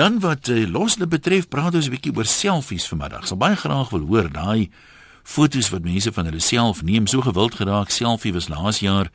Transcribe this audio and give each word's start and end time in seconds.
Dan 0.00 0.20
wat 0.20 0.48
uh, 0.48 0.68
losle 0.68 1.06
betref, 1.06 1.48
praat 1.48 1.74
ons 1.74 1.86
'n 1.86 1.92
bietjie 1.92 2.14
oor 2.16 2.24
selfies 2.24 2.88
vanmiddag. 2.88 3.26
Sal 3.26 3.36
baie 3.36 3.56
graag 3.56 3.90
wil 3.92 4.06
hoor 4.08 4.32
daai 4.32 4.70
fotos 5.22 5.68
wat 5.68 5.84
mense 5.84 6.12
van 6.12 6.24
hulle 6.24 6.40
self 6.40 6.82
neem. 6.82 7.06
So 7.06 7.20
gewild 7.20 7.54
geraak 7.54 7.90
selfie 7.90 8.32
was 8.32 8.48
laas 8.48 8.78
jaar 8.80 9.10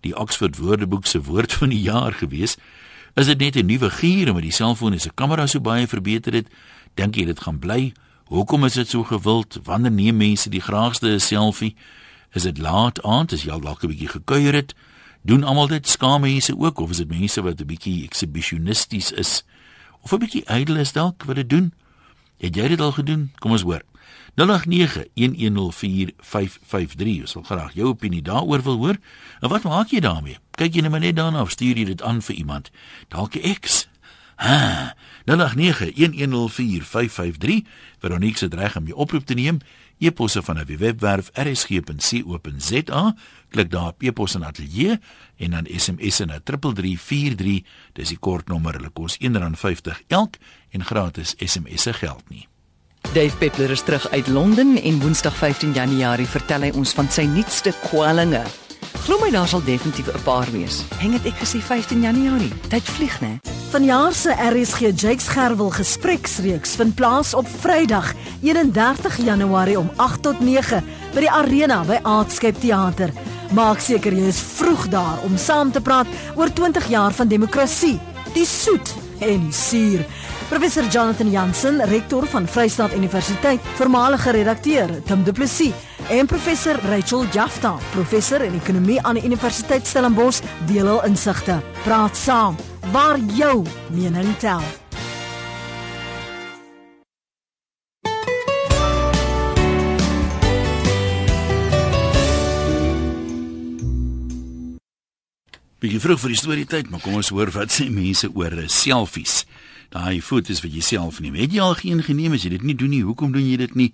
die 0.00 0.16
Oxford 0.16 0.56
Woordeboek 0.56 1.06
se 1.06 1.20
woord 1.22 1.52
van 1.52 1.68
die 1.68 1.82
jaar 1.82 2.12
gewees. 2.12 2.56
Is 3.14 3.26
dit 3.26 3.38
net 3.38 3.56
'n 3.56 3.66
nuwe 3.66 3.90
gier 3.90 4.28
omdat 4.28 4.42
die 4.42 4.52
selfoon 4.52 4.98
se 4.98 5.10
kamera 5.14 5.46
so 5.46 5.60
baie 5.60 5.86
verbeter 5.86 6.32
het? 6.32 6.48
Dink 6.94 7.14
jy 7.14 7.24
dit 7.24 7.40
gaan 7.40 7.58
bly? 7.58 7.92
Hoekom 8.24 8.64
is 8.64 8.72
dit 8.72 8.88
so 8.88 9.04
gewild? 9.04 9.60
Wanneer 9.64 9.92
neem 9.92 10.16
mense 10.16 10.48
die 10.48 10.60
graagste 10.60 11.08
'n 11.08 11.20
selfie? 11.20 11.76
Is 12.32 12.42
dit 12.42 12.58
laat 12.58 13.02
aand 13.02 13.32
as 13.32 13.42
jy 13.42 13.50
al 13.50 13.60
dalk 13.60 13.84
'n 13.84 13.88
bietjie 13.88 14.08
gekuier 14.08 14.54
het? 14.54 14.74
Doen 15.22 15.44
almal 15.44 15.66
dit 15.66 15.88
skaam 15.88 16.20
mense 16.20 16.58
ook 16.58 16.78
of 16.78 16.90
is 16.90 16.96
dit 16.96 17.08
mense 17.08 17.42
wat 17.42 17.60
'n 17.60 17.66
bietjie 17.66 18.04
exhibitionisties 18.04 19.12
is? 19.12 19.44
Of 20.02 20.12
'n 20.12 20.18
bietjie 20.18 20.44
ydel 20.46 20.76
is 20.76 20.92
dalk 20.92 21.24
wat 21.24 21.36
dit 21.36 21.50
doen? 21.50 21.72
Het 22.38 22.56
jy 22.56 22.68
dit 22.68 22.80
al 22.80 22.92
gedoen? 22.92 23.32
Kom 23.38 23.50
ons 23.50 23.62
hoor. 23.62 23.82
0891104553. 24.34 27.20
Ons 27.20 27.32
wil 27.32 27.42
graag 27.42 27.72
jou 27.72 27.88
opinie 27.88 28.22
daaroor 28.22 28.62
wil 28.62 28.76
hoor. 28.76 28.96
En 29.40 29.48
wat 29.48 29.62
maak 29.62 29.88
jy 29.88 30.00
daarmee? 30.00 30.38
Kyk 30.50 30.74
jy 30.74 30.80
net 30.80 31.16
daarna 31.16 31.40
of 31.40 31.50
stuur 31.50 31.76
jy 31.76 31.84
dit 31.84 32.02
aan 32.02 32.22
vir 32.22 32.34
iemand? 32.34 32.70
Dalk 33.08 33.34
'n 33.34 33.42
ex. 33.42 33.88
Ha. 34.36 34.94
0891104553. 35.24 37.66
Veronique 37.98 38.38
se 38.38 38.46
reg 38.50 38.76
om 38.76 38.86
jou 38.86 38.98
oproep 38.98 39.26
te 39.26 39.34
neem. 39.34 39.58
E-posse 40.00 40.42
van 40.42 40.58
'n 40.58 40.76
webwerf 40.76 41.30
rsg.co.za. 41.32 43.14
Klik 43.48 43.70
daar 43.70 43.86
op 43.86 44.02
e-pos 44.02 44.34
en 44.34 44.44
ateljee 44.44 44.98
en 45.36 45.50
dan 45.50 45.66
SMS 45.76 46.18
na 46.18 46.40
3343. 46.44 47.62
Dis 47.92 48.08
die 48.08 48.18
kortnommer. 48.18 48.74
Hulle 48.74 48.90
kos 48.90 49.18
R1.50 49.18 50.06
elk 50.08 50.36
en 50.70 50.84
gratis 50.84 51.34
SMS 51.38 51.82
se 51.82 51.92
geld 51.92 52.22
nie. 52.28 52.48
Dave 53.12 53.36
Peppler 53.36 53.70
is 53.70 53.82
terug 53.82 54.10
uit 54.10 54.28
Londen 54.28 54.82
en 54.82 55.00
Woensdag 55.00 55.36
15 55.36 55.72
Januarie 55.72 56.26
vertel 56.26 56.60
hy 56.60 56.70
ons 56.70 56.92
van 56.92 57.08
sy 57.10 57.24
nuutste 57.26 57.72
kwallinge. 57.88 58.44
Glo 59.04 59.18
my 59.22 59.30
daar 59.30 59.48
sal 59.48 59.62
definitief 59.64 60.06
'n 60.06 60.22
paar 60.22 60.46
wees. 60.50 60.84
Hang 60.98 61.12
dit 61.12 61.32
ek 61.32 61.38
gesê 61.38 61.58
15 61.62 62.00
Januarie. 62.02 62.52
Tyd 62.68 62.82
vlieg, 62.82 63.20
né? 63.20 63.38
Vanjaar 63.70 64.12
se 64.12 64.30
RSG 64.30 64.78
Jakes 64.94 65.28
Gerwel 65.28 65.70
gespreksreeks 65.70 66.74
vind 66.74 66.94
plaas 66.94 67.34
op 67.34 67.46
Vrydag, 67.60 68.14
31 68.42 69.16
Januarie 69.24 69.78
om 69.78 69.90
8 69.96 70.22
tot 70.22 70.40
9 70.40 70.84
by 71.14 71.20
die 71.20 71.30
Arena 71.30 71.84
by 71.84 71.98
Aardskep 72.02 72.60
Theater. 72.60 73.12
Maak 73.52 73.80
seker 73.80 74.12
jy 74.12 74.26
is 74.26 74.40
vroeg 74.40 74.88
daar 74.88 75.18
om 75.24 75.36
saam 75.36 75.72
te 75.72 75.80
praat 75.80 76.06
oor 76.34 76.52
20 76.52 76.88
jaar 76.88 77.12
van 77.12 77.28
demokrasie, 77.28 78.00
die 78.34 78.46
soet 78.46 78.94
en 79.18 79.40
die 79.40 79.52
suur. 79.52 80.04
Professor 80.48 80.84
Jonathan 80.90 81.30
Jansen, 81.30 81.84
rektor 81.84 82.26
van 82.26 82.48
Vryheid 82.48 82.94
Universiteit, 82.94 83.60
voormalige 83.74 84.30
redakteur 84.30 85.02
Tim 85.06 85.22
Du 85.24 85.32
Plessis 85.32 85.72
en 86.10 86.26
professor 86.26 86.74
Rachel 86.90 87.24
Jafta, 87.32 87.76
professor 87.94 88.42
in 88.42 88.56
ekonomie 88.58 88.98
aan 89.06 89.14
die 89.14 89.24
Universiteit 89.24 89.86
Stellenbosch, 89.86 90.42
deel 90.66 90.90
hul 90.90 91.02
insigte. 91.06 91.60
Praat 91.84 92.18
saam 92.18 92.58
waar 92.90 93.18
jou 93.38 93.62
mening 93.94 94.34
tel. 94.42 94.62
Bietjie 105.80 106.02
vroeg 106.02 106.18
vir 106.20 106.34
die 106.34 106.36
storie 106.36 106.66
tyd, 106.68 106.90
maar 106.90 107.00
kom 107.00 107.14
ons 107.16 107.30
hoor 107.32 107.48
wat 107.54 107.70
sê 107.72 107.86
mense 107.88 108.28
oor 108.34 108.52
selfies. 108.68 109.44
Daai 109.94 110.18
foto's 110.20 110.60
wat 110.60 110.74
jy 110.74 110.82
self 110.84 111.22
neem. 111.22 111.38
Het 111.38 111.54
jy 111.54 111.62
al 111.64 111.78
geen 111.78 112.02
geneem 112.04 112.34
as 112.36 112.44
jy 112.44 112.56
dit 112.58 112.66
nie 112.66 112.76
doen 112.76 112.92
nie? 112.92 113.04
Hoekom 113.06 113.32
doen 113.32 113.46
jy 113.46 113.56
dit 113.62 113.78
nie? 113.78 113.92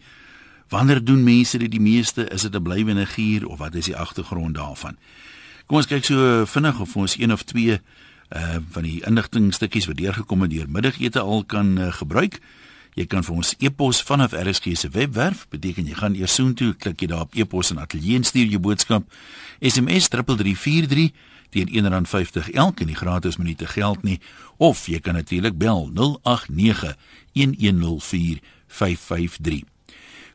Wanneer 0.69 1.05
doen 1.05 1.23
mense 1.23 1.59
dit 1.59 1.71
die 1.71 1.81
meeste? 1.81 2.29
Is 2.29 2.43
dit 2.43 2.55
'n 2.55 2.63
blywende 2.63 3.07
gier 3.07 3.47
of 3.47 3.59
wat 3.59 3.75
is 3.75 3.85
die 3.85 3.97
agtergrond 3.97 4.55
daarvan? 4.55 4.97
Kom 5.67 5.77
ons 5.77 5.87
kyk 5.87 6.05
so 6.05 6.45
vinnig 6.47 6.81
of 6.81 6.97
ons 6.97 7.19
een 7.19 7.33
of 7.33 7.43
twee 7.43 7.81
uh 8.31 8.57
van 8.71 8.83
die 8.83 9.03
inligtingstukkies 9.07 9.87
wat 9.87 9.97
deurgekom 9.97 10.41
het 10.43 10.51
deur 10.51 10.69
middagete 10.69 11.21
al 11.21 11.45
kan 11.45 11.79
uh, 11.79 11.93
gebruik. 11.93 12.41
Jy 12.95 13.07
kan 13.07 13.25
vir 13.25 13.35
ons 13.35 13.55
e-pos 13.59 14.03
vanaf 14.03 14.33
RSG 14.33 14.73
se 14.73 14.89
webwerf, 14.89 15.47
beteken 15.53 15.87
jy 15.87 15.95
gaan 15.95 16.15
eers 16.15 16.35
soontoe, 16.35 16.73
klik 16.75 17.01
jy 17.01 17.07
daar 17.07 17.27
op 17.27 17.35
e-pos 17.35 17.71
en 17.71 17.79
ateljee 17.79 18.23
stuur 18.25 18.47
jou 18.47 18.61
boodskap. 18.61 19.05
SMS 19.61 20.09
3343 20.09 21.13
teen 21.51 21.69
R1.50 21.69 22.51
elk 22.55 22.81
en 22.81 22.87
die 22.87 22.97
gratis 22.97 23.37
minute 23.37 23.67
geld 23.67 24.03
nie 24.03 24.21
of 24.57 24.87
jy 24.87 25.01
kan 25.01 25.15
natuurlik 25.15 25.59
bel 25.59 25.91
089 25.93 26.97
1104 27.33 28.41
553. 28.67 29.76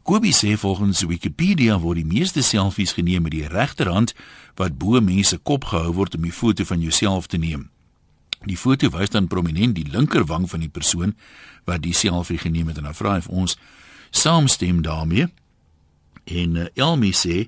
Kobie 0.03 0.33
sê 0.33 0.55
volgens 0.57 1.03
Wikipedia 1.05 1.77
word 1.79 1.99
die 2.01 2.07
meeste 2.07 2.41
selfies 2.41 2.95
geneem 2.97 3.27
met 3.27 3.35
die 3.35 3.45
regterhand 3.47 4.15
wat 4.57 4.79
bo 4.81 4.97
mense 5.01 5.37
kop 5.37 5.67
gehou 5.69 5.93
word 5.93 6.17
om 6.17 6.25
die 6.25 6.33
foto 6.33 6.65
van 6.65 6.81
jouself 6.81 7.27
te 7.29 7.37
neem. 7.37 7.69
Die 8.49 8.57
foto 8.57 8.89
wys 8.89 9.13
dan 9.13 9.27
prominent 9.29 9.75
die 9.77 9.85
linkerwang 9.85 10.47
van 10.49 10.63
die 10.65 10.71
persoon 10.73 11.13
wat 11.69 11.83
die 11.85 11.93
selfie 11.93 12.39
geneem 12.41 12.71
het 12.71 12.81
en 12.81 12.89
dan 12.89 12.97
vra 12.97 13.19
hy 13.19 13.27
ons 13.29 13.57
saamstem 14.09 14.81
daarmee. 14.81 15.29
En 16.25 16.57
uh, 16.57 16.65
Elmi 16.73 17.13
sê 17.13 17.45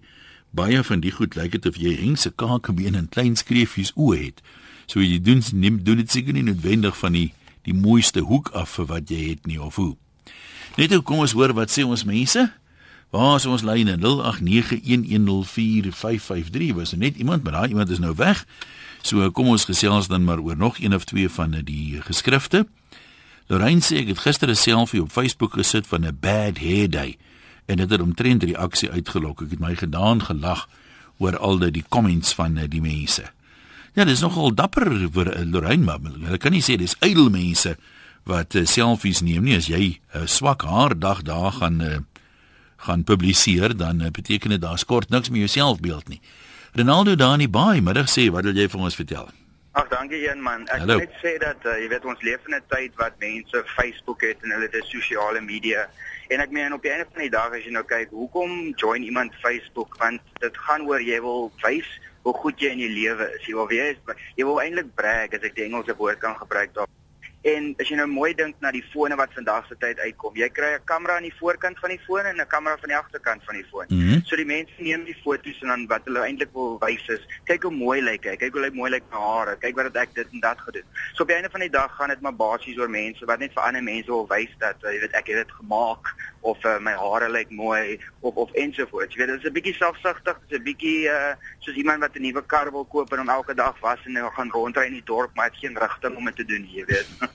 baie 0.54 0.84
van 0.86 1.02
die 1.02 1.12
goed 1.12 1.34
lyk 1.36 1.58
dit 1.58 1.66
of 1.66 1.80
jy 1.82 1.96
hengse 1.98 2.30
kakebeen 2.38 2.96
en 3.00 3.10
klein 3.10 3.34
skreefies 3.40 3.96
oë 3.98 4.20
het. 4.28 4.46
So 4.86 5.02
jy 5.02 5.18
doen 5.18 5.42
neem 5.58 5.82
doen 5.82 5.98
dit 6.04 6.12
seker 6.12 6.38
nie 6.38 6.46
noodwendig 6.46 6.98
van 7.02 7.18
die 7.18 7.32
die 7.64 7.74
mooiste 7.74 8.20
hoek 8.28 8.50
af 8.60 8.76
vir 8.76 8.90
wat 8.90 9.10
jy 9.10 9.22
het 9.32 9.46
nie 9.48 9.58
of 9.58 9.80
hoe. 9.80 9.96
Net 10.76 10.92
hoe 10.92 11.02
kom 11.02 11.20
ons 11.20 11.32
hoor 11.32 11.54
wat 11.54 11.72
sê 11.72 11.86
ons 11.86 12.04
mense? 12.04 12.52
Waar 13.14 13.38
is 13.38 13.46
ons 13.46 13.62
lyne 13.62 13.94
0891104553? 14.02 16.74
Was 16.74 16.98
net 16.98 17.16
iemand, 17.16 17.44
maar 17.44 17.54
daai 17.54 17.70
iemand 17.70 17.90
is 17.90 18.00
nou 18.00 18.16
weg. 18.18 18.46
So 19.06 19.32
kom 19.32 19.48
ons 19.54 19.66
gesels 19.70 20.08
dan 20.08 20.24
maar 20.24 20.40
oor 20.40 20.58
nog 20.58 20.80
een 20.80 20.96
of 20.96 21.04
twee 21.06 21.30
van 21.30 21.52
die 21.64 22.02
geskrifte. 22.02 22.68
Lorraine 23.52 23.84
sê 23.86 23.98
ek 24.02 24.08
het 24.08 24.20
gister 24.24 24.50
'n 24.50 24.56
selfie 24.56 25.02
op 25.02 25.12
Facebook 25.12 25.54
gesit 25.54 25.88
van 25.88 26.06
'n 26.06 26.18
bad 26.20 26.58
hair 26.58 26.90
day 26.90 27.18
en 27.66 27.78
dit 27.78 27.90
het 27.90 28.02
omtrent 28.02 28.44
reaksie 28.44 28.92
uitgelok. 28.92 29.42
Ek 29.42 29.50
het 29.50 29.60
my 29.60 29.76
gedaan 29.76 30.24
gelag 30.24 30.70
oor 31.18 31.38
al 31.38 31.60
die 31.60 31.86
comments 31.90 32.34
van 32.34 32.60
die 32.70 32.82
mense. 32.82 33.32
Ja, 33.94 34.06
dis 34.06 34.22
nogal 34.22 34.54
dapper 34.54 35.10
vir 35.12 35.46
Lorraine, 35.46 35.84
maar 35.84 36.00
ek 36.34 36.40
kan 36.40 36.52
nie 36.52 36.64
sê 36.64 36.78
dis 36.78 36.96
ydel 37.00 37.30
mense 37.30 37.78
wat 38.24 38.56
uh, 38.56 38.66
selfies 38.66 39.22
neem 39.22 39.44
nie 39.44 39.58
as 39.58 39.68
jy 39.68 40.00
'n 40.14 40.24
uh, 40.24 40.28
swak 40.28 40.64
haar 40.64 41.00
dag 41.00 41.22
daar 41.22 41.52
gaan 41.52 41.82
uh, 41.82 42.00
gaan 42.78 43.04
publiseer 43.04 43.78
dan 43.78 44.02
uh, 44.02 44.12
beteken 44.12 44.50
dit 44.50 44.62
daar 44.62 44.78
skort 44.78 45.10
niks 45.10 45.30
met 45.30 45.40
jou 45.40 45.48
selfbeeld 45.48 46.08
nie. 46.08 46.22
Ronaldo 46.74 47.16
daar 47.16 47.34
in 47.34 47.46
die 47.46 47.56
baai 47.60 47.82
middag 47.82 48.10
sê 48.10 48.32
wat 48.32 48.44
wil 48.44 48.56
jy 48.56 48.68
vir 48.70 48.80
ons 48.80 48.96
vertel? 48.96 49.28
Ag 49.74 49.88
dankie 49.90 50.30
een 50.30 50.42
man. 50.42 50.68
Ek 50.70 50.86
wil 50.86 51.02
net 51.02 51.16
sê 51.22 51.38
dat 51.42 51.66
uh, 51.66 51.76
jy 51.82 51.88
weet 51.90 52.06
ons 52.06 52.22
leef 52.22 52.48
in 52.48 52.56
'n 52.56 52.66
tyd 52.70 52.92
wat 53.02 53.20
mense 53.20 53.64
Facebook 53.76 54.22
het 54.22 54.38
en 54.44 54.52
hulle 54.56 54.70
het 54.72 54.86
sosiale 54.86 55.42
media 55.42 55.88
en 56.30 56.40
ek 56.40 56.52
meen 56.52 56.74
op 56.74 56.82
die 56.82 56.92
einde 56.92 57.08
van 57.12 57.22
die 57.22 57.34
dag 57.34 57.52
as 57.52 57.66
jy 57.66 57.72
nou 57.72 57.84
kyk 57.84 58.10
hoekom 58.10 58.74
join 58.76 59.04
iemand 59.04 59.36
Facebook 59.42 59.98
want 60.00 60.22
dit 60.40 60.58
gaan 60.58 60.86
oor 60.88 61.02
jy 61.02 61.20
wil 61.22 61.52
wys 61.64 61.90
hoe 62.24 62.34
goed 62.34 62.62
jy 62.62 62.72
in 62.72 62.84
die 62.86 62.94
lewe 62.94 63.28
is. 63.36 63.48
Jy 63.48 63.56
wil 63.60 63.68
wees 63.68 63.98
jy 64.38 64.46
wil 64.46 64.62
eintlik 64.62 64.94
brag 64.96 65.34
as 65.34 65.44
ek 65.44 65.56
die 65.56 65.66
Engelse 65.66 65.96
woord 65.98 66.22
kan 66.22 66.38
gebruik 66.38 66.74
daar. 66.74 66.93
En 67.44 67.74
as 67.76 67.90
jy 67.92 67.98
nou 68.00 68.06
mooi 68.08 68.30
dink 68.40 68.56
na 68.64 68.70
die 68.72 68.86
fone 68.94 69.18
wat 69.20 69.34
vandag 69.36 69.66
se 69.68 69.76
tyd 69.76 70.00
uitkom, 70.00 70.38
jy 70.40 70.48
kry 70.48 70.70
'n 70.76 70.86
kamera 70.88 71.18
aan 71.18 71.28
die 71.28 71.40
voorkant 71.40 71.80
van 71.80 71.90
die 71.90 72.00
foon 72.06 72.26
en 72.26 72.40
'n 72.40 72.48
kamera 72.48 72.78
van 72.80 72.90
die 72.90 72.98
agterkant 72.98 73.44
van 73.44 73.56
die 73.56 73.66
foon. 73.72 73.86
Mm 73.90 74.00
-hmm. 74.00 74.22
So 74.24 74.36
die 74.36 74.46
mense 74.46 74.72
neem 74.78 75.04
die 75.04 75.18
foto's 75.24 75.62
en 75.62 75.68
dan 75.68 75.88
wat 75.88 76.06
hulle 76.06 76.24
eintlik 76.24 76.54
wil 76.54 76.78
wys 76.80 77.08
is, 77.08 77.28
kyk 77.44 77.64
hoe 77.64 77.72
mooi 77.72 78.02
lyk 78.02 78.24
hy, 78.24 78.36
kyk 78.36 78.54
hoe 78.54 78.62
lyk 78.62 78.74
mooi 78.74 78.92
lyk 78.92 79.04
my 79.12 79.20
hare, 79.20 79.58
kyk 79.58 79.76
wat 79.76 79.96
ek 79.96 80.16
dit 80.16 80.28
en 80.32 80.40
dat 80.40 80.60
gedoen. 80.60 80.88
So 81.14 81.24
op 81.24 81.28
die 81.28 81.36
einde 81.36 81.50
van 81.50 81.60
die 81.60 81.70
dag 81.70 81.96
gaan 81.96 82.10
dit 82.10 82.22
maar 82.22 82.36
basies 82.36 82.78
oor 82.78 82.90
mense 82.90 83.26
wat 83.26 83.40
net 83.40 83.52
vir 83.54 83.64
ander 83.64 83.84
mense 83.84 84.08
wil 84.08 84.28
wys 84.28 84.56
dat 84.60 84.76
jy 84.82 85.00
weet 85.00 85.12
ek 85.14 85.28
het 85.28 85.36
dit 85.36 85.52
gemaak 85.52 86.16
of 86.42 86.64
uh, 86.66 86.80
my 86.80 86.92
hare 86.92 87.30
lyk 87.30 87.50
mooi 87.50 88.00
of 88.22 88.36
of 88.36 88.52
ensovoorts. 88.54 89.16
Jy 89.16 89.20
weet 89.20 89.36
dit 89.36 89.44
is 89.44 89.50
'n 89.50 89.54
bietjie 89.54 89.76
selfsugtig, 89.76 90.40
dit 90.48 90.52
is 90.52 90.58
'n 90.60 90.64
bietjie 90.64 91.08
uh, 91.12 91.36
soos 91.60 91.76
iemand 91.76 92.00
wat 92.00 92.16
'n 92.16 92.22
nuwe 92.22 92.44
kar 92.46 92.72
wil 92.72 92.86
koop 92.86 93.12
en 93.12 93.20
hom 93.20 93.30
elke 93.30 93.54
dag 93.54 93.80
was 93.80 94.00
en 94.06 94.16
hy 94.16 94.30
gaan 94.32 94.52
rondry 94.52 94.86
in 94.86 95.00
die 95.00 95.06
dorp, 95.06 95.36
maar 95.36 95.46
het 95.52 95.60
geen 95.60 95.78
rigting 95.78 96.16
om 96.16 96.26
dit 96.26 96.36
te 96.36 96.46
doen, 96.46 96.70
jy 96.72 96.86
weet. 96.86 97.08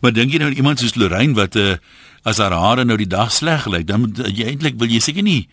maar 0.00 0.12
dink 0.12 0.32
jy 0.32 0.38
nou 0.38 0.50
iemand 0.50 0.78
soos 0.78 0.94
Lorraine 0.94 1.34
wat 1.34 1.56
uh, 1.56 1.76
as 2.24 2.38
haar 2.38 2.52
hare 2.52 2.84
nou 2.84 2.96
die 2.96 3.06
dag 3.06 3.32
sleg 3.32 3.66
lyk, 3.66 3.86
dan 3.86 4.00
moet 4.00 4.18
jy 4.28 4.46
eintlik 4.52 4.78
wil 4.78 4.90
jy 4.90 5.00
seker 5.00 5.22
nie 5.22 5.48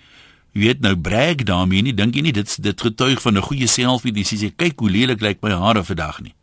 jy 0.53 0.65
weet 0.65 0.81
nou 0.81 0.95
brag 0.97 1.43
daarmee 1.45 1.85
nie, 1.85 1.93
dink 1.93 2.15
jy 2.15 2.23
nie 2.25 2.33
dit 2.33 2.55
dit 2.63 2.81
getuig 2.81 3.21
van 3.21 3.37
'n 3.37 3.41
goeie 3.41 3.67
selfie, 3.67 4.11
dis 4.11 4.31
jy 4.31 4.51
kyk 4.55 4.79
hoe 4.79 4.89
lelik 4.89 5.21
lyk 5.21 5.41
my 5.41 5.51
hare 5.51 5.83
vandag 5.83 6.21
nie. 6.21 6.33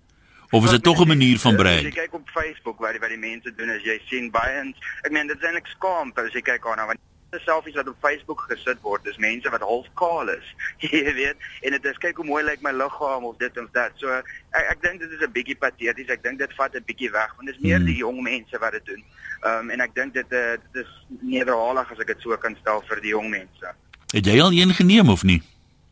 Of 0.52 0.64
is 0.64 0.70
dit 0.70 0.82
tog 0.82 1.02
'n 1.02 1.08
manier 1.08 1.38
van 1.38 1.56
brag? 1.56 1.82
Jy 1.82 1.90
kyk 1.90 2.14
op 2.14 2.30
Facebook 2.30 2.78
waar 2.78 2.92
die, 2.92 3.00
waar 3.00 3.10
die 3.10 3.18
mense 3.18 3.52
doen 3.56 3.70
as 3.70 3.82
jy 3.82 4.00
sien 4.06 4.30
baie 4.30 4.60
en 4.60 4.74
ek 5.02 5.10
meen 5.10 5.26
dit 5.26 5.36
is 5.36 5.42
eintlik 5.42 5.66
skaam 5.66 6.12
as 6.14 6.32
jy 6.32 6.40
kyk 6.40 6.64
nou 6.64 6.86
want 6.86 6.98
selfies 7.30 7.74
wat 7.74 7.88
op 7.88 7.96
Facebook 8.00 8.40
gesit 8.48 8.80
word, 8.80 9.04
dis 9.04 9.16
mense 9.16 9.50
wat 9.50 9.60
half 9.60 9.86
kaal 9.94 10.28
is. 10.28 10.54
Jy 10.84 11.14
weet, 11.14 11.36
en 11.62 11.76
dit 11.76 11.84
is 11.84 11.98
kyk 11.98 12.16
hoe 12.16 12.26
mooi 12.26 12.42
lyk 12.44 12.62
my 12.62 12.72
liggaam 12.72 13.24
of 13.24 13.36
dit 13.42 13.58
of 13.58 13.70
dat. 13.72 13.92
So 14.00 14.10
ek 14.10 14.70
ek 14.76 14.82
dink 14.82 15.00
dit 15.00 15.10
is 15.10 15.24
'n 15.26 15.32
bietjie 15.32 15.58
pateties. 15.58 16.08
Ek 16.08 16.22
dink 16.22 16.38
dit 16.38 16.54
vat 16.58 16.74
'n 16.74 16.86
bietjie 16.86 17.10
weg 17.10 17.34
want 17.36 17.48
dit 17.48 17.56
is 17.56 17.62
meer 17.62 17.76
hmm. 17.76 17.90
die 17.90 17.96
jong 17.96 18.22
mense 18.22 18.58
wat 18.58 18.72
dit 18.72 18.86
doen. 18.86 19.02
Ehm 19.42 19.58
um, 19.58 19.70
en 19.70 19.80
ek 19.80 19.94
dink 19.94 20.14
dit 20.14 20.32
uh, 20.32 20.56
dit 20.72 20.84
is 20.84 20.92
nederhalig 21.20 21.92
as 21.92 21.98
ek 21.98 22.14
dit 22.14 22.20
so 22.20 22.36
kan 22.36 22.56
stel 22.60 22.82
vir 22.88 23.00
die 23.00 23.14
jong 23.14 23.30
mense. 23.30 23.74
Het 24.14 24.26
jy 24.26 24.40
al 24.40 24.52
een 24.52 24.72
geneem 24.74 25.08
of 25.10 25.22
nie? 25.22 25.42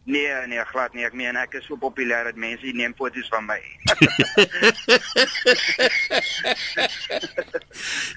Nee, 0.07 0.47
nee, 0.47 0.65
glad 0.65 0.93
nie. 0.93 1.05
Ek 1.09 1.15
meen 1.17 1.37
ek 1.41 1.55
is 1.57 1.65
so 1.65 1.79
populêr 1.81 2.27
dat 2.29 2.37
mense 2.37 2.73
neem 2.77 2.93
foto's 2.97 3.29
van 3.33 3.47
my. 3.49 3.57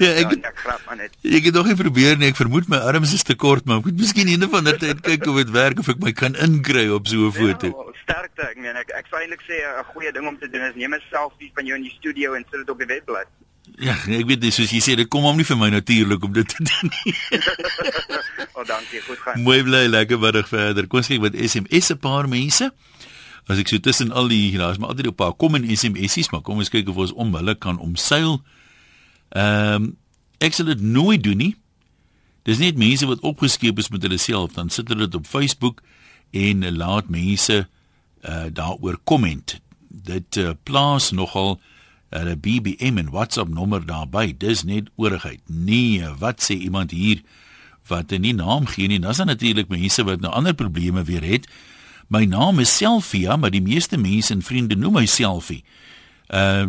ja, 0.04 0.10
ek 0.20 0.34
ja, 0.34 0.50
ek 0.50 0.58
grap 0.66 0.84
aan 0.92 1.00
dit. 1.06 1.16
Ek 1.40 1.48
het 1.48 1.56
nog 1.56 1.70
nie 1.72 1.80
probeer 1.80 2.20
nie. 2.20 2.28
Ek 2.34 2.40
vermoed 2.42 2.68
my 2.68 2.80
arms 2.92 3.16
is 3.16 3.24
te 3.24 3.40
kort, 3.40 3.64
maar 3.64 3.80
ek 3.80 3.88
moet 3.88 4.04
miskien 4.04 4.28
eendag 4.34 4.52
van 4.52 4.68
dit 4.68 4.84
uit 4.84 5.02
kyk 5.06 5.24
of 5.32 5.40
dit 5.40 5.52
werk 5.56 5.80
of 5.80 5.88
ek 5.96 6.04
my 6.04 6.12
kan 6.12 6.36
inkry 6.44 6.86
op 6.92 7.08
so 7.08 7.32
'n 7.32 7.36
foto. 7.40 7.72
Ja, 7.72 7.96
sterkte. 8.04 8.44
Ek 8.52 8.60
meen 8.60 8.76
ek 8.76 8.92
ek 8.92 9.08
sou 9.08 9.20
eintlik 9.24 9.48
sê 9.48 9.64
'n 9.64 9.88
goeie 9.96 10.12
ding 10.12 10.28
om 10.28 10.36
te 10.36 10.52
doen 10.52 10.68
is 10.68 10.76
neem 10.76 10.92
'n 10.92 11.08
selfie 11.08 11.52
van 11.56 11.66
jou 11.66 11.76
in 11.80 11.88
die 11.88 11.96
studio 12.00 12.36
en 12.36 12.44
sit 12.52 12.60
dit 12.60 12.70
op 12.70 12.80
die 12.84 12.92
webblad. 12.92 13.32
Ja, 13.78 13.94
ek 13.94 14.26
weet 14.26 14.42
dis 14.42 14.56
soos 14.58 14.72
jy 14.74 14.80
sê, 14.82 14.96
dit 14.98 15.10
kom 15.12 15.24
hom 15.28 15.38
nie 15.38 15.46
vir 15.46 15.58
my 15.58 15.70
natuurlik 15.70 16.24
om 16.24 16.34
dit 16.34 16.48
te 16.48 16.64
doen 16.70 16.92
nie. 16.92 17.14
oh, 18.56 18.66
dankie. 18.66 19.02
Goed 19.06 19.20
gaan. 19.22 19.44
Mooi 19.46 19.62
bly, 19.64 19.86
lekker 19.88 20.20
middag 20.20 20.48
verder. 20.50 20.88
Kom 20.88 21.04
ons 21.04 21.08
kyk 21.12 21.22
wat 21.22 21.38
SMS 21.38 21.92
'n 21.94 22.00
paar 22.02 22.30
mense. 22.32 22.72
As 23.48 23.60
ek 23.62 23.70
so 23.70 23.80
tussen 23.80 24.12
al 24.12 24.28
die 24.28 24.58
daar's 24.58 24.78
maar 24.78 24.90
altyd 24.90 25.08
'n 25.08 25.16
paar 25.16 25.34
kom 25.34 25.56
in 25.56 25.70
SMS'ies, 25.78 26.32
maar 26.32 26.42
kom 26.42 26.58
ons 26.58 26.70
kyk 26.74 26.90
of 26.90 26.98
ons 26.98 27.14
om 27.14 27.36
hulle 27.36 27.56
kan 27.56 27.78
omseil. 27.80 28.42
Ehm 29.30 29.74
um, 29.84 29.96
ek 30.40 30.54
sal 30.54 30.66
dit 30.66 30.82
nooit 30.82 31.24
doen 31.24 31.38
nie. 31.38 31.56
Dis 32.44 32.58
net 32.58 32.78
mense 32.78 33.06
wat 33.06 33.20
opgeskeep 33.20 33.78
is 33.78 33.90
met 33.90 34.02
hulle 34.02 34.18
self, 34.18 34.54
dan 34.54 34.70
sit 34.70 34.88
hulle 34.88 35.06
dit 35.08 35.16
op 35.16 35.26
Facebook 35.26 35.82
en 36.32 36.76
laat 36.78 37.10
mense 37.10 37.68
uh 38.26 38.46
daaroor 38.50 38.98
komment. 39.04 39.60
Dit 39.90 40.36
uh, 40.38 40.52
plaas 40.64 41.12
nogal 41.12 41.60
'n 42.12 42.40
BBM 42.40 42.98
en 42.98 43.10
WhatsApp 43.10 43.50
nommer 43.50 43.86
daarby. 43.86 44.36
Dis 44.38 44.64
net 44.64 44.90
oorigheid. 44.96 45.40
Nee, 45.46 46.04
wat 46.20 46.42
sê 46.42 46.56
iemand 46.56 46.92
hier 46.92 47.22
wat 47.88 48.12
'n 48.12 48.22
nie 48.22 48.34
naam 48.34 48.66
gee 48.66 48.88
nie? 48.88 49.00
Dan's 49.00 49.18
dan 49.18 49.28
natuurlik 49.28 49.68
mense 49.68 50.04
wat 50.04 50.20
nou 50.20 50.34
ander 50.34 50.54
probleme 50.54 51.04
weer 51.04 51.24
het. 51.24 51.48
My 52.08 52.26
naam 52.26 52.60
is 52.60 52.78
Selfie, 52.78 53.38
maar 53.38 53.52
die 53.52 53.62
meeste 53.62 53.98
mense 53.98 54.34
en 54.34 54.42
vriende 54.42 54.76
noem 54.76 54.94
my 54.94 55.06
Selfie. 55.06 55.64
Uh 56.28 56.68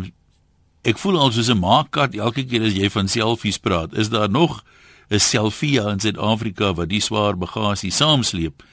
ek 0.81 0.97
voel 0.97 1.19
al 1.19 1.31
soos 1.31 1.49
'n 1.49 1.59
maakkat 1.59 2.15
elke 2.15 2.43
keer 2.43 2.63
as 2.63 2.73
jy 2.73 2.89
van 2.89 3.07
selfies 3.07 3.57
praat. 3.57 3.93
Is 3.93 4.09
daar 4.09 4.29
nog 4.29 4.63
'n 5.09 5.19
Selfie 5.19 5.81
in 5.81 5.99
Suid-Afrika 5.99 6.73
wat 6.73 6.89
die 6.89 7.01
swaar 7.01 7.37
bagasie 7.37 7.91
saamsleep? 7.91 8.63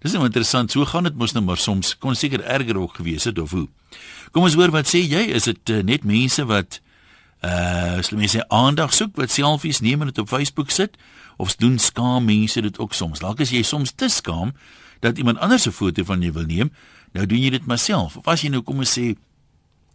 Dis 0.00 0.12
nou 0.12 0.24
interessant. 0.24 0.70
So 0.70 0.84
gaan 0.84 1.02
dit 1.02 1.16
mos 1.16 1.32
nou 1.32 1.44
maar 1.44 1.56
soms 1.56 1.98
kon 1.98 2.14
seker 2.14 2.40
erger 2.40 2.78
ook 2.78 2.94
gewees 2.94 3.24
het 3.24 3.38
of 3.38 3.50
hoe. 3.50 3.68
Kom 4.32 4.42
ons 4.42 4.54
hoor 4.54 4.70
wat 4.70 4.88
sê 4.90 5.02
jy? 5.02 5.26
Is 5.34 5.44
dit 5.44 5.70
uh, 5.70 5.82
net 5.82 6.04
mense 6.04 6.44
wat 6.44 6.80
uh, 7.44 8.00
sal 8.00 8.18
mense 8.18 8.48
aandag 8.48 8.94
soek 8.94 9.16
wat 9.16 9.30
selfies 9.30 9.80
neem 9.80 10.00
en 10.00 10.10
dit 10.12 10.18
op 10.18 10.28
Facebook 10.28 10.70
sit 10.70 10.96
of 11.36 11.56
doen 11.56 11.78
skaam 11.78 12.24
mense 12.24 12.60
dit 12.60 12.78
ook 12.78 12.94
soms? 12.94 13.20
Dalk 13.20 13.40
is 13.40 13.50
jy 13.50 13.62
soms 13.62 13.92
te 13.92 14.08
skaam 14.08 14.54
dat 15.00 15.18
iemand 15.18 15.38
anders 15.38 15.66
'n 15.66 15.70
foto 15.70 16.04
van 16.04 16.20
jou 16.20 16.32
wil 16.32 16.46
neem. 16.46 16.72
Nou 17.12 17.26
doen 17.26 17.42
jy 17.42 17.50
dit 17.50 17.66
maar 17.66 17.78
self. 17.78 18.16
Of 18.16 18.26
as 18.26 18.42
jy 18.42 18.48
nou 18.48 18.62
kom 18.62 18.80
en 18.80 18.86
sê 18.86 19.14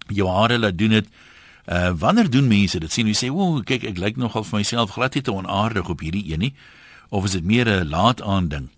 jou 0.07 0.27
hare 0.27 0.59
laat 0.59 0.77
doen 0.77 0.89
dit 0.89 1.07
Uh 1.69 1.91
wanneer 1.97 2.29
doen 2.29 2.47
mense 2.47 2.79
dit? 2.79 2.91
Sien 2.91 3.07
jy 3.07 3.13
sê, 3.13 3.29
"O, 3.29 3.61
kyk, 3.61 3.83
ek 3.83 3.97
lyk 3.97 4.15
nogal 4.17 4.43
vir 4.43 4.57
myself 4.57 4.91
glad 4.91 5.13
nie 5.13 5.21
te 5.21 5.31
onaardig 5.31 5.89
op 5.89 5.99
hierdie 5.99 6.31
een 6.31 6.39
nie." 6.39 6.53
Of 7.09 7.23
is 7.23 7.31
dit 7.31 7.43
meer 7.43 7.67
'n 7.67 7.89
laat 7.89 8.21
aan 8.21 8.47
ding? 8.47 8.69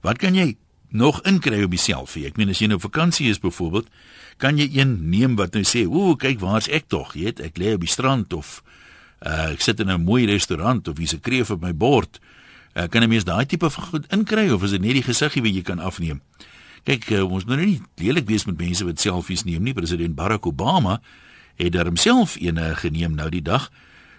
Wat 0.00 0.18
kan 0.18 0.34
jy 0.34 0.56
nog 0.92 1.22
inkry 1.22 1.62
op 1.62 1.70
die 1.70 1.80
selfie? 1.80 2.26
Ek 2.26 2.36
meen 2.36 2.48
as 2.48 2.58
jy 2.58 2.66
nou 2.70 2.80
vakansie 2.80 3.28
is 3.30 3.40
byvoorbeeld, 3.40 3.88
kan 4.40 4.58
jy 4.58 4.68
een 4.72 5.10
neem 5.10 5.36
wat 5.36 5.54
nou 5.54 5.64
sê, 5.64 5.86
"O, 5.86 6.16
kyk 6.16 6.40
waar's 6.40 6.68
ek 6.68 6.88
tog?" 6.88 7.14
Jy 7.14 7.24
weet, 7.24 7.40
ek 7.40 7.58
lê 7.58 7.74
op 7.74 7.80
die 7.80 7.88
strand 7.88 8.32
of 8.32 8.62
uh, 9.26 9.52
ek 9.52 9.60
sit 9.60 9.80
in 9.80 9.90
'n 9.90 10.04
mooi 10.04 10.26
restaurant 10.26 10.88
of 10.88 10.96
hier's 10.98 11.14
'n 11.14 11.20
kreef 11.20 11.50
op 11.50 11.60
my 11.60 11.74
bord. 11.74 12.20
Uh, 12.74 12.88
kan 12.88 13.02
'n 13.02 13.08
mens 13.08 13.24
daai 13.24 13.46
tipe 13.46 13.70
van 13.70 13.84
goed 13.84 14.06
inkry 14.12 14.50
of 14.50 14.62
is 14.62 14.70
dit 14.70 14.80
net 14.80 14.92
die 14.92 15.02
gesiggie 15.02 15.42
wat 15.42 15.54
jy 15.54 15.62
kan 15.62 15.78
afneem? 15.78 16.20
Kyk, 16.84 17.10
uh, 17.10 17.30
ons 17.30 17.44
moet 17.44 17.56
nou 17.56 17.66
nie 17.66 17.82
lelik 17.96 18.26
wees 18.26 18.44
met 18.44 18.56
mense 18.58 18.84
wat 18.84 19.00
selfies 19.00 19.44
neem 19.44 19.62
nie. 19.62 19.74
President 19.74 20.14
Barack 20.14 20.46
Obama 20.46 21.00
het 21.56 21.72
daar 21.72 21.86
homself 21.86 22.36
een 22.40 22.56
geneem 22.76 23.14
nou 23.14 23.28
die 23.30 23.42
dag 23.42 23.70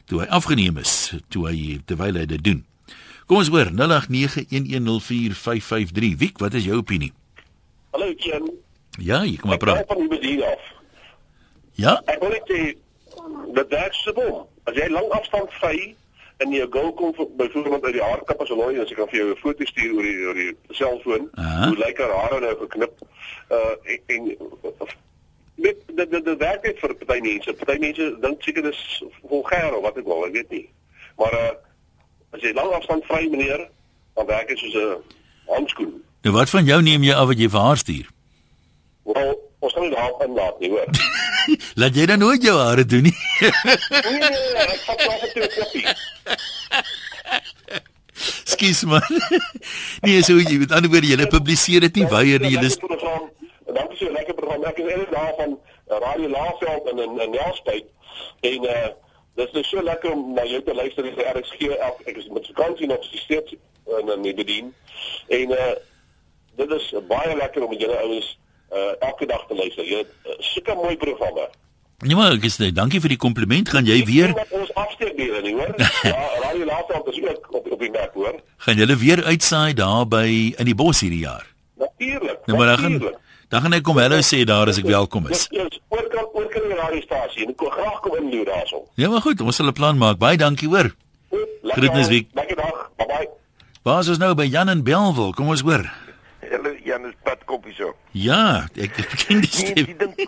toe 0.05 0.19
hy 0.19 0.27
afgeneem 0.27 0.77
is, 0.77 1.13
toe 1.29 1.47
hy 1.47 1.79
terwyl 1.85 2.19
hy 2.19 2.25
dit 2.25 2.43
doen. 2.43 2.65
Kom 3.25 3.37
ons 3.37 3.49
hoor 3.53 3.69
0891104553. 3.75 3.81
Wiek, 6.17 6.37
wat 6.37 6.53
is 6.53 6.65
jou 6.65 6.77
opinie? 6.77 7.13
Hallo, 7.91 8.13
Jan. 8.17 8.51
Ja, 8.99 9.23
jy 9.23 9.37
kom 9.39 9.49
maar 9.49 9.57
praat. 9.61 9.77
Ek 9.83 9.87
van 9.87 9.97
die 10.03 10.07
bediening 10.11 10.43
af. 10.47 10.61
Ja? 11.79 12.01
Ek 12.11 12.19
wil 12.23 12.33
net 12.35 12.45
sê 12.51 12.61
dat 13.55 13.69
dit 13.71 13.93
se 14.01 14.11
bom. 14.15 14.35
As 14.69 14.75
jy 14.77 14.87
lang 14.91 15.09
afstand 15.15 15.49
vry 15.59 15.77
en 16.41 16.47
jy 16.55 16.65
gou 16.73 16.87
kom 16.97 17.11
byvoorbeeld 17.37 17.85
uit 17.85 17.97
die 17.99 18.03
haarkap 18.03 18.41
as 18.41 18.49
looi, 18.49 18.79
as 18.81 18.91
ek 18.91 18.97
kan 18.99 19.09
vir 19.11 19.19
jou 19.19 19.29
'n 19.31 19.41
foto 19.41 19.65
stuur 19.65 19.91
oor 19.95 20.05
die 20.07 20.17
oor 20.25 20.37
die 20.39 20.53
selfoon, 20.77 21.29
hoe 21.37 21.77
lyk 21.77 21.97
haar 22.01 22.15
hare 22.17 22.39
nou 22.39 22.55
geknip? 22.65 22.93
Uh 23.49 23.73
en 24.07 24.21
dit 25.55 25.77
dit 25.87 26.11
dit 26.11 26.25
dit 26.25 26.37
werk 26.37 26.63
net 26.63 26.79
vir 26.79 26.95
party 26.95 27.19
mense. 27.21 27.53
Party 27.53 27.77
mense 27.79 28.17
dink 28.21 28.43
seker 28.43 28.63
dis 28.63 29.03
vulgêr 29.29 29.73
of 29.77 29.83
wat 29.85 29.97
ek 29.97 30.05
wil, 30.05 30.25
ek 30.25 30.33
weet 30.39 30.49
nie. 30.49 30.69
Maar 31.17 31.33
uh 31.33 31.51
as 32.31 32.41
jy 32.41 32.53
lang 32.53 32.71
afstand 32.73 33.05
vry 33.05 33.27
meneer, 33.29 33.67
dan 34.15 34.25
werk 34.25 34.47
dit 34.47 34.57
soos 34.57 34.75
'n 34.75 34.97
handskoen. 35.47 35.93
Nou 36.21 36.35
wat 36.35 36.49
van 36.49 36.65
jou 36.65 36.81
neem 36.81 37.03
jy 37.03 37.13
af 37.13 37.27
wat 37.27 37.39
jy 37.39 37.49
vir 37.49 37.59
haar 37.59 37.77
stuur? 37.77 38.07
Wel, 39.03 39.31
ons 39.59 39.75
nie 39.75 39.89
daar 39.89 40.13
inlaat 40.25 40.59
nie, 40.59 40.69
hoor. 40.69 40.87
Laat 41.81 41.95
jy 41.95 42.05
dan 42.05 42.19
nooit 42.19 42.43
jou 42.43 42.57
hare 42.59 42.85
doen 42.85 43.03
nie. 43.09 43.17
nee, 43.41 43.51
nee, 44.03 44.29
nee, 44.29 44.65
ek 44.67 44.81
vat 44.85 44.99
nog 45.05 45.23
'n 45.35 45.49
koppie. 45.57 45.85
Skus 48.45 48.83
man. 48.83 49.01
nee, 50.05 50.21
so 50.21 50.37
jy 50.37 50.57
met 50.61 50.71
ander 50.71 50.91
woorde 50.91 51.07
jy 51.07 51.27
publiseer 51.27 51.81
dit 51.87 51.95
nie 51.95 52.07
weier 52.07 52.39
nie. 52.39 52.53
Jy 52.57 52.65
is 52.69 52.77
Dankie 53.71 53.97
so 53.97 54.11
lekker 54.11 54.35
program. 54.35 54.63
Ek 54.67 54.77
is 54.83 54.89
eers 54.91 55.09
daar 55.11 55.33
van 55.37 55.55
eh, 55.55 55.97
Radio 56.03 56.27
Laasveld 56.29 56.89
en 56.91 56.99
in 57.05 57.19
in 57.23 57.31
Nelspruit 57.31 57.87
en 58.41 58.65
uh 58.67 58.89
dit 59.35 59.55
is 59.55 59.69
so 59.69 59.83
lekker 59.83 60.11
om 60.11 60.33
na 60.33 60.45
jou 60.45 60.63
te 60.63 60.73
luister 60.73 61.05
in 61.05 61.15
die 61.15 61.29
RSG. 61.31 61.71
Ek 62.05 62.17
is 62.17 62.27
met 62.33 62.51
vakansie 62.53 62.87
nog 62.87 63.03
steeds 63.03 63.55
in 63.99 64.13
in 64.15 64.21
die 64.21 64.33
bedien. 64.33 64.73
En 65.27 65.57
uh 65.57 65.73
dit 66.55 66.71
is 66.71 66.93
baie 67.07 67.35
lekker 67.35 67.63
om 67.63 67.69
met 67.69 67.81
julle 67.81 67.97
ouens 67.97 68.39
uh, 68.73 68.91
elke 68.99 69.25
dag 69.25 69.45
te 69.47 69.55
luister. 69.55 69.85
Jy 69.87 70.03
het 70.03 70.11
uh, 70.25 70.35
sulke 70.39 70.75
mooi 70.75 70.97
programme. 70.97 71.47
Nee 72.01 72.17
maar 72.17 72.33
ek 72.33 72.47
sê 72.49 72.71
dankie 72.73 73.01
vir 73.01 73.13
die 73.13 73.21
kompliment. 73.21 73.69
Gaan 73.69 73.85
jy 73.85 74.01
weer 74.05 74.33
ons 74.49 74.73
afsteek 74.73 75.15
weer 75.17 75.41
nie 75.45 75.53
hoor? 75.53 75.73
ja, 76.09 76.27
radio 76.43 76.65
later 76.65 76.99
op 76.99 77.09
is 77.13 77.21
ook 77.21 77.49
op 77.61 77.71
op 77.71 77.79
die 77.79 77.91
merk 77.93 78.13
hoor. 78.17 78.39
Gaan 78.65 78.83
julle 78.83 78.97
weer 78.97 79.23
uitsaai 79.23 79.73
daar 79.77 80.07
by 80.09 80.27
in 80.57 80.69
die 80.69 80.77
bos 80.77 81.03
hierdie 81.05 81.23
jaar? 81.23 81.45
Natuurlik. 81.77 82.45
Nou 82.45 82.57
maar 82.57 82.73
dan 82.73 82.77
gaan 82.77 82.99
dan 83.51 83.61
gaan 83.61 83.73
ek 83.75 83.83
kom 83.83 83.97
hallo 83.99 84.21
sê 84.23 84.43
daar 84.47 84.69
as 84.71 84.79
ek 84.79 84.89
welkom 84.89 85.27
is. 85.27 85.47
Ja, 85.51 85.67
oorkant 85.89 86.20
oorkant 86.33 86.65
die 86.67 86.75
radiostasie. 86.75 87.47
Ek 87.49 87.59
wil 87.59 87.69
graag 87.69 87.99
kom 87.99 88.15
in 88.19 88.31
hier 88.31 88.45
daarso. 88.45 88.87
Ja 88.95 89.09
maar 89.09 89.21
goed, 89.21 89.41
ons 89.41 89.55
sal 89.55 89.67
'n 89.67 89.73
plan 89.73 89.97
maak. 89.97 90.17
Baie 90.17 90.37
dankie 90.37 90.67
hoor. 90.67 90.91
Groetnis 91.63 92.07
week. 92.07 92.27
Lekker 92.33 92.55
dag. 92.55 92.91
Bye 92.97 93.07
bye. 93.07 93.29
Waar 93.83 93.99
is 93.99 94.09
ons 94.09 94.17
nou 94.17 94.35
by 94.35 94.45
Jan 94.45 94.69
en 94.69 94.83
Belwel? 94.83 95.33
Kom 95.33 95.49
ons 95.49 95.61
hoor. 95.61 95.91
Hallo 96.51 96.75
Jan, 96.83 97.05
is 97.05 97.13
Pat 97.23 97.43
Koppie 97.45 97.73
so. 97.73 97.95
Ja, 98.11 98.67
ek 98.75 98.91
ken 99.25 99.41
die 99.41 99.49
stem. 99.49 99.85
Nee, 99.85 99.95
dink... 99.95 100.19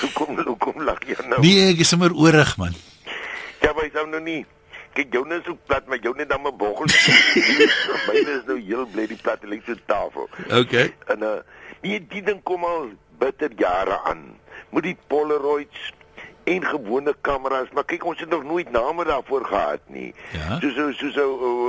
hoe 0.00 0.12
kom 0.12 0.36
hoe 0.36 0.56
kom 0.58 0.82
lag 0.82 0.98
jy 1.06 1.14
nou? 1.24 1.40
Nee, 1.40 1.70
ek 1.72 1.78
is 1.84 1.88
sommer 1.88 2.14
oorig 2.14 2.56
man. 2.60 2.74
Ja, 3.62 3.72
maar 3.72 3.84
jy 3.86 3.90
sou 3.94 4.06
nou 4.10 4.20
nie. 4.22 4.46
Kyk, 4.98 5.12
jou 5.14 5.22
net 5.30 5.46
so 5.46 5.54
plat, 5.68 5.86
maar 5.86 6.00
jou 6.02 6.14
net 6.18 6.28
dan 6.28 6.42
'n 6.42 6.56
boggel. 6.58 6.86
Myne 8.08 8.32
is 8.38 8.46
nou 8.46 8.58
heel 8.58 8.86
bly 8.92 9.06
die 9.06 9.20
plat 9.22 9.42
lyk 9.42 9.62
so 9.66 9.74
tafel. 9.86 10.28
Okay. 10.50 10.94
En 11.06 11.22
uh 11.22 11.38
nee, 11.80 12.00
die 12.08 12.22
ding 12.22 12.42
kom 12.42 12.64
al 12.64 12.90
bitter 13.18 13.52
jare 13.56 14.00
aan. 14.04 14.38
Moet 14.70 14.82
die 14.82 14.96
Polaroids 15.06 15.92
en 16.48 16.64
gewone 16.64 17.14
kameras, 17.20 17.70
maar 17.76 17.84
kyk 17.84 18.04
ons 18.08 18.20
het 18.20 18.30
nog 18.32 18.44
nooit 18.44 18.70
name 18.72 19.04
daarvoor 19.04 19.44
gehad 19.44 19.80
nie. 19.92 20.14
Ja? 20.32 20.58
Soos 20.60 20.74
so 20.74 20.92
so 20.92 21.10
so 21.10 21.26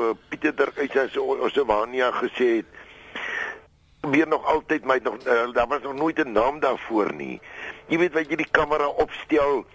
uh, 0.09 0.13
Pieter 0.29 0.55
Dirk 0.55 0.79
uit 0.79 0.95
so 1.11 1.35
Oswania 1.47 2.11
gesê 2.11 2.49
het 2.61 2.65
weer 4.11 4.27
nog 4.27 4.45
altyd 4.45 4.85
my 4.85 4.99
nog 5.03 5.17
uh, 5.27 5.51
daar 5.53 5.67
was 5.67 5.81
nog 5.81 5.93
nooit 5.93 6.23
'n 6.23 6.31
naam 6.31 6.59
daarvoor 6.59 7.13
nie. 7.13 7.41
Jy 7.87 7.97
weet 7.97 8.13
wat 8.13 8.29
jy 8.29 8.35
die 8.35 8.51
kamera 8.51 8.87
opstel, 8.87 9.65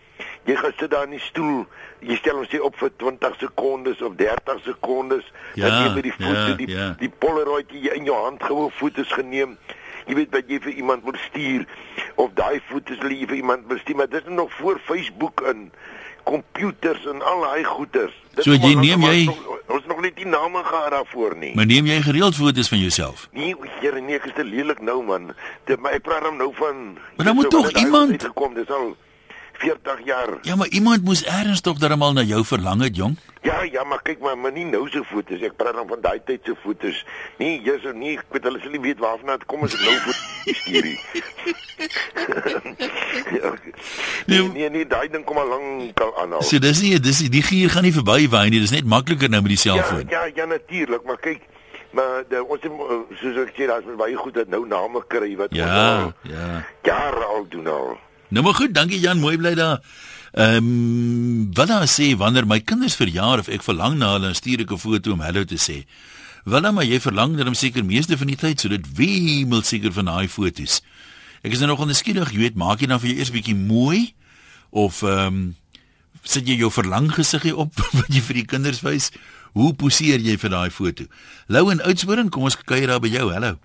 jy 0.44 0.56
gaan 0.56 0.72
sit 0.76 0.90
daar 0.90 1.04
in 1.04 1.10
die 1.10 1.20
stoel, 1.20 1.66
jy 2.00 2.16
stel 2.16 2.36
hom 2.36 2.46
sê 2.48 2.60
op 2.60 2.76
vir 2.76 2.90
20 2.96 3.34
sekondes 3.38 4.02
of 4.02 4.14
30 4.14 4.60
sekondes, 4.64 5.32
ja, 5.54 5.68
dan 5.68 5.82
jy 5.82 5.94
met 5.94 6.02
die 6.02 6.12
foto 6.12 6.48
ja, 6.48 6.54
die 6.54 6.70
ja. 6.70 6.94
die 6.98 7.08
Polaroid 7.08 7.70
jy 7.70 7.92
in 7.92 8.04
jou 8.04 8.16
hand 8.24 8.42
gehou 8.42 8.70
foto's 8.70 9.12
geneem 9.12 9.58
jy 10.06 10.14
weet 10.20 10.30
wat 10.36 10.48
jy 10.48 10.60
vir 10.60 10.72
iemand 10.72 11.04
moet 11.04 11.18
stuur 11.28 11.66
of 12.14 12.32
daai 12.38 12.60
foto's 12.70 13.00
wil 13.02 13.14
jy 13.14 13.26
vir 13.26 13.40
iemand 13.42 13.66
wil 13.68 13.78
stuur 13.78 13.96
maar 13.96 14.10
dit 14.12 14.22
is 14.26 14.36
nog 14.36 14.52
voor 14.60 14.80
Facebook 14.84 15.40
in 15.50 15.70
komputers 16.24 17.06
en 17.06 17.22
al 17.22 17.40
daai 17.40 17.64
goeders. 17.64 18.14
Dit 18.34 18.46
so 18.46 18.56
jy 18.56 18.74
neem 18.80 19.04
jy 19.04 19.24
nog, 19.28 19.42
ons 19.76 19.86
nog 19.90 20.00
net 20.02 20.16
die 20.16 20.28
name 20.28 20.62
gehad 20.64 20.90
daarvoor 20.96 21.36
nie. 21.38 21.52
Maar 21.54 21.68
neem 21.70 21.88
jy 21.90 22.00
gereeld 22.06 22.36
foto's 22.38 22.70
van 22.72 22.80
jouself? 22.80 23.28
Nee, 23.36 23.54
Here, 23.80 24.00
nee, 24.00 24.16
ek 24.16 24.30
is 24.30 24.36
te 24.36 24.44
lelik 24.44 24.80
nou 24.80 25.02
man. 25.04 25.32
Dit 25.68 25.82
my 25.84 25.92
ek 25.98 26.06
praat 26.06 26.24
nou 26.32 26.50
van 26.56 26.84
Maar 27.16 27.28
dan 27.28 27.36
moet 27.36 27.50
tog 27.52 27.70
iemand 27.76 28.22
gekom, 28.22 28.54
dis 28.56 28.70
al 28.72 28.94
40 29.58 30.04
jaar. 30.04 30.38
Ja, 30.42 30.56
maar 30.56 30.68
iemand 30.68 31.04
moes 31.04 31.24
eers 31.26 31.60
tog 31.60 31.78
darmal 31.78 32.12
na 32.12 32.22
jou 32.22 32.44
verlang 32.44 32.82
het, 32.82 32.96
jong. 32.96 33.16
Ja, 33.42 33.62
ja, 33.62 33.84
maar 33.84 34.02
kyk 34.02 34.18
maar, 34.18 34.38
maar 34.38 34.52
nie 34.52 34.64
nou 34.64 34.88
se 34.88 35.04
foto's. 35.04 35.40
Ek 35.44 35.56
praat 35.56 35.74
dan 35.76 35.88
van 35.88 36.00
daai 36.00 36.20
tyd 36.24 36.40
se 36.44 36.54
foto's. 36.62 37.04
Nee, 37.38 37.60
jy's 37.64 37.84
nie, 37.92 38.16
ek 38.16 38.24
weet 38.32 38.48
hulle 38.48 38.60
sal 38.62 38.72
nie 38.72 38.80
weet 38.80 38.98
waarvan 39.04 39.34
dit 39.34 39.44
kom 39.50 39.66
as 39.66 39.74
ek 39.76 39.82
nou 39.84 39.96
foto's 40.06 40.58
stuur 40.60 40.84
nie. 40.88 40.98
nee, 44.32 44.42
nee, 44.48 44.70
nee, 44.78 44.86
daai 44.88 45.08
ding 45.12 45.24
kom 45.28 45.38
al 45.42 45.50
lank 45.52 46.00
al 46.00 46.14
aan 46.22 46.38
al. 46.38 46.46
So 46.46 46.58
dis 46.62 46.80
nie, 46.84 46.96
dis 47.00 47.20
die 47.28 47.44
gier 47.44 47.72
gaan 47.74 47.84
nie 47.84 47.92
verby 47.92 48.24
waai 48.32 48.48
nie. 48.48 48.62
Dis 48.64 48.72
net 48.72 48.88
makliker 48.88 49.28
nou 49.28 49.42
met 49.44 49.52
die 49.56 49.60
selfoon. 49.60 50.08
Ja, 50.08 50.24
ja, 50.24 50.40
ja 50.42 50.48
natuurlik, 50.56 51.04
maar 51.04 51.20
kyk 51.20 51.44
Maar 51.94 52.24
de, 52.28 52.40
ons 52.42 52.64
soos 53.20 53.36
ek 53.44 53.52
sê, 53.54 53.68
daar's 53.70 53.86
baie 53.98 54.16
goed 54.18 54.34
dat 54.34 54.50
nou 54.50 54.64
name 54.66 54.98
kry 55.06 55.30
wat 55.38 55.52
ja, 55.54 55.68
ons 55.68 56.16
al 56.26 56.32
ja. 56.32 56.48
jare 56.82 57.28
al 57.36 57.46
doen 57.52 57.68
al. 57.70 57.92
Nou 58.34 58.42
maar 58.42 58.54
goed, 58.58 58.74
dankie 58.74 58.98
Jan, 58.98 59.20
mooi 59.22 59.36
bly 59.38 59.54
daar. 59.54 59.78
Ehm 60.34 60.56
um, 60.56 61.50
dan 61.54 61.70
sê 61.86 62.16
wanneer 62.18 62.46
my 62.50 62.58
kinders 62.60 62.96
verjaar 62.98 63.38
of 63.38 63.48
ek 63.48 63.62
verlang 63.62 63.94
na 64.00 64.16
hulle, 64.16 64.32
stuur 64.34 64.64
ek 64.64 64.72
'n 64.74 64.78
foto 64.78 65.12
om 65.12 65.20
hallo 65.22 65.44
te 65.44 65.54
sê. 65.54 65.86
Wel 66.44 66.60
dan 66.60 66.74
maar 66.74 66.84
jy 66.84 66.98
verlang 67.00 67.36
dat 67.36 67.46
hom 67.46 67.54
seker 67.54 67.84
meeste 67.84 68.18
van 68.18 68.26
die 68.26 68.36
tyd 68.36 68.60
so 68.60 68.68
dit 68.68 68.86
wemel 68.96 69.62
seker 69.62 69.92
van 69.92 70.04
daai 70.04 70.28
foto's. 70.28 70.82
Ek 71.42 71.52
is 71.52 71.58
nou 71.58 71.68
nog 71.68 71.80
onskiedig, 71.86 72.32
jy 72.32 72.38
weet, 72.38 72.56
maak 72.56 72.80
jy 72.80 72.86
dan 72.86 73.00
vir 73.00 73.08
jou 73.08 73.18
eers 73.18 73.30
bietjie 73.30 73.54
mooi 73.54 74.14
of 74.70 75.02
ehm 75.02 75.26
um, 75.26 75.56
sit 76.24 76.48
jy 76.48 76.56
jou 76.56 76.70
verlang 76.70 77.12
gesiggie 77.12 77.56
op 77.56 77.72
wat 77.98 78.10
jy 78.10 78.20
vir 78.20 78.34
die 78.34 78.44
kinders 78.44 78.82
wys? 78.82 79.10
Hoe 79.52 79.74
poseer 79.74 80.18
jy 80.18 80.36
vir 80.36 80.50
daai 80.50 80.70
foto? 80.70 81.04
Lou 81.46 81.70
en 81.70 81.80
Oudtshoorn, 81.80 82.30
kom 82.30 82.42
ons 82.42 82.56
kuier 82.56 82.88
daar 82.88 83.00
by 83.00 83.08
jou. 83.08 83.30
Hallo. 83.30 83.58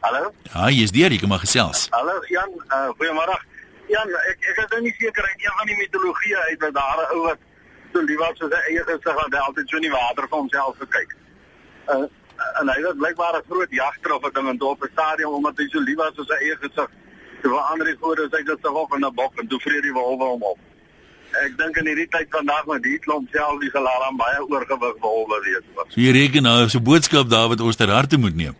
Hallo? 0.00 0.32
Ja, 0.42 0.68
jy's 0.72 0.92
daar, 0.96 1.12
jy 1.12 1.18
kan 1.20 1.28
maar 1.28 1.42
gesels. 1.44 1.86
Hallo 1.92 2.14
Jan, 2.32 2.52
uh, 2.72 2.88
goeiemôre. 2.96 3.36
Jan, 3.92 4.12
ek 4.30 4.46
ek 4.52 4.60
is 4.62 4.70
nou 4.72 4.80
nie 4.86 4.94
seker 4.96 5.26
uit 5.26 5.42
een 5.44 5.56
van 5.58 5.68
die 5.68 5.76
mitologie 5.76 6.36
uit 6.36 6.60
dat 6.62 6.72
daar 6.74 7.02
'n 7.02 7.10
ou 7.16 7.26
wat 7.26 7.40
so 7.92 8.00
lief 8.08 8.20
was 8.22 8.38
vir 8.38 8.48
sy 8.54 8.60
eie 8.70 8.84
gesig 8.88 9.20
en 9.24 9.36
hy 9.36 9.42
altyd 9.48 9.68
so 9.68 9.76
in 9.76 9.86
die 9.88 9.92
water 9.92 10.28
vir 10.30 10.38
homself 10.38 10.78
gekyk. 10.84 11.12
Uh, 11.92 12.06
en 12.60 12.72
hy 12.72 12.78
het 12.86 12.96
blykbaar 13.02 13.36
'n 13.36 13.48
groot 13.50 13.70
jagter 13.82 14.12
op 14.14 14.24
'n 14.24 14.32
ding 14.32 14.48
in 14.48 14.58
dorp 14.58 14.88
stadium 14.92 15.36
omdat 15.40 15.58
hy 15.58 15.68
so 15.68 15.80
lief 15.80 15.96
was 15.96 16.16
vir 16.16 16.24
sy 16.32 16.38
eie 16.44 16.56
gesig. 16.64 16.90
So 17.42 17.48
verander 17.48 17.86
hy 17.86 17.96
voor 18.00 18.16
sy 18.30 18.42
gesig 18.48 18.72
op 18.72 18.94
in 18.94 19.04
'n 19.04 19.14
bok 19.14 19.32
en 19.40 19.48
toe 19.48 19.60
vrede 19.60 19.82
die 19.82 19.92
wolwe 19.92 20.24
hom 20.24 20.42
op. 20.42 20.58
Ek 21.44 21.58
dink 21.58 21.76
in 21.76 21.86
hierdie 21.86 22.08
tyd 22.08 22.26
vandag 22.30 22.64
met 22.66 22.82
die 22.82 22.98
klomp 22.98 23.28
self 23.32 23.60
die 23.60 23.70
gelaar 23.70 24.02
aan 24.08 24.16
baie 24.16 24.40
oorgewig 24.48 24.96
wolwe 25.00 25.40
wees. 25.44 25.64
So 25.88 26.00
jy 26.00 26.10
reken 26.10 26.42
nou 26.42 26.68
so 26.68 26.80
boodskap 26.80 27.28
daar 27.28 27.48
wat 27.48 27.60
ons 27.60 27.76
ter 27.76 27.88
harte 27.88 28.16
moet 28.16 28.34
neem 28.34 28.56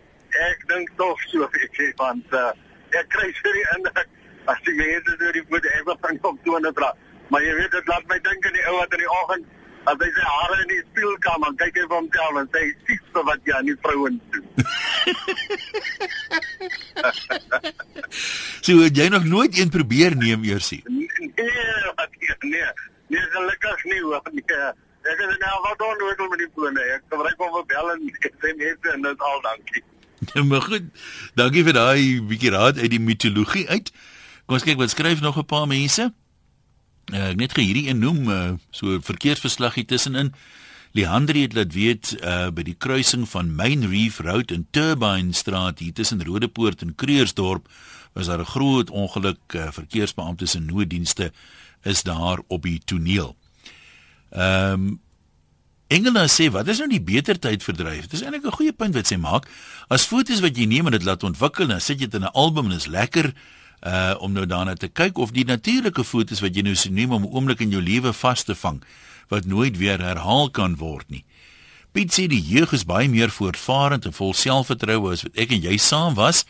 ek 0.49 0.67
dink 0.71 0.91
tog 0.97 1.17
so 1.31 1.47
ek 1.65 1.71
sê 1.77 1.87
want 2.01 2.35
uh, 2.41 2.51
ek 2.99 3.07
kry 3.15 3.29
so 3.39 3.55
die 3.55 3.67
indruk 3.77 4.09
as 4.51 4.59
die 4.67 4.75
mense 4.81 5.17
deur 5.21 5.33
die 5.37 5.47
voet 5.49 5.65
ewe 5.77 5.93
van 6.03 6.21
op 6.29 6.37
toe 6.45 6.55
en 6.59 6.69
dra 6.77 6.91
maar 7.31 7.41
jy 7.45 7.53
weet 7.59 7.73
dit 7.77 7.91
laat 7.93 8.05
my 8.11 8.19
dink 8.27 8.45
aan 8.47 8.57
die 8.59 8.67
ou 8.69 8.75
wat 8.77 8.95
in 8.97 9.03
die 9.03 9.13
oggend 9.17 9.45
as 9.89 9.97
hy 10.03 10.09
sy 10.15 10.25
hare 10.27 10.57
in 10.63 10.69
die 10.71 10.83
spieël 10.89 11.15
kom 11.25 11.47
en 11.47 11.55
kyk 11.61 11.75
hy 11.79 11.85
vir 11.87 11.97
homself 11.97 12.35
en 12.41 12.51
sê 12.55 12.61
sies 12.89 13.05
vir 13.15 13.23
wat 13.29 13.49
jy 13.49 13.53
aan 13.57 13.69
die 13.71 13.79
vrouens 13.85 14.23
doen. 14.35 14.45
So 18.61 18.85
jy 18.85 19.07
nog 19.09 19.25
nooit 19.25 19.57
een 19.57 19.71
probeer 19.73 20.13
neem 20.19 20.43
eersie 20.45 20.83
nee 20.91 21.07
nee. 21.39 22.35
Nee 22.51 22.69
nee 23.11 23.25
gelukkig 23.33 23.83
nie 23.89 24.01
hoor. 24.05 24.21
Nee 24.35 24.71
Ek 25.01 25.17
het 25.17 25.39
nou 25.41 25.61
wat 25.65 25.79
doen 26.17 26.29
met 26.29 26.39
die 26.39 26.49
fone. 26.55 26.81
Ek 26.93 27.05
gebruik 27.09 27.39
hom 27.41 27.53
vir 27.55 27.65
bel 27.71 27.87
en 27.91 28.03
SMS 28.21 28.89
en 28.93 29.01
dit 29.07 29.23
al 29.29 29.39
dankie. 29.41 29.83
Ja, 30.33 30.43
maar 30.49 30.61
goed. 30.61 30.83
Dankie 31.35 31.63
vir 31.65 31.73
daai 31.73 32.21
bietjie 32.21 32.53
raad 32.53 32.77
uit 32.77 32.91
die 32.93 33.01
mitologie 33.01 33.67
uit. 33.69 33.91
Kom 34.45 34.57
ons 34.59 34.65
kyk 34.65 34.77
wat 34.81 34.93
skryf 34.93 35.21
nog 35.21 35.37
'n 35.37 35.45
paar 35.45 35.67
mense. 35.67 36.13
Uh, 37.11 37.29
ek 37.33 37.37
net 37.37 37.53
gee 37.53 37.65
hierdie 37.65 37.89
een 37.89 37.99
noem 37.99 38.29
uh, 38.29 38.53
so 38.69 38.99
verkeersverslaggie 39.01 39.85
tussenin. 39.85 40.33
Leandri 40.91 41.41
het 41.41 41.53
laat 41.53 41.73
weet 41.73 42.17
uh, 42.19 42.49
by 42.51 42.63
die 42.67 42.75
kruising 42.75 43.23
van 43.29 43.55
Main 43.55 43.87
Reef 43.87 44.19
Road 44.19 44.51
en 44.51 44.67
Turbine 44.71 45.33
Straat 45.33 45.79
hier 45.79 45.93
tussen 45.93 46.23
Rodepoort 46.23 46.81
en 46.81 46.95
Kreursdorp 46.95 47.67
was 48.13 48.27
daar 48.27 48.39
'n 48.39 48.53
groot 48.53 48.89
ongeluk. 48.89 49.39
Uh, 49.55 49.71
verkeersbeamptes 49.71 50.55
en 50.55 50.65
nooddienste 50.65 51.31
is 51.83 52.03
daar 52.03 52.39
op 52.47 52.63
die 52.63 52.81
toneel. 52.85 53.35
Ehm 54.29 54.73
um, 54.73 54.99
Engela 55.91 56.23
sê 56.31 56.47
wat 56.47 56.69
is 56.71 56.79
nou 56.79 56.87
die 56.87 57.03
beter 57.03 57.35
tyd 57.35 57.65
verdryf? 57.67 58.05
Dis 58.07 58.21
eintlik 58.23 58.45
'n 58.47 58.55
goeie 58.55 58.71
punt 58.71 58.95
wat 58.95 59.07
sy 59.07 59.17
maak. 59.19 59.43
As 59.89 60.07
foto's 60.07 60.39
wat 60.39 60.55
jy 60.55 60.65
neem 60.65 60.85
en 60.87 60.95
dit 60.95 61.03
laat 61.03 61.23
ontwikkel 61.23 61.69
en 61.69 61.81
sit 61.81 61.99
jy 61.99 62.07
dit 62.07 62.13
in 62.13 62.23
'n 62.23 62.31
album 62.33 62.71
en 62.71 62.77
is 62.77 62.87
lekker 62.87 63.33
uh 63.83 64.15
om 64.19 64.31
nou 64.31 64.45
daarna 64.45 64.75
te 64.75 64.87
kyk 64.87 65.17
of 65.17 65.31
die 65.31 65.43
natuurlike 65.43 66.03
foto's 66.03 66.39
wat 66.39 66.55
jy 66.55 66.61
nou 66.61 66.75
so 66.75 66.89
neem 66.89 67.11
om 67.11 67.23
'n 67.23 67.33
oomblik 67.33 67.59
in 67.59 67.71
jou 67.71 67.81
lewe 67.81 68.13
vas 68.13 68.43
te 68.43 68.55
vang 68.55 68.81
wat 69.27 69.45
nooit 69.45 69.77
weer 69.77 69.99
herhaal 69.99 70.49
kan 70.49 70.75
word 70.75 71.09
nie. 71.09 71.25
Piet 71.91 72.13
sê 72.13 72.27
die 72.27 72.41
jeug 72.41 72.71
is 72.71 72.85
baie 72.85 73.09
meer 73.09 73.29
voortvarend 73.29 74.05
en 74.05 74.13
vol 74.13 74.33
selfvertroue 74.33 75.11
as 75.11 75.23
wat 75.23 75.35
ek 75.35 75.51
en 75.51 75.61
jy 75.61 75.77
saam 75.77 76.13
was. 76.13 76.45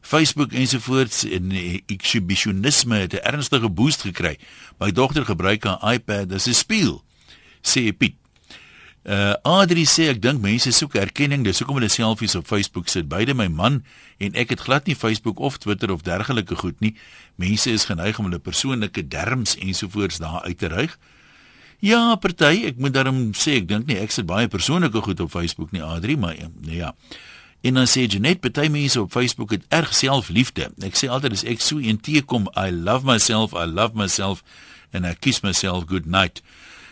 Facebook 0.00 0.52
ensovoorts 0.52 1.24
en 1.24 1.50
exhibitionisme 1.86 2.96
het 2.96 3.14
'n 3.14 3.26
ernstige 3.34 3.68
boost 3.68 4.02
gekry. 4.02 4.38
My 4.78 4.92
dogter 4.92 5.24
gebruik 5.24 5.64
haar 5.64 5.92
iPad 5.92 6.32
as 6.32 6.46
'n 6.46 6.54
spieël, 6.54 7.02
sê 7.62 7.90
Piet. 7.92 8.19
Uh 9.00 9.32
Adri 9.48 9.86
sê 9.88 10.10
ek 10.12 10.18
dink 10.20 10.42
mense 10.44 10.68
soek 10.76 10.98
erkenning, 11.00 11.40
dis 11.46 11.62
hoekom 11.62 11.78
hulle 11.78 11.88
selfies 11.88 12.34
op 12.36 12.44
Facebook 12.44 12.90
sit. 12.92 13.08
Beide 13.08 13.32
my 13.32 13.48
man 13.48 13.80
en 14.20 14.36
ek 14.36 14.52
het 14.52 14.66
glad 14.66 14.90
nie 14.90 14.96
Facebook 14.98 15.40
of 15.40 15.56
Twitter 15.58 15.88
of 15.92 16.04
dergelike 16.04 16.58
goed 16.60 16.76
nie. 16.84 16.92
Mense 17.40 17.72
is 17.72 17.88
geneig 17.88 18.20
om 18.20 18.28
hulle 18.28 18.42
persoonlike 18.44 19.06
derms 19.08 19.56
ensovoorts 19.56 20.20
daar 20.20 20.44
uit 20.44 20.58
te 20.60 20.68
ryg. 20.68 20.98
Ja, 21.80 22.12
party, 22.20 22.66
ek 22.68 22.76
moet 22.76 22.92
daarom 22.92 23.30
sê 23.32 23.56
ek 23.62 23.70
dink 23.70 23.88
nie 23.88 23.96
ek 23.96 24.12
sit 24.12 24.28
baie 24.28 24.50
persoonlike 24.52 25.00
goed 25.00 25.20
op 25.24 25.32
Facebook 25.32 25.72
nie, 25.72 25.80
Adri, 25.80 26.18
maar 26.20 26.36
nee 26.60 26.82
ja. 26.82 26.92
En 27.64 27.80
dan 27.80 27.88
sê 27.88 28.04
Janet, 28.04 28.40
party 28.44 28.68
mense 28.68 29.00
op 29.00 29.12
Facebook 29.16 29.56
het 29.56 29.64
erg 29.72 29.94
selfliefde. 29.96 30.68
Ek 30.84 30.96
sê 30.96 31.08
altyd 31.08 31.40
as 31.40 31.44
ek 31.48 31.64
so 31.64 31.80
een 31.80 32.00
teekom, 32.00 32.52
I 32.52 32.68
love 32.68 33.08
myself, 33.08 33.56
I 33.56 33.64
love 33.64 33.96
myself 33.96 34.44
and 34.92 35.08
I 35.08 35.16
kiss 35.16 35.40
myself 35.40 35.88
good 35.88 36.04
night. 36.04 36.44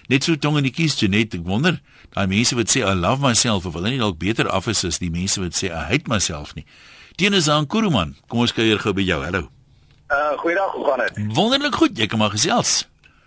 Net 0.09 0.25
so 0.25 0.39
tong 0.41 0.57
in 0.57 0.65
die 0.65 0.73
kies 0.73 0.95
Janet, 0.97 1.35
ek 1.37 1.43
wonder, 1.45 1.75
daai 2.15 2.31
mense 2.31 2.57
wat 2.57 2.71
sê 2.73 2.81
I 2.81 2.95
love 2.97 3.21
myself 3.21 3.67
of 3.69 3.75
hulle 3.77 3.91
nie 3.93 4.01
dalk 4.01 4.17
beter 4.17 4.49
af 4.49 4.65
is 4.73 4.81
as 4.89 4.97
die 5.03 5.11
mense 5.13 5.37
wat 5.43 5.57
sê 5.59 5.69
I 5.69 5.83
hate 5.91 6.09
myself 6.09 6.55
nie. 6.57 6.65
Teens 7.21 7.51
aan 7.53 7.67
Kuruman, 7.69 8.15
kom 8.33 8.41
ons 8.41 8.55
kuier 8.57 8.81
gou 8.81 8.95
by 8.97 9.05
jou. 9.05 9.19
Hallo. 9.21 9.51
Uh 10.09 10.31
goeiedag, 10.41 10.73
hoe 10.73 10.85
gaan 10.87 11.03
dit? 11.05 11.19
Wonderlik 11.37 11.77
goed, 11.77 11.93
jy 12.01 12.07
kan 12.09 12.23
maar 12.23 12.33
gesels. 12.33 12.87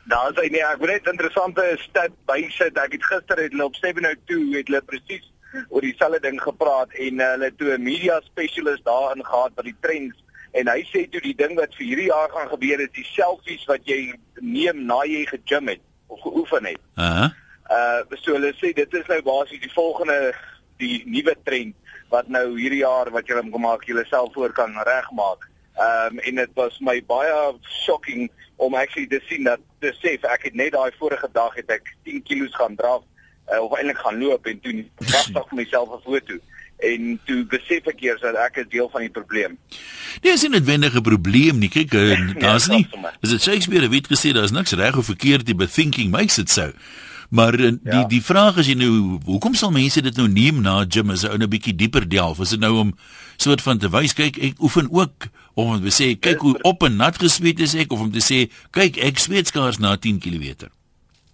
Daar 0.09 0.31
is 0.33 0.49
nee, 0.49 0.63
ek 0.65 0.81
wil 0.81 0.89
net 0.89 1.11
interessante 1.11 1.67
stat 1.83 2.15
bysit. 2.31 2.81
Ek 2.81 2.97
het 2.97 3.05
gister 3.11 3.43
het 3.43 3.53
hulle 3.53 3.69
op 3.69 3.77
Stebino 3.77 4.15
2 4.31 4.49
het 4.55 4.73
hulle 4.73 4.81
presies 4.89 5.29
oor 5.69 5.85
dieselfde 5.85 6.23
ding 6.25 6.41
gepraat 6.41 6.97
en 6.97 7.21
uh, 7.21 7.29
hulle 7.35 7.51
toe 7.61 7.75
'n 7.77 7.85
media 7.85 8.17
spesialist 8.31 8.81
daarin 8.89 9.21
gehad 9.21 9.53
by 9.53 9.67
die 9.69 9.77
trends 9.85 10.17
en 10.57 10.73
hy 10.73 10.81
sê 10.89 11.05
toe 11.13 11.21
die 11.21 11.37
ding 11.37 11.53
wat 11.61 11.77
vir 11.77 11.85
hierdie 11.91 12.09
jaar 12.09 12.33
gaan 12.33 12.49
gebeur 12.57 12.81
is 12.81 12.93
die 12.97 13.07
selfies 13.13 13.69
wat 13.69 13.85
jy 13.85 14.15
neem 14.41 14.85
na 14.89 15.03
jy 15.05 15.27
gegym 15.29 15.69
het 15.75 15.85
of 16.11 16.21
geoefen 16.21 16.65
het. 16.65 16.81
Uh. 16.95 17.29
Uh 17.71 18.19
so 18.23 18.35
hulle 18.35 18.51
sê 18.59 18.73
dit 18.75 18.99
is 18.99 19.07
nou 19.11 19.21
basies 19.27 19.63
die 19.63 19.73
volgende 19.73 20.33
die 20.81 21.03
nuwe 21.05 21.35
trend 21.47 21.75
wat 22.11 22.27
nou 22.27 22.57
hierdie 22.57 22.83
jaar 22.83 23.11
wat 23.15 23.29
julle 23.29 23.43
kom 23.49 23.63
maak 23.63 23.85
julle 23.87 24.03
self 24.09 24.33
voor 24.35 24.53
kan 24.57 24.75
regmaak. 24.87 25.47
Ehm 25.79 26.17
um, 26.17 26.19
en 26.19 26.41
dit 26.43 26.57
was 26.59 26.79
my 26.79 26.97
baie 27.07 27.37
shocking 27.85 28.27
om 28.55 28.75
actually 28.75 29.07
te 29.07 29.21
sien 29.29 29.47
dat 29.47 29.63
te 29.79 29.93
sê 30.01 30.17
ek 30.19 30.49
het 30.49 30.57
net 30.59 30.75
daai 30.75 30.91
vorige 30.99 31.29
dag 31.33 31.55
het 31.55 31.71
ek 31.79 31.95
10 32.03 32.23
kg 32.27 32.49
gaan 32.59 32.75
dra 32.75 32.97
uh, 32.99 33.61
of 33.63 33.77
eintlik 33.77 34.01
gaan 34.03 34.19
loop 34.19 34.45
en 34.45 34.59
toe 34.59 34.75
was 35.13 35.31
ek 35.31 35.55
myself 35.57 35.95
'n 35.95 36.03
foto 36.05 36.37
en 36.81 37.19
toe 37.25 37.45
besef 37.45 37.87
ek 37.91 38.01
eers 38.01 38.21
dat 38.21 38.35
ek 38.35 38.57
'n 38.57 38.69
deel 38.69 38.89
van 38.89 39.01
die 39.01 39.13
probleem. 39.13 39.57
Nee, 40.21 40.33
is 40.33 40.41
nie 40.41 40.49
'n 40.49 40.57
noodwendige 40.57 41.01
probleem 41.01 41.59
nie. 41.59 41.69
Kyk, 41.69 41.93
uh, 41.93 42.17
daar's 42.45 42.67
nie. 42.67 42.87
Is 43.21 43.29
dit 43.29 43.41
Shakespeare 43.41 43.89
het 43.89 44.07
gesê 44.07 44.33
daar's 44.33 44.51
niks 44.51 44.71
reg 44.71 44.97
of 44.97 45.05
verkeerd, 45.05 45.45
die 45.45 45.67
thinking 45.67 46.11
makes 46.11 46.37
it 46.37 46.49
so. 46.49 46.71
Maar 47.29 47.59
uh, 47.59 47.67
die 47.67 47.79
ja. 47.83 48.03
die 48.03 48.23
vraag 48.23 48.57
is 48.57 48.67
jy 48.67 48.75
nou, 48.75 49.19
hoekom 49.25 49.53
sal 49.55 49.71
mense 49.71 50.01
dit 50.01 50.15
nou 50.15 50.27
neem 50.27 50.61
na 50.61 50.83
gym 50.87 51.09
as 51.09 51.23
'n 51.23 51.31
ou 51.31 51.37
'n 51.37 51.49
bietjie 51.49 51.75
dieper 51.75 52.09
delf? 52.09 52.39
Is 52.39 52.49
dit 52.49 52.59
nou 52.59 52.75
om 52.77 52.95
soort 53.37 53.61
van 53.61 53.77
te 53.77 53.89
wys 53.89 54.13
kyk 54.13 54.37
ek 54.37 54.59
oefen 54.59 54.91
ook 54.91 55.31
of 55.53 55.65
om 55.67 55.83
te 55.83 55.93
sê 55.95 56.19
kyk 56.19 56.39
hoe 56.39 56.59
op 56.61 56.83
en 56.83 56.95
nat 56.95 57.17
gesweet 57.17 57.59
is 57.59 57.73
ek 57.73 57.91
of 57.91 57.99
om 57.99 58.11
te 58.11 58.19
sê 58.19 58.51
kyk 58.71 58.97
ek 58.97 59.17
sweet 59.17 59.47
skaars 59.47 59.77
na 59.77 59.95
10 59.95 60.19
km. 60.19 60.67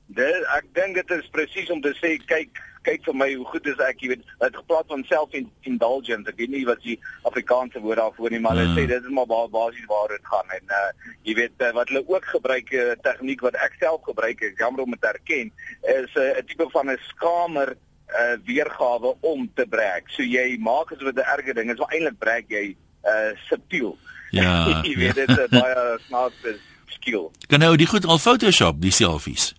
Dit 0.08 0.44
ek 0.56 0.68
dink 0.78 0.96
dit 0.96 1.10
is 1.18 1.30
presies 1.36 1.70
om 1.74 1.82
te 1.84 1.92
sê 2.00 2.16
kyk 2.30 2.60
kyk 2.88 3.04
vir 3.04 3.16
my 3.20 3.28
hoe 3.34 3.46
goed 3.52 3.66
is 3.68 3.82
ek 3.84 4.04
jy 4.04 4.14
weet 4.14 4.30
het 4.40 4.56
gepraat 4.56 4.88
van 4.92 5.04
self 5.10 5.34
indulgence 5.36 6.32
ek 6.32 6.38
weet 6.40 6.54
nie 6.54 6.64
wat 6.68 6.80
die 6.86 6.96
Afrikaanse 7.28 7.82
woord 7.84 8.00
daarvoor 8.00 8.32
nie 8.32 8.40
maar 8.44 8.56
hulle 8.56 8.70
mm. 8.72 8.78
sê 8.80 8.86
dit 8.88 9.10
is 9.10 9.16
maar 9.18 9.28
basies 9.28 9.90
waar 9.92 10.14
dit 10.14 10.32
gaan. 10.32 10.54
En 10.60 10.72
uh, 10.80 11.12
jy 11.28 11.36
weet 11.42 11.66
uh, 11.68 11.74
wat 11.76 11.92
hulle 11.92 12.06
ook 12.08 12.30
gebruik 12.36 12.72
'n 12.72 12.94
uh, 12.94 12.96
tegniek 13.10 13.44
wat 13.44 13.60
ek 13.68 13.76
self 13.82 14.02
gebruik 14.08 14.46
ek 14.52 14.64
jammer 14.64 14.86
om 14.86 14.96
dit 14.96 15.04
te 15.04 15.12
erken 15.12 15.52
is 15.98 16.16
'n 16.16 16.24
uh, 16.24 16.46
tipe 16.48 16.70
van 16.78 16.92
'n 16.92 17.00
skamer 17.12 17.76
uh, 17.76 18.36
weergawe 18.48 19.16
om 19.20 19.52
te 19.60 19.68
breek 19.68 20.08
so 20.16 20.24
jy 20.24 20.58
maak 20.60 20.92
asof 20.92 21.12
dit 21.12 21.24
'n 21.24 21.32
erge 21.36 21.54
ding 21.54 21.72
is 21.72 21.80
maar 21.84 21.92
eintlik 21.92 22.20
breek 22.20 22.48
jy 22.48 22.66
uh, 23.04 23.36
subtiel. 23.50 23.98
Ja 24.32 24.68
jy 24.88 24.96
weet 24.96 25.16
dit 25.16 25.30
is 25.30 25.52
baie 25.52 26.00
snaaks 26.08 26.60
skill. 26.96 27.32
Kan 27.52 27.60
nou 27.60 27.76
die 27.76 27.88
goed 27.88 28.06
al 28.06 28.20
photoshop 28.20 28.80
die 28.80 28.96
selfies 28.96 29.52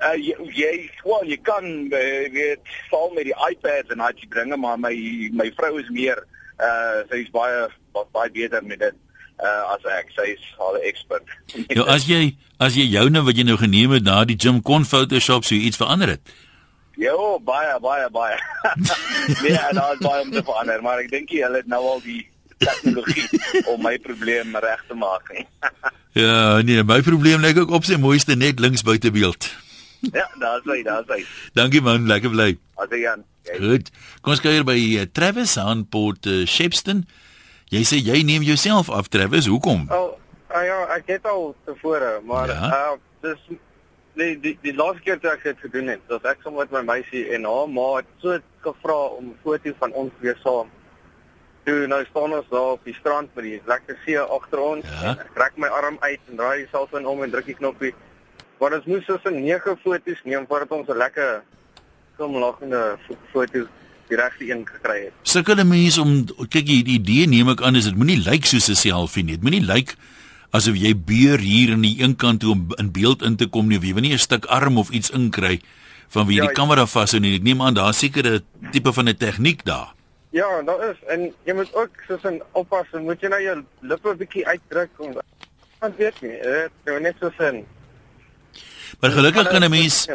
Uh 0.00 0.16
jy 0.16 0.34
jy 0.56 0.72
wel 1.04 1.28
jy 1.28 1.36
kan 1.44 1.66
uh, 1.92 2.26
weet 2.32 2.74
val 2.90 3.10
met 3.16 3.28
die 3.28 3.36
iPad 3.50 3.92
en 3.92 4.00
hy 4.00 4.28
bringe 4.32 4.56
maar 4.56 4.78
my 4.80 4.94
my 5.36 5.50
vrou 5.58 5.76
is 5.80 5.90
meer 5.92 6.22
uh 6.60 7.00
sy's 7.12 7.28
baie 7.34 7.68
baie 8.12 8.30
beter 8.32 8.64
met 8.64 8.80
dit 8.80 8.96
uh 9.40 9.74
as 9.74 9.84
ek 9.98 10.12
sy's 10.16 10.46
al 10.58 10.78
'n 10.78 10.86
expert. 10.92 11.26
Ja 11.76 11.84
as 11.96 12.08
jy 12.08 12.36
as 12.58 12.76
jy 12.76 12.88
joune 12.88 13.24
wat 13.24 13.36
jy 13.36 13.44
nou 13.44 13.58
geneem 13.60 13.96
het 13.96 14.04
na 14.08 14.24
die 14.24 14.40
gym 14.40 14.62
kon 14.62 14.84
Photoshop 14.84 15.44
so 15.44 15.54
iets 15.54 15.80
verander 15.80 16.16
het. 16.16 16.34
Ja, 17.00 17.16
baie 17.44 17.78
baie 17.80 18.08
baie. 18.12 18.36
nee, 19.44 19.56
daar 19.72 19.94
is 19.94 20.02
baie 20.04 20.22
om 20.22 20.30
te 20.32 20.42
verander, 20.44 20.82
maar 20.82 21.00
ek 21.00 21.08
dink 21.12 21.32
jy 21.32 21.44
hulle 21.46 21.62
het 21.62 21.70
nou 21.70 21.80
al 21.94 22.02
die 22.04 22.20
tegnologie 22.60 23.28
om 23.72 23.80
my 23.84 23.96
probleem 24.04 24.56
reg 24.60 24.84
te 24.88 24.96
maak 24.98 25.32
nie. 25.32 25.46
ja, 26.20 26.60
nee, 26.60 26.84
my 26.84 27.00
probleem 27.06 27.40
lê 27.40 27.54
ook 27.56 27.72
op 27.72 27.88
sy 27.88 27.96
mooiste 28.00 28.36
net 28.36 28.60
links 28.60 28.84
buite 28.84 29.12
beeld. 29.16 29.48
Ja, 30.18 30.26
daar's 30.40 30.64
hy, 30.64 30.82
daar's 30.82 31.08
hy. 31.12 31.24
Dankie 31.52 31.82
man, 31.84 32.06
lekker 32.08 32.32
bly. 32.32 32.54
Asse 32.80 33.00
Jan. 33.00 33.24
Goed. 33.58 33.90
Kom 34.20 34.34
ons 34.36 34.42
kuier 34.44 34.64
by 34.64 34.76
uh, 34.76 35.06
Travis 35.12 35.56
aan 35.60 35.86
Port 35.88 36.26
uh, 36.26 36.44
Shepston. 36.48 37.04
Jy 37.70 37.84
sê 37.86 38.00
jy 38.02 38.22
neem 38.26 38.44
jouself 38.46 38.90
af 38.90 39.08
Travis, 39.12 39.46
hoekom? 39.50 39.86
Oh, 39.94 40.16
uh, 40.50 40.62
ja, 40.66 40.78
ek 40.96 41.12
het 41.14 41.28
al 41.30 41.52
tevore, 41.68 42.18
maar 42.26 42.50
ja? 42.50 42.70
uh 42.70 42.98
dis 43.20 43.40
nee, 44.16 44.36
die 44.40 44.54
die 44.64 44.72
laaste 44.72 45.02
keer 45.04 45.18
toe 45.20 45.28
ek 45.34 45.42
dit 45.44 45.58
gedoen 45.60 45.90
het, 45.92 46.04
was 46.08 46.24
ek 46.30 46.40
saam 46.44 46.56
met 46.56 46.70
my 46.72 46.80
meisie 46.88 47.26
en 47.36 47.44
haar 47.44 47.68
ma 47.68 47.88
het 47.98 48.08
so 48.22 48.38
gevra 48.64 48.98
om 49.16 49.30
'n 49.30 49.38
foto 49.44 49.72
van 49.82 49.92
ons 49.92 50.12
weer 50.24 50.38
saam. 50.44 50.70
Toe 51.64 51.86
nou 51.86 52.00
staan 52.08 52.32
ons 52.32 52.48
daar 52.48 52.72
op 52.76 52.84
die 52.84 52.96
strand 52.96 53.34
met 53.36 53.44
die 53.44 53.60
lekker 53.66 53.98
see 54.04 54.18
agter 54.18 54.60
ons. 54.60 54.86
Ja? 55.02 55.12
Ek 55.20 55.34
trek 55.36 55.56
my 55.56 55.68
arm 55.68 55.96
uit 56.00 56.20
en 56.28 56.36
draai 56.36 56.64
die 56.64 56.70
selfoon 56.72 57.06
om 57.06 57.22
en 57.22 57.30
druk 57.30 57.46
die 57.46 57.60
knoppie. 57.60 57.94
Maar 58.60 58.76
ons 58.76 58.84
moes 58.92 59.04
so 59.08 59.16
'n 59.24 59.40
9 59.40 59.76
foto's 59.82 60.20
neem 60.24 60.44
voordat 60.46 60.70
ons 60.70 60.88
'n 60.88 60.96
lekker 60.96 61.42
glimlaggende 62.16 62.98
foto 63.32 63.66
die 64.08 64.16
regte 64.16 64.50
een 64.50 64.66
gekry 64.66 65.04
het. 65.04 65.12
Sukkel 65.22 65.64
mense 65.64 66.00
om 66.00 66.26
kyk 66.48 66.66
die 66.66 66.84
idee 66.84 67.26
neem 67.26 67.48
ek 67.48 67.62
aan 67.62 67.76
is 67.76 67.84
dit 67.88 67.96
moenie 67.96 68.20
lyk 68.20 68.44
soos 68.44 68.68
'n 68.68 68.74
selfie 68.74 69.24
nie. 69.24 69.38
Dit 69.38 69.42
moenie 69.42 69.64
lyk 69.64 69.96
asof 70.50 70.76
jy 70.76 70.92
beur 70.94 71.38
hier 71.38 71.72
aan 71.72 71.86
die 71.86 72.02
een 72.02 72.16
kant 72.16 72.40
toe 72.40 72.52
om 72.52 72.66
in 72.76 72.92
beeld 72.92 73.22
in 73.22 73.36
te 73.36 73.46
kom 73.46 73.68
nie 73.68 73.78
jy 73.78 73.94
wil 73.94 74.02
nie 74.02 74.12
'n 74.12 74.18
stuk 74.18 74.44
arm 74.46 74.78
of 74.78 74.90
iets 74.90 75.10
inkry 75.10 75.60
van 76.08 76.26
wie 76.26 76.36
ja, 76.36 76.46
die 76.46 76.54
kamera 76.54 76.86
vashou 76.86 77.20
nie. 77.20 77.36
Ek 77.36 77.42
neem 77.42 77.62
aan 77.62 77.74
daar 77.74 77.94
seker 77.94 78.26
'n 78.26 78.44
tipe 78.72 78.92
van 78.92 79.08
'n 79.08 79.16
tegniek 79.16 79.64
daar. 79.64 79.94
Ja, 80.30 80.62
daar 80.62 80.90
is 80.90 80.96
en 81.08 81.32
jy 81.44 81.54
moet 81.54 81.74
ook 81.74 81.90
soos 82.08 82.24
'n 82.24 82.42
oppas, 82.52 82.86
moet 82.92 83.20
jy 83.20 83.28
nou 83.28 83.42
jou 83.42 83.64
lippe 83.80 84.14
bietjie 84.16 84.46
uitdruk 84.46 84.90
om 84.98 85.16
want 85.80 85.96
weet 85.96 86.20
nie, 86.20 86.36
dit 86.42 86.70
is 86.84 87.00
net 87.00 87.16
so 87.20 87.30
sin. 87.38 87.64
Maar 89.00 89.10
gelukkig 89.10 89.48
kan 89.48 89.64
'n 89.64 89.70
mens 89.70 90.06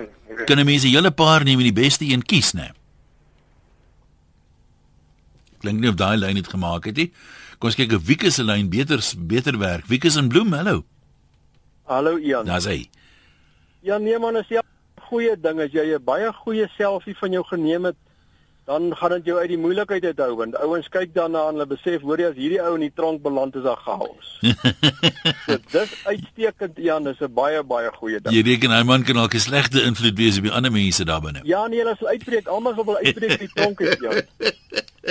kan 0.46 0.60
'n 0.60 0.65
mens 0.65 0.84
'n 0.84 0.94
hele 0.94 1.12
paar 1.12 1.44
neem 1.44 1.58
en 1.58 1.74
die 1.74 1.82
beste 1.84 2.06
een 2.06 2.24
kies, 2.24 2.54
né? 2.54 2.72
Klink 5.60 5.80
nie 5.80 5.89
of 5.89 5.96
daai 5.96 6.18
lyn 6.18 6.36
het 6.36 6.48
gemaak 6.48 6.86
het 6.86 6.96
nie. 6.96 7.12
Kom 7.58 7.70
ons 7.70 7.75
kyk 7.75 7.94
of 7.94 8.06
Wieke 8.06 8.30
se 8.30 8.44
lyn 8.44 8.70
beter 8.70 9.01
beter 9.18 9.58
werk. 9.58 9.86
Wieke 9.86 10.10
se 10.10 10.27
bloem, 10.27 10.54
hallo. 10.54 10.84
Hallo 11.84 12.18
Ian. 12.18 12.46
Daar's 12.46 12.65
hy. 12.65 12.89
Ja 13.82 13.98
nee 13.98 14.20
man, 14.20 14.36
as 14.36 14.48
jy 14.50 14.62
goeie 15.10 15.36
ding 15.39 15.62
as 15.62 15.72
jy 15.72 15.96
'n 15.96 16.04
baie 16.04 16.32
goeie 16.34 16.68
selfie 16.77 17.15
van 17.18 17.32
jou 17.32 17.44
geneem 17.44 17.86
het 17.86 17.96
dan 18.65 18.95
gaan 18.98 19.10
dit 19.10 19.25
jou 19.29 19.38
uit 19.39 19.51
die 19.51 19.60
moeilikheid 19.62 20.05
uithou 20.05 20.31
want 20.39 20.55
ouens 20.57 20.88
kyk 20.89 21.12
daarna 21.13 21.43
en 21.45 21.57
hulle 21.57 21.67
besef 21.69 22.01
hoor 22.01 22.22
jy 22.22 22.29
as 22.31 22.39
hierdie 22.39 22.62
ou 22.63 22.72
in 22.77 22.86
die 22.88 22.93
tronk 22.98 23.22
beland 23.22 23.55
is 23.60 23.65
daar 23.67 23.77
chaos. 23.86 24.31
so, 25.45 25.57
dis 25.72 25.93
uitstekend 26.10 26.81
Jan, 26.88 27.05
dis 27.05 27.22
'n 27.22 27.34
baie 27.34 27.62
baie 27.63 27.91
goeie 28.00 28.19
ding. 28.19 28.34
Jy 28.34 28.41
reken 28.50 28.74
hy 28.74 28.81
man 28.84 29.05
kan 29.05 29.22
ook 29.22 29.38
'n 29.38 29.45
slegte 29.45 29.86
invloed 29.86 30.17
wees 30.17 30.41
op 30.41 30.50
die 30.50 30.55
ander 30.57 30.72
mense 30.72 31.06
daar 31.06 31.21
binne. 31.21 31.45
Ja 31.45 31.67
nee, 31.67 31.80
hulle 31.80 31.95
sal 31.99 32.08
uitbreek, 32.17 32.47
almal 32.47 32.73
sal 32.73 32.86
wil 32.86 32.97
uitbreek 32.97 33.38
in 33.38 33.45
die 33.45 33.54
tronk 33.54 33.80
is 33.80 33.97
Jan. 34.06 34.21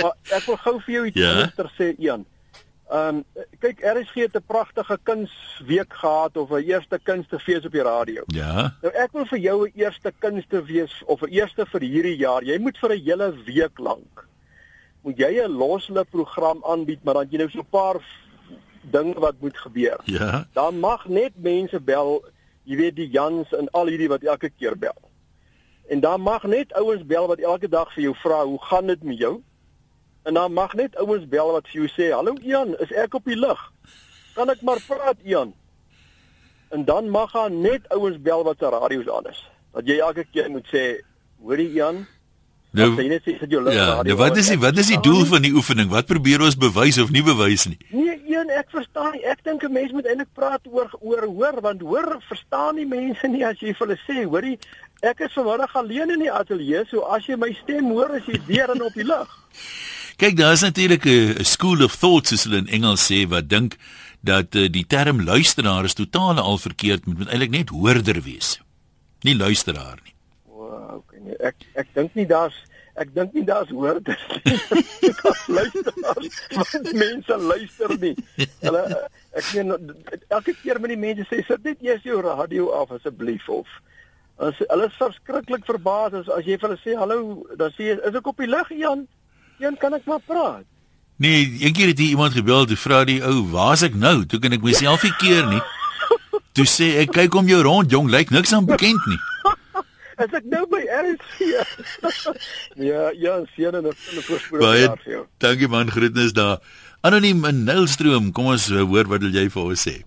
Maar 0.01 0.13
ek 0.35 0.45
wil 0.45 0.57
gou 0.57 0.79
vir 0.85 0.93
jou 0.93 1.05
iets 1.05 1.19
ja? 1.19 1.71
sê 1.79 1.93
Jan. 1.97 2.25
Ehm 2.89 3.15
um, 3.15 3.47
kyk 3.59 3.81
RSG 3.81 4.13
het 4.13 4.35
'n 4.35 4.45
pragtige 4.45 4.99
kunsweek 5.03 5.93
gehad 5.93 6.37
of 6.37 6.51
'n 6.51 6.63
eerste 6.63 6.99
kunstefees 7.03 7.65
op 7.65 7.71
die 7.71 7.81
radio. 7.81 8.23
Ja. 8.27 8.75
Nou 8.81 8.93
ek 8.93 9.11
wil 9.11 9.25
vir 9.25 9.39
jou 9.39 9.67
'n 9.67 9.71
eerste 9.75 10.13
kunstefees 10.19 11.03
of 11.05 11.21
'n 11.21 11.29
eerste 11.29 11.65
vir 11.65 11.81
hierdie 11.81 12.17
jaar. 12.17 12.43
Jy 12.43 12.57
moet 12.59 12.77
vir 12.77 12.91
'n 12.93 13.03
hele 13.03 13.33
week 13.45 13.77
lank 13.79 14.25
moet 15.05 15.17
jy 15.21 15.41
'n 15.41 15.57
loslike 15.57 16.05
program 16.09 16.63
aanbied, 16.65 17.03
maar 17.03 17.13
dan 17.13 17.27
jy 17.29 17.37
nou 17.37 17.49
so 17.49 17.59
'n 17.59 17.69
paar 17.69 18.01
dinge 18.81 19.19
wat 19.19 19.35
moet 19.39 19.57
gebeur. 19.57 19.99
Ja. 20.03 20.47
Dan 20.53 20.79
mag 20.79 21.07
net 21.07 21.31
mense 21.35 21.79
bel, 21.79 22.25
jy 22.63 22.75
weet 22.75 22.95
die 22.95 23.09
Jans 23.09 23.53
en 23.53 23.69
al 23.71 23.85
hierdie 23.85 24.09
wat 24.09 24.23
elke 24.23 24.49
keer 24.49 24.77
bel. 24.77 25.01
En 25.87 25.99
dan 25.99 26.21
mag 26.21 26.43
net 26.43 26.73
ouens 26.73 27.05
bel 27.05 27.27
wat 27.27 27.39
elke 27.39 27.69
dag 27.69 27.93
vir 27.93 28.03
jou 28.03 28.15
vra, 28.15 28.43
"Hoe 28.45 28.61
gaan 28.61 28.87
dit 28.87 29.03
met 29.03 29.17
jou?" 29.17 29.43
En 30.25 30.33
dan 30.33 30.53
mag 30.53 30.73
net 30.73 30.95
ouens 30.97 31.27
bel 31.29 31.51
wat 31.53 31.67
vir 31.69 31.81
jou 31.81 31.89
sê, 31.93 32.09
"Hallo 32.11 32.33
Ian, 32.41 32.73
is 32.79 32.91
ek 32.91 33.13
op 33.13 33.25
die 33.25 33.37
lug? 33.37 33.71
Kan 34.33 34.49
ek 34.49 34.61
maar 34.61 34.81
praat, 34.87 35.17
Ian?" 35.23 35.53
En 36.69 36.85
dan 36.85 37.09
mag 37.09 37.31
gaan 37.31 37.61
net 37.61 37.89
ouens 37.89 38.21
bel 38.21 38.43
wat 38.43 38.57
se 38.59 38.69
radio's 38.69 39.09
aan 39.09 39.29
is. 39.29 39.49
Dat 39.73 39.87
jy 39.87 39.97
elke 39.99 40.25
keer 40.31 40.49
moet 40.49 40.67
sê, 40.73 41.03
"Hoorie 41.41 41.69
Ian, 41.69 42.07
Nou, 42.75 42.91
net 43.07 43.23
sê 43.23 43.37
jy 43.39 43.59
lug 43.63 43.73
ja. 43.73 44.01
Nou 44.03 44.17
wat 44.19 44.37
is 44.37 44.49
die 44.51 44.57
wat 44.59 44.77
is 44.81 44.89
die 44.91 44.99
doel 44.99 45.23
van 45.29 45.45
die 45.45 45.53
oefening? 45.55 45.87
Wat 45.89 46.09
probeer 46.09 46.41
ons 46.43 46.57
bewys 46.59 46.97
of 46.99 47.11
nie 47.13 47.23
bewys 47.23 47.67
nie? 47.71 47.77
Nee, 47.95 48.17
een 48.27 48.51
ek 48.51 48.73
verstaan. 48.73 49.15
Ek 49.23 49.43
dink 49.47 49.63
'n 49.63 49.71
mens 49.71 49.91
moet 49.91 50.05
eintlik 50.05 50.33
praat 50.33 50.59
oor 50.67 50.91
oor 50.99 51.23
hoor 51.23 51.61
want 51.61 51.81
hoor 51.81 52.17
verstaan 52.27 52.75
nie 52.75 52.85
mense 52.85 53.27
nie 53.27 53.45
as 53.45 53.59
jy 53.59 53.73
vir 53.73 53.87
hulle 53.87 53.99
sê, 54.07 54.25
hoorie, 54.27 54.59
ek 55.01 55.19
is 55.19 55.33
vanmiddag 55.33 55.75
alleen 55.75 56.09
in 56.09 56.19
die 56.19 56.31
ateljee, 56.31 56.83
so 56.89 56.99
as 56.99 57.25
jy 57.25 57.35
my 57.37 57.53
stem 57.53 57.89
hoor 57.91 58.11
as 58.11 58.25
jy 58.25 58.41
weer 58.47 58.69
in 58.75 58.81
op 58.81 58.93
die 58.93 59.07
lug. 59.07 59.29
Kyk, 60.15 60.37
daar 60.37 60.51
is 60.51 60.61
natuurlik 60.61 61.05
'n 61.05 61.43
school 61.43 61.83
of 61.83 61.95
thought 61.95 62.27
soos 62.27 62.43
hulle 62.43 62.57
in 62.57 62.67
Engels 62.67 63.11
sê 63.11 63.27
wat 63.27 63.49
dink 63.49 63.75
dat 64.21 64.55
uh, 64.55 64.69
die 64.71 64.87
term 64.87 65.23
luisteraar 65.23 65.83
is 65.83 65.93
totaal 65.93 66.39
al 66.39 66.57
verkeerd 66.57 67.05
moet 67.05 67.17
moet 67.17 67.27
eintlik 67.27 67.49
net 67.49 67.69
hoorder 67.69 68.21
wees. 68.21 68.61
Nie 69.21 69.35
luisteraar 69.35 69.99
nie. 70.03 70.13
Wow, 70.45 70.95
okay. 70.95 71.19
Nee, 71.19 71.35
ek 71.39 71.55
ek 71.73 71.87
dink 71.93 72.15
nie 72.15 72.25
daar's 72.25 72.55
ek 72.95 73.11
dink 73.13 73.33
nie 73.33 73.43
daar's 73.43 73.69
hoorders 73.69 74.23
nie. 74.43 74.55
luisteraar. 75.59 76.23
Want 76.55 76.93
mense 76.93 77.37
luister 77.37 77.97
nie. 77.99 78.15
Hulle 78.63 78.85
ek 79.35 79.43
sien 79.43 79.75
elke 80.29 80.55
keer 80.61 80.79
met 80.79 80.95
die 80.95 81.01
mense 81.03 81.27
sê 81.27 81.41
sit 81.43 81.67
net 81.67 81.83
eers 81.83 82.07
jou 82.07 82.21
radio 82.23 82.71
af 82.71 82.95
asseblief 82.95 83.49
of 83.49 83.67
as 84.39 84.63
hulle 84.63 84.87
is 84.87 84.97
verskriklik 85.03 85.67
verbaas 85.67 86.15
as, 86.23 86.31
as 86.39 86.47
jy 86.47 86.55
vir 86.55 86.71
hulle 86.71 86.81
sê 86.87 86.95
hallo, 86.95 87.43
dan 87.59 87.75
sê 87.75 87.91
jy 87.91 87.99
is 87.99 88.15
ek 88.15 88.31
op 88.31 88.39
die 88.39 88.51
lug 88.55 88.71
Jan? 88.79 89.03
Een 89.59 89.77
kan 89.77 89.93
ek 89.93 90.05
maar 90.05 90.23
praat. 90.25 90.63
Nee, 91.17 91.57
een 91.59 91.73
keer 91.73 91.87
het 91.87 91.99
iemand 91.99 92.33
gebel, 92.33 92.65
toe 92.65 92.77
vra 92.77 93.03
die 93.07 93.21
ou, 93.23 93.47
"Waar's 93.51 93.81
ek 93.81 93.95
nou? 93.95 94.25
Toe 94.25 94.39
kan 94.39 94.51
ek 94.51 94.61
myself 94.61 95.03
nie 95.03 95.15
keer 95.17 95.47
nie." 95.47 95.61
Toe 96.51 96.65
sê 96.65 96.97
ek, 96.99 97.11
"Kyk 97.11 97.35
om 97.35 97.47
jou 97.47 97.61
rond, 97.61 97.91
jong, 97.91 98.09
lyk 98.09 98.29
niks 98.29 98.53
aan 98.53 98.65
bekend 98.65 99.05
nie." 99.05 99.19
As 100.23 100.31
ek 100.31 100.43
nou 100.47 100.65
by 100.67 100.79
RSG. 100.79 101.39
ja, 102.89 103.11
ja, 103.15 103.43
sien 103.55 103.75
en 103.75 103.87
'n 103.87 103.93
voorspoedig 104.21 104.79
jaar 104.79 104.97
vir 105.03 105.11
jou. 105.11 105.25
Dankie 105.37 105.67
man, 105.67 105.91
groetnis 105.91 106.33
daar. 106.33 106.59
Anoniem 107.01 107.45
in 107.45 107.63
Nylstroom, 107.63 108.31
kom 108.31 108.45
ons 108.45 108.67
hoor 108.67 109.07
wat 109.07 109.21
wil 109.21 109.31
jy 109.31 109.49
vir 109.49 109.63
ons 109.63 109.87
sê? 109.87 110.03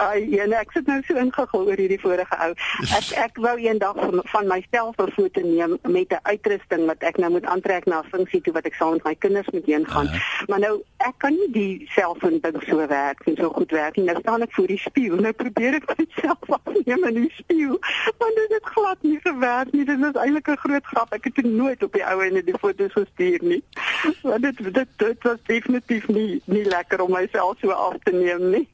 Ai, 0.00 0.22
uh, 0.24 0.42
en 0.42 0.52
ek 0.56 0.72
sit 0.72 0.86
nou 0.88 0.98
so 1.04 1.20
ingegil 1.20 1.66
oor 1.68 1.80
hierdie 1.80 2.00
vorige 2.00 2.36
ou. 2.46 2.52
Ek 2.96 3.10
ek 3.26 3.40
wou 3.44 3.56
eendag 3.60 3.98
van, 3.98 4.22
van 4.32 4.46
myself 4.48 4.96
'n 4.96 5.12
foto 5.16 5.40
neem 5.44 5.76
met 5.82 6.12
'n 6.16 6.22
uitrusting 6.22 6.86
wat 6.88 7.02
ek 7.04 7.20
nou 7.20 7.30
moet 7.36 7.44
aantrek 7.44 7.84
na 7.84 8.00
'n 8.00 8.10
funksie 8.14 8.40
toe 8.40 8.54
wat 8.56 8.64
ek 8.64 8.74
saam 8.74 8.96
met 8.96 9.04
my 9.04 9.14
kinders 9.14 9.50
moet 9.52 9.66
heen 9.66 9.86
gaan. 9.86 10.06
Uh 10.06 10.12
-huh. 10.12 10.48
Maar 10.48 10.60
nou 10.60 10.74
ek 10.96 11.14
kan 11.18 11.34
nie 11.34 11.50
die 11.52 11.86
selfoon 11.92 12.38
ding 12.40 12.62
so 12.68 12.86
werk 12.86 13.20
en 13.26 13.36
so 13.36 13.48
goed 13.48 13.70
werk 13.70 13.96
nie. 13.96 14.04
Nou 14.04 14.18
staan 14.20 14.42
ek 14.42 14.54
voor 14.54 14.66
die 14.66 14.78
spieël. 14.78 15.16
Nou 15.16 15.32
probeer 15.32 15.74
ek 15.74 15.86
myself 15.96 16.50
afneem 16.56 17.04
in 17.04 17.14
die 17.14 17.32
spieël. 17.36 17.78
Maar 18.18 18.32
dit 18.34 18.50
het 18.56 18.64
glad 18.64 18.98
nie 19.02 19.20
gewerk 19.22 19.72
nie. 19.72 19.84
Dit 19.84 19.98
is 19.98 20.16
eintlik 20.16 20.48
'n 20.48 20.56
groot 20.56 20.84
grap. 20.84 21.12
Ek 21.12 21.24
het 21.24 21.44
nooit 21.44 21.82
op 21.82 21.92
die 21.92 22.04
ou 22.04 22.24
en 22.24 22.44
die 22.44 22.58
foto's 22.58 22.92
gestuur 22.92 23.40
nie. 23.42 23.62
Maar 24.22 24.40
dit 24.40 24.56
dit 24.74 24.88
dit 24.96 25.22
was 25.22 25.40
definitief 25.46 26.08
nie 26.08 26.42
nie 26.44 26.64
lekker 26.64 27.00
om 27.00 27.12
myself 27.12 27.58
so 27.60 27.70
af 27.70 27.96
te 28.02 28.12
neem 28.12 28.50
nie. 28.50 28.68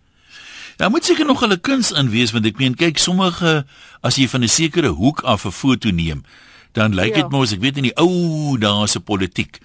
Ja, 0.77 0.89
moet 0.89 1.05
seker 1.05 1.27
nog 1.27 1.47
'n 1.47 1.61
kuns 1.61 1.91
in 1.93 2.11
wees 2.11 2.33
want 2.33 2.47
ek 2.47 2.59
meen 2.59 2.75
kyk 2.75 2.99
sommige 2.99 3.65
as 4.01 4.17
jy 4.17 4.29
van 4.29 4.43
'n 4.43 4.49
sekere 4.49 4.89
hoek 4.89 5.21
af 5.21 5.45
'n 5.45 5.51
foto 5.51 5.91
neem, 5.91 6.25
dan 6.73 6.95
lyk 6.95 7.15
dit 7.15 7.23
ja. 7.23 7.29
mos 7.29 7.53
ek 7.53 7.61
weet 7.61 7.77
in 7.77 7.83
die 7.83 7.97
ou 7.97 8.59
daar's 8.59 8.97
'n 8.97 9.03
politiek 9.03 9.59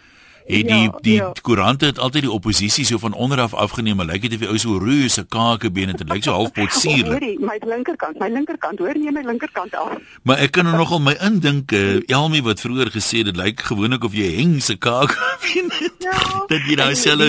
het 0.58 0.68
die 0.68 0.82
ja, 0.82 0.98
die 1.02 1.16
ja. 1.16 1.32
koerante 1.42 1.86
het 1.86 2.00
altyd 2.00 2.28
die 2.28 2.32
oppositie 2.32 2.86
so 2.86 2.98
van 2.98 3.14
onder 3.14 3.42
af 3.42 3.54
afgeneem 3.54 3.96
maar 3.96 4.06
lyk 4.06 4.28
dit 4.28 4.36
of 4.38 4.46
jy 4.46 4.52
ou 4.52 4.58
so 4.62 4.78
reuse 4.82 5.26
kakebeen 5.30 5.94
het 5.94 6.02
en 6.04 6.12
lyk 6.14 6.24
so 6.24 6.36
half 6.36 6.52
potsuur. 6.52 7.06
Hoor 7.12 7.26
jy 7.26 7.36
my 7.40 7.58
linkerkant, 7.66 8.20
my 8.20 8.30
linkerkant, 8.30 8.80
hoor 8.80 8.98
nie 8.98 9.12
my 9.12 9.24
linkerkant 9.26 9.76
af. 9.76 9.98
Maar 10.28 10.44
ek 10.46 10.56
kan 10.58 10.68
er 10.70 10.78
nogal 10.78 11.02
my 11.04 11.16
indink 11.24 11.72
uh, 11.76 12.00
Elmi 12.12 12.42
wat 12.46 12.64
vroeër 12.64 12.92
gesê 12.94 13.24
dit 13.28 13.38
lyk 13.38 13.64
gewoonlik 13.72 14.04
of 14.08 14.16
jy 14.18 14.30
heng 14.40 14.60
se 14.62 14.78
kakebeen. 14.78 15.72
Ja. 16.02 16.18
dat 16.50 16.64
jy 16.66 16.76
nou 16.80 16.94
selfe 16.98 17.28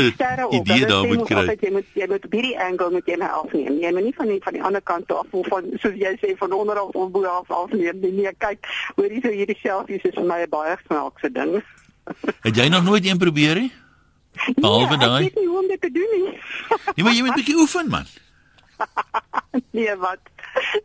idee 0.57 0.87
daar 0.89 1.07
moet 1.07 1.25
kry. 1.29 1.45
Jy 1.61 1.73
moet 1.75 1.99
jy 1.99 2.07
moet 2.09 2.25
hierdie 2.31 2.55
angle 2.61 2.89
met 2.95 3.11
jy 3.11 3.19
my 3.21 3.29
afneem. 3.37 3.77
Jy 3.83 3.93
moet 3.93 4.07
nie 4.09 4.15
van 4.17 4.33
die 4.33 4.39
van 4.45 4.57
die 4.57 4.63
ander 4.71 4.85
kant 4.91 5.13
af 5.13 5.37
of 5.37 5.51
van 5.53 5.69
soos 5.83 5.99
jy 6.01 6.15
sê 6.23 6.33
van 6.41 6.57
onder 6.57 6.81
af 6.81 6.97
of 6.97 7.13
bo 7.13 7.25
af 7.29 7.53
afneem 7.53 8.01
nie. 8.03 8.15
Nee, 8.23 8.33
kyk, 8.45 8.71
hoor 8.97 9.13
jy 9.13 9.21
so 9.25 9.35
hierdie 9.37 9.59
selfies 9.61 10.09
is 10.09 10.17
vir 10.17 10.29
my 10.29 10.41
'n 10.47 10.53
baie 10.57 10.77
snaakse 10.87 11.33
ding. 11.37 11.61
Het 12.47 12.57
jy 12.57 12.69
nog 12.69 12.85
nooit 12.85 13.07
een 13.07 13.19
probeer 13.19 13.61
nie? 13.61 13.73
Behalwe 14.57 14.97
daai. 14.97 15.21
Nee, 15.21 15.29
ek 15.29 15.35
weet 15.35 15.41
nie 15.43 15.49
hoe 15.49 15.61
om 15.61 15.69
dit 15.69 15.81
te 15.81 15.91
doen 15.93 16.13
nie. 16.17 16.29
nee, 16.97 17.05
maar 17.05 17.15
jy 17.15 17.23
moet 17.23 17.33
'n 17.33 17.41
bietjie 17.41 17.59
oefen, 17.61 17.89
man. 17.89 18.07
nee, 19.77 19.97
wat? 19.97 20.23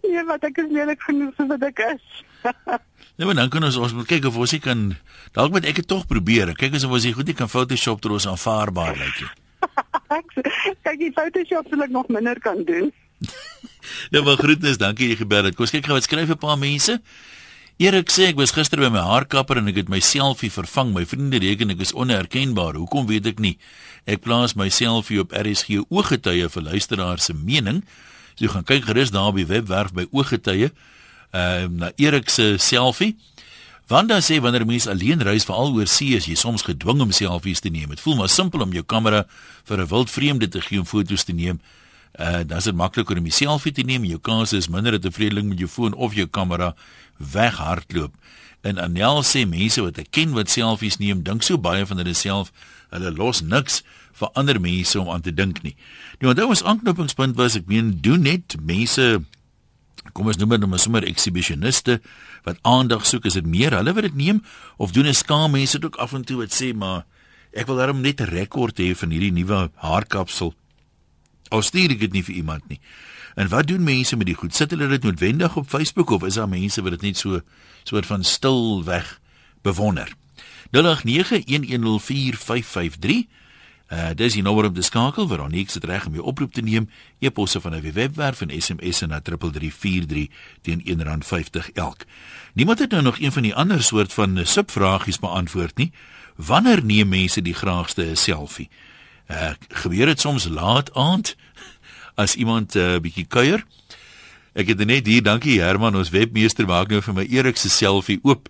Nee, 0.04 0.24
wat 0.28 0.44
ek 0.44 0.58
is 0.64 0.70
lelik 0.72 1.02
genoeg 1.02 1.34
so 1.38 1.48
wat 1.48 1.64
ek 1.64 1.80
is. 1.96 2.06
nee, 3.16 3.26
maar 3.26 3.36
dan 3.36 3.50
kan 3.50 3.64
ons 3.64 3.80
ons 3.80 3.94
moet 3.94 4.08
kyk 4.08 4.28
of 4.30 4.38
ons 4.38 4.58
kan 4.64 4.96
dalk 5.34 5.52
moet 5.52 5.66
ek 5.66 5.82
dit 5.82 5.88
tog 5.88 6.06
probeer. 6.08 6.54
Kyk 6.56 6.78
as 6.78 6.86
ons 6.86 7.10
goed 7.18 7.34
kan 7.34 7.50
Photoshop 7.50 8.02
troos 8.02 8.28
aanvaarbaar 8.28 8.96
lyk 8.96 9.18
dit. 9.24 9.34
kyk, 10.86 11.00
die 11.00 11.12
Photoshop 11.16 11.68
sal 11.70 11.84
ek 11.88 11.92
nog 11.92 12.08
minder 12.14 12.40
kan 12.40 12.64
doen. 12.64 12.94
ja, 14.14 14.22
maar 14.22 14.38
groetnis, 14.38 14.78
dankie 14.78 15.10
jy 15.10 15.18
gebel 15.24 15.50
het. 15.50 15.56
Kom 15.56 15.66
ons 15.66 15.74
kyk 15.74 15.88
gou 15.88 15.98
wat 15.98 16.06
skryf 16.06 16.30
'n 16.30 16.38
paar 16.38 16.60
mense. 16.60 17.02
Erik 17.78 18.10
sê 18.10 18.32
ek 18.32 18.40
was 18.40 18.56
gister 18.56 18.80
by 18.82 18.88
my 18.90 19.04
haarkapper 19.06 19.60
en 19.60 19.70
ek 19.70 19.76
het 19.84 19.90
my 19.94 20.00
selfie 20.02 20.50
vervang. 20.50 20.96
My 20.96 21.04
vriende 21.06 21.38
reken 21.38 21.70
ek 21.76 21.84
is 21.86 21.92
onherkenbaar. 21.94 22.74
Hoekom 22.82 23.06
weet 23.06 23.30
ek 23.30 23.44
nie. 23.44 23.54
Ek 24.10 24.24
plaas 24.24 24.56
my 24.58 24.66
selfie 24.74 25.20
op 25.22 25.36
RSG 25.38 25.84
ooggetuie 25.86 26.50
vir 26.50 26.66
luisteraars 26.72 27.30
se 27.30 27.36
mening. 27.38 27.84
So 28.34 28.50
gaan 28.50 28.66
kyk 28.66 28.88
gerus 28.90 29.14
daar 29.14 29.30
op 29.30 29.38
die 29.38 29.46
webwerf 29.46 29.94
by 29.94 30.08
ooggetuie. 30.10 30.72
Ehm 31.38 31.78
uh, 31.78 31.86
na 31.86 31.92
Erik 32.02 32.34
se 32.34 32.56
selfie. 32.58 33.14
Wanda 33.94 34.18
sê 34.26 34.42
wanneer 34.42 34.66
mense 34.66 34.90
alleen 34.90 35.22
reis 35.22 35.46
veral 35.46 35.78
oor 35.78 35.86
see 35.86 36.18
is 36.18 36.26
jy 36.26 36.34
soms 36.34 36.66
gedwing 36.66 37.06
om 37.06 37.14
selfies 37.14 37.62
te 37.62 37.70
neem. 37.70 37.94
Dit 37.94 38.02
voel 38.02 38.18
maar 38.24 38.34
simpel 38.34 38.66
om 38.66 38.74
jou 38.74 38.84
kamera 38.90 39.28
vir 39.70 39.86
'n 39.86 39.88
wild 39.94 40.10
vreemde 40.10 40.50
te 40.50 40.66
gee 40.66 40.80
om 40.80 40.86
foto's 40.86 41.30
te 41.30 41.34
neem. 41.34 41.62
Uh 42.18 42.42
dan 42.46 42.58
is 42.58 42.64
dit 42.64 42.76
makliker 42.76 43.18
om 43.18 43.26
'n 43.26 43.32
selfie 43.32 43.72
te 43.72 43.82
neem. 43.82 44.04
Jou 44.04 44.20
kans 44.20 44.54
is 44.54 44.68
minder 44.68 44.92
dat 44.92 45.06
'n 45.06 45.12
vreemdeling 45.12 45.50
met 45.50 45.60
jou 45.60 45.70
foon 45.70 45.94
of 45.94 46.14
jou 46.14 46.28
kamera 46.28 46.76
weghardloop. 47.18 48.14
En 48.62 48.80
Anel 48.80 49.24
sê 49.24 49.46
mense 49.48 49.82
wat 49.82 49.98
ek 49.98 50.12
ken 50.12 50.34
wat 50.34 50.50
selfies 50.50 50.98
neem, 50.98 51.24
dink 51.24 51.44
so 51.44 51.58
baie 51.58 51.86
van 51.86 51.98
hulle 51.98 52.14
self, 52.14 52.52
hulle 52.90 53.12
los 53.12 53.42
niks 53.42 53.84
vir 54.18 54.30
ander 54.34 54.62
mense 54.62 55.00
om 55.00 55.10
aan 55.10 55.22
te 55.22 55.34
dink 55.34 55.62
nie. 55.62 55.76
Nou 56.20 56.34
onthou 56.34 56.50
ons 56.50 56.64
aanknopingspunt 56.64 57.36
was 57.36 57.56
ek 57.56 57.68
meen 57.70 57.98
doen 58.02 58.22
net 58.22 58.56
mense 58.62 59.22
kom 60.16 60.30
ons 60.32 60.40
noem 60.40 60.56
dit 60.56 60.64
nou 60.64 60.70
maar 60.72 60.82
sommer 60.82 61.06
exhibitioniste 61.06 62.00
wat 62.48 62.62
aandag 62.68 63.06
soek, 63.06 63.26
is 63.28 63.36
dit 63.38 63.46
meer 63.46 63.76
hulle 63.76 63.94
wat 63.94 64.08
dit 64.08 64.16
neem 64.16 64.44
of 64.78 64.92
doen 64.96 65.08
'n 65.08 65.14
skaam 65.14 65.52
mense 65.52 65.78
ook 65.84 65.96
af 65.96 66.14
en 66.14 66.24
toe 66.24 66.38
wat 66.38 66.54
sê 66.54 66.74
maar 66.74 67.06
ek 67.54 67.68
wil 67.68 67.76
daarom 67.76 68.02
net 68.02 68.22
'n 68.22 68.30
rekord 68.30 68.78
hê 68.80 68.96
van 68.96 69.10
hierdie 69.10 69.32
nuwe 69.32 69.70
haarkapsel. 69.76 70.54
Al 71.50 71.62
stuur 71.62 71.90
ek 71.90 72.00
dit 72.00 72.12
nie 72.12 72.24
vir 72.24 72.36
iemand 72.36 72.68
nie. 72.68 72.80
En 73.38 73.48
wat 73.48 73.68
doen 73.68 73.84
mense 73.84 74.18
met 74.18 74.26
die 74.26 74.36
goed? 74.36 74.56
Sit 74.56 74.72
hulle 74.74 74.88
dit 74.88 75.04
noodwendig 75.04 75.56
op 75.56 75.70
Facebook 75.70 76.10
of 76.10 76.24
is 76.24 76.34
daar 76.34 76.50
mense 76.50 76.82
wat 76.82 76.92
dit 76.98 77.02
net 77.02 77.18
so 77.18 77.42
soort 77.84 78.06
van 78.06 78.24
stil 78.24 78.84
weg 78.84 79.20
bewonder? 79.62 80.14
0891104553. 80.72 80.82
Uh 83.88 84.12
dis 84.20 84.34
die 84.34 84.42
nommer 84.44 84.66
om 84.68 84.74
te 84.74 84.82
skakel 84.82 85.28
waar 85.28 85.46
Onyx 85.46 85.74
dit 85.74 85.84
reg 85.88 86.06
om 86.06 86.14
jou 86.14 86.26
oproep 86.26 86.54
te 86.54 86.62
neem. 86.62 86.90
E-posse 87.20 87.62
van 87.62 87.76
'n 87.76 87.92
webwerf 87.92 88.42
en 88.42 88.62
SMS 88.62 89.00
na 89.00 89.22
3343 89.22 90.28
teen 90.62 90.82
R1.50 90.84 91.72
elk. 91.74 92.04
Niemand 92.54 92.80
het 92.80 92.92
nou 92.92 93.04
nog 93.04 93.20
een 93.20 93.32
van 93.32 93.42
die 93.42 93.56
ander 93.56 93.84
soort 93.84 94.14
van 94.14 94.40
subvragies 94.44 95.20
beantwoord 95.20 95.78
nie. 95.78 95.92
Wanneer 96.36 96.84
neem 96.84 97.08
mense 97.08 97.42
die 97.42 97.54
graagste 97.54 98.04
'n 98.04 98.16
selfie? 98.16 98.70
Uh 99.28 99.54
gebeur 99.84 100.06
dit 100.06 100.20
soms 100.20 100.48
laat 100.48 100.94
aand? 100.94 101.36
as 102.24 102.36
iemand 102.36 102.74
'n 102.76 102.78
uh, 102.80 102.96
eh, 102.96 103.02
bietjie 103.02 103.28
kuier. 103.28 103.66
Ek 104.54 104.68
het 104.68 104.86
net 104.86 105.06
hier, 105.06 105.22
dankie 105.22 105.62
Herman, 105.62 105.96
ons 105.96 106.10
webmeester 106.10 106.66
maak 106.66 106.90
nou 106.90 107.02
vir 107.02 107.14
my 107.14 107.26
Erik 107.30 107.58
se 107.58 107.70
selfie 107.70 108.20
oop 108.24 108.50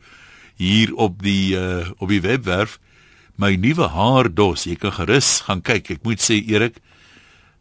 hier 0.56 0.94
op 0.96 1.22
die 1.22 1.56
uh, 1.56 1.90
op 2.00 2.08
die 2.08 2.22
webwerf. 2.22 2.80
My 3.36 3.56
nuwe 3.56 3.88
haardos, 3.92 4.64
jy 4.64 4.76
kan 4.76 4.92
gerus 4.96 5.42
gaan 5.46 5.62
kyk. 5.62 5.90
Ek 5.90 6.04
moet 6.04 6.24
sê 6.24 6.40
Erik, 6.48 6.80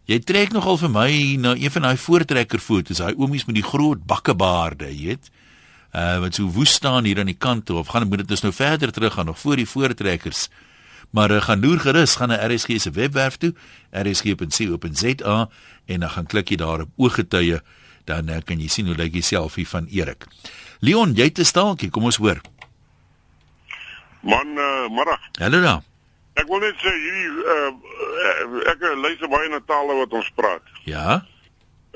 jy 0.07 0.21
trek 0.23 0.55
nogal 0.55 0.79
vir 0.79 0.91
my 0.95 1.11
na 1.37 1.57
een 1.59 1.71
van 1.75 1.83
daai 1.83 1.97
voortrekker 1.97 2.63
foto's, 2.63 3.03
daai 3.03 3.19
oomies 3.19 3.45
met 3.45 3.59
die 3.59 3.67
groot 3.67 4.07
bakkebaarde, 4.07 4.95
jy 4.95 5.11
weet. 5.11 5.31
Uh 5.91 6.21
wat 6.23 6.39
so 6.39 6.47
woes 6.47 6.71
staan 6.71 7.05
hier 7.05 7.19
aan 7.19 7.33
die 7.33 7.39
kant 7.39 7.71
of 7.71 7.89
gaan 7.89 8.07
moet 8.09 8.29
dit 8.29 8.43
nou 8.43 8.53
verder 8.53 8.93
terug 8.93 9.13
gaan 9.19 9.27
nog 9.27 9.39
voor 9.39 9.57
die 9.57 9.67
voortrekkers. 9.67 10.49
Maar 11.17 11.31
uh, 11.31 11.41
gaan 11.41 11.61
loer 11.61 11.81
gerus, 11.81 12.15
gaan 12.17 12.29
na 12.29 12.47
RSG 12.47 12.77
se 12.77 12.91
webwerf 12.91 13.37
toe, 13.37 13.55
rsg.co.za 13.91 15.49
en 15.87 16.01
dan 16.01 16.11
gaan 16.11 16.27
klik 16.27 16.49
jy 16.53 16.57
daar 16.61 16.83
op 16.85 16.91
ooggetuie, 16.97 17.61
dan 18.05 18.29
uh, 18.29 18.43
kan 18.45 18.61
jy 18.61 18.69
sien 18.69 18.91
hoe 18.91 18.97
lyk 18.99 19.15
die 19.15 19.25
selfie 19.25 19.65
van 19.69 19.87
Erik. 19.89 20.27
Leon, 20.85 21.15
jy 21.17 21.31
te 21.33 21.47
staaltjie, 21.49 21.89
kom 21.91 22.05
ons 22.05 22.19
hoor. 22.21 22.43
Man, 24.21 24.53
uh, 24.61 24.91
middag. 24.93 25.25
Hallo 25.41 25.63
daar. 25.65 25.81
Ek 26.37 26.53
wil 26.53 26.61
net 26.67 26.85
sê 26.85 26.93
hierdie 26.93 27.49
uh, 27.49 28.69
ek 28.75 28.85
luister 29.01 29.33
baie 29.33 29.49
na 29.49 29.63
tale 29.65 29.97
wat 30.03 30.21
ons 30.21 30.29
praat. 30.37 30.77
Ja. 30.85 31.23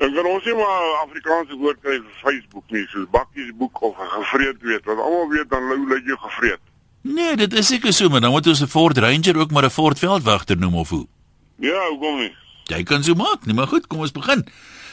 En 0.01 0.17
kan 0.17 0.31
ons 0.31 0.49
nie 0.49 0.57
maar 0.57 0.89
Afrikaanse 1.03 1.61
woord 1.61 1.77
kry 1.85 1.99
vir 2.01 2.17
Facebook 2.23 2.73
nie, 2.73 2.87
soos 2.89 3.05
bakkiesboek 3.13 3.85
of 3.85 4.01
gevreet 4.17 4.65
weet, 4.65 4.89
want 4.89 5.05
almal 5.05 5.29
weet 5.37 5.53
dan 5.53 5.69
hoe 5.69 5.89
lyk 5.93 6.09
jy 6.09 6.21
gevreet. 6.25 6.65
Nee, 7.01 7.35
dit 7.35 7.53
is 7.53 7.67
seker 7.67 7.93
so, 7.93 8.09
maar 8.09 8.21
dan 8.21 8.31
moet 8.31 8.47
ons 8.47 8.61
'n 8.61 8.67
Ford 8.67 8.97
Ranger 8.97 9.37
ook 9.37 9.51
maar 9.51 9.65
'n 9.65 9.69
Ford 9.69 9.99
Veldwagter 9.99 10.57
noem 10.57 10.75
of 10.75 10.89
hoe? 10.89 11.07
Ja, 11.55 11.87
hoekom 11.89 12.17
nie? 12.17 12.35
Jy 12.63 12.83
kan 12.83 13.03
so 13.03 13.13
maak, 13.13 13.45
nee, 13.45 13.55
maar 13.55 13.67
goed, 13.67 13.87
kom 13.87 13.99
ons 13.99 14.11
begin. 14.11 14.47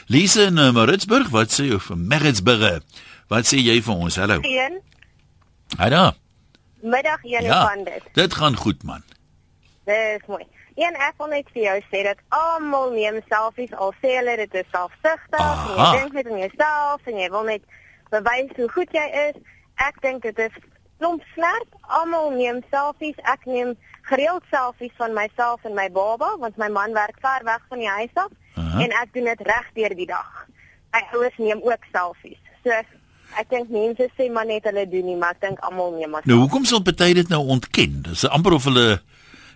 Lise 0.07 0.43
in 0.43 0.57
uh, 0.57 0.71
Maritzburg, 0.73 1.29
wat 1.29 1.53
sê 1.53 1.65
jy 1.69 1.79
van 1.79 2.07
Maritzburg? 2.07 2.83
Wat 3.29 3.45
sê 3.45 3.59
jy 3.61 3.83
vir 3.83 3.95
ons? 3.95 4.17
Hallo. 4.17 4.39
Een. 4.43 4.81
Hallo. 5.77 6.13
Middag 6.81 7.19
een 7.23 7.43
ja, 7.43 7.67
van 7.67 7.85
dit. 7.85 8.03
Dit 8.13 8.35
gaan 8.35 8.57
goed 8.57 8.83
man. 8.83 9.03
Dis 9.85 10.25
mooi. 10.27 10.47
Een 10.75 10.95
ek 10.95 11.15
wil 11.19 11.27
net 11.27 11.49
vir 11.53 11.63
jou 11.63 11.77
sê 11.91 12.03
dat 12.07 12.21
almal 12.29 12.93
neem 12.95 13.21
selfies 13.29 13.73
al 13.75 13.93
sê 14.01 14.15
hulle 14.21 14.37
dit 14.37 14.55
is 14.55 14.69
selfsugtig 14.71 15.63
en 15.75 15.75
jy 15.75 15.87
dink 15.99 16.13
net 16.13 16.29
aan 16.31 16.43
jouself 16.45 17.11
en 17.11 17.19
jy 17.19 17.31
wil 17.35 17.47
net 17.49 17.65
bewys 18.15 18.53
hoe 18.57 18.69
goed 18.77 18.95
jy 18.95 19.07
is. 19.27 19.41
Ek 19.83 19.99
dink 20.05 20.23
dit 20.23 20.39
is 20.47 20.55
klomp 20.99 21.23
snert. 21.35 21.71
Almal 22.01 22.31
neem 22.37 22.63
selfies. 22.71 23.19
Ek 23.25 23.47
neem 23.47 23.75
gereeld 24.09 24.45
selfies 24.51 24.95
van 24.97 25.13
myself 25.17 25.65
en 25.69 25.75
my 25.77 25.89
baba 25.93 26.35
want 26.41 26.57
my 26.57 26.69
man 26.73 26.95
werk 26.97 27.19
ver 27.21 27.45
weg 27.45 27.65
van 27.69 27.83
die 27.83 27.89
huis 27.89 28.15
af 28.15 28.31
uh 28.31 28.65
-huh. 28.65 28.83
en 28.83 28.91
ek 29.03 29.13
doen 29.13 29.25
dit 29.25 29.41
reg 29.41 29.67
deur 29.75 29.95
die 29.97 30.07
dag. 30.07 30.47
My 30.93 31.03
ouers 31.13 31.37
neem 31.37 31.61
ook 31.63 31.83
selfies. 31.93 32.41
So 32.65 32.71
ek 33.37 33.49
dink 33.49 33.69
mense 33.69 34.09
sê 34.17 34.31
maar 34.33 34.47
net 34.47 34.65
hulle 34.65 34.89
doen 34.89 35.05
nie, 35.05 35.17
maar 35.17 35.37
ek 35.37 35.41
dink 35.41 35.59
almal 35.59 35.93
neem 35.93 36.11
maar. 36.11 36.23
Nou 36.25 36.39
hoekom 36.39 36.65
sal 36.65 36.83
party 36.83 37.13
dit 37.13 37.29
nou 37.29 37.45
ontken? 37.47 38.03
Dis 38.03 38.29
amper 38.29 38.53
of 38.53 38.65
hulle 38.65 39.01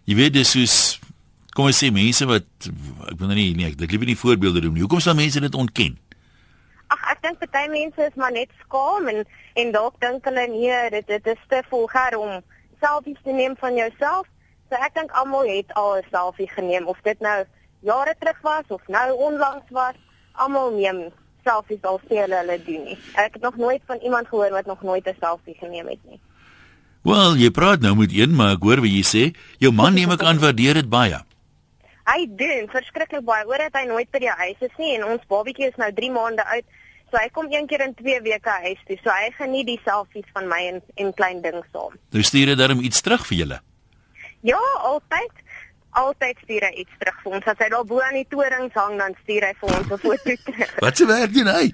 jy 0.05 0.15
weet 0.15 0.33
dis 0.33 0.51
soos 0.51 1.01
kom 1.53 1.69
ons 1.69 1.85
sê 1.85 1.93
mense 1.93 2.27
wat 2.27 2.45
ek 3.11 3.19
wil 3.19 3.27
nou 3.27 3.37
nie 3.37 3.55
nee, 3.55 3.67
ek 3.67 3.79
wil 3.79 3.89
liever 3.89 4.07
nie 4.07 4.19
voorbeelde 4.19 4.61
doen 4.61 4.73
nie. 4.73 4.85
Hoekom 4.85 5.01
sal 5.01 5.15
mense 5.15 5.41
dit 5.41 5.55
ontken? 5.55 5.99
Ag 6.93 7.05
ek 7.15 7.23
dink 7.25 7.41
party 7.43 7.69
mense 7.73 8.07
is 8.09 8.19
maar 8.21 8.33
net 8.33 8.51
skaam 8.65 9.09
en 9.13 9.25
en 9.61 9.73
dalk 9.73 9.97
dink 10.01 10.25
hulle 10.29 10.47
nee, 10.53 10.79
dit 10.97 11.07
dit 11.07 11.33
is 11.35 11.43
te 11.49 11.63
vulgaar 11.71 12.17
om 12.19 12.41
selfies 12.85 13.21
te 13.25 13.33
neem 13.33 13.57
van 13.61 13.79
jouself. 13.79 14.29
So 14.69 14.81
ek 14.81 14.95
dink 14.99 15.13
almal 15.21 15.49
het 15.49 15.73
al 15.81 15.99
'n 16.01 16.09
selfie 16.11 16.51
geneem 16.51 16.87
of 16.87 17.01
dit 17.03 17.21
nou 17.21 17.45
jare 17.81 18.15
terug 18.19 18.41
was 18.43 18.67
of 18.69 18.83
nou 18.89 19.09
onlangs 19.29 19.71
was, 19.71 19.97
almal 20.33 20.71
neem 20.71 21.11
selfies 21.45 21.83
al 21.83 22.01
sê 22.09 22.23
hulle 22.25 22.39
hulle 22.43 22.59
doen 22.67 22.85
nie. 22.85 22.99
Ek 23.15 23.35
het 23.35 23.43
nog 23.43 23.57
nooit 23.57 23.83
van 23.87 23.99
iemand 23.99 24.29
gehoor 24.29 24.51
wat 24.51 24.67
nog 24.67 24.83
nooit 24.83 25.07
'n 25.07 25.17
selfie 25.21 25.57
geneem 25.61 25.89
het 25.89 26.05
nie. 26.05 26.21
Wel, 27.03 27.35
jy 27.37 27.51
praat 27.51 27.81
nou 27.81 27.97
met 27.97 28.13
een, 28.15 28.35
maar 28.35 28.53
ek 28.55 28.63
hoor 28.63 28.81
wat 28.81 28.91
jy 28.91 29.03
sê. 29.03 29.25
Jou 29.59 29.73
man 29.73 29.95
neem 29.95 30.11
ek 30.11 30.23
aan 30.23 30.39
waardeer 30.39 30.75
dit 30.75 30.89
baie. 30.89 31.19
Hy 32.07 32.21
doen 32.39 32.69
verskriklik 32.71 33.25
baie. 33.25 33.45
Hoor 33.45 33.59
dat 33.59 33.75
hy 33.79 33.87
nooit 33.87 34.11
by 34.11 34.19
die 34.19 34.31
huis 34.31 34.61
is 34.61 34.77
nie 34.79 34.95
en 34.97 35.05
ons 35.05 35.27
babatjie 35.31 35.67
is 35.67 35.79
nou 35.83 35.93
3 35.93 36.11
maande 36.11 36.45
oud. 36.45 36.65
So 37.13 37.21
hy 37.21 37.29
kom 37.29 37.51
een 37.53 37.67
keer 37.69 37.83
in 37.85 37.93
2 37.95 38.23
weke 38.25 38.53
huis 38.65 38.81
toe. 38.89 38.97
So 39.05 39.13
hy 39.13 39.29
geniet 39.37 39.67
die 39.69 39.81
selfies 39.85 40.29
van 40.33 40.49
my 40.49 40.63
en 40.71 40.81
en 40.97 41.13
klein 41.13 41.43
ding 41.45 41.61
saam. 41.69 41.93
Jy 42.17 42.23
stuur 42.25 42.53
dit 42.55 42.61
darm 42.61 42.81
iets 42.81 43.05
terug 43.05 43.27
vir 43.29 43.39
julle. 43.43 43.59
Ja, 44.41 44.63
altyd. 44.81 45.43
altyd 45.93 46.39
stuur 46.41 46.65
hy 46.65 46.71
iets 46.81 46.95
terug 46.99 47.19
vir 47.23 47.35
ons. 47.37 47.49
As 47.53 47.59
hy 47.61 47.69
daar 47.69 47.85
bo 47.85 48.01
aan 48.01 48.17
die 48.17 48.29
torings 48.33 48.73
hang, 48.81 48.95
dan 48.97 49.13
stuur 49.25 49.45
hy 49.45 49.53
vir 49.61 49.75
ons 49.77 49.91
'n 49.93 49.99
foto 50.05 50.37
terug. 50.47 50.73
Wat 50.87 50.97
se 50.97 51.07
werk 51.07 51.35
doen 51.35 51.51
hy? 51.53 51.67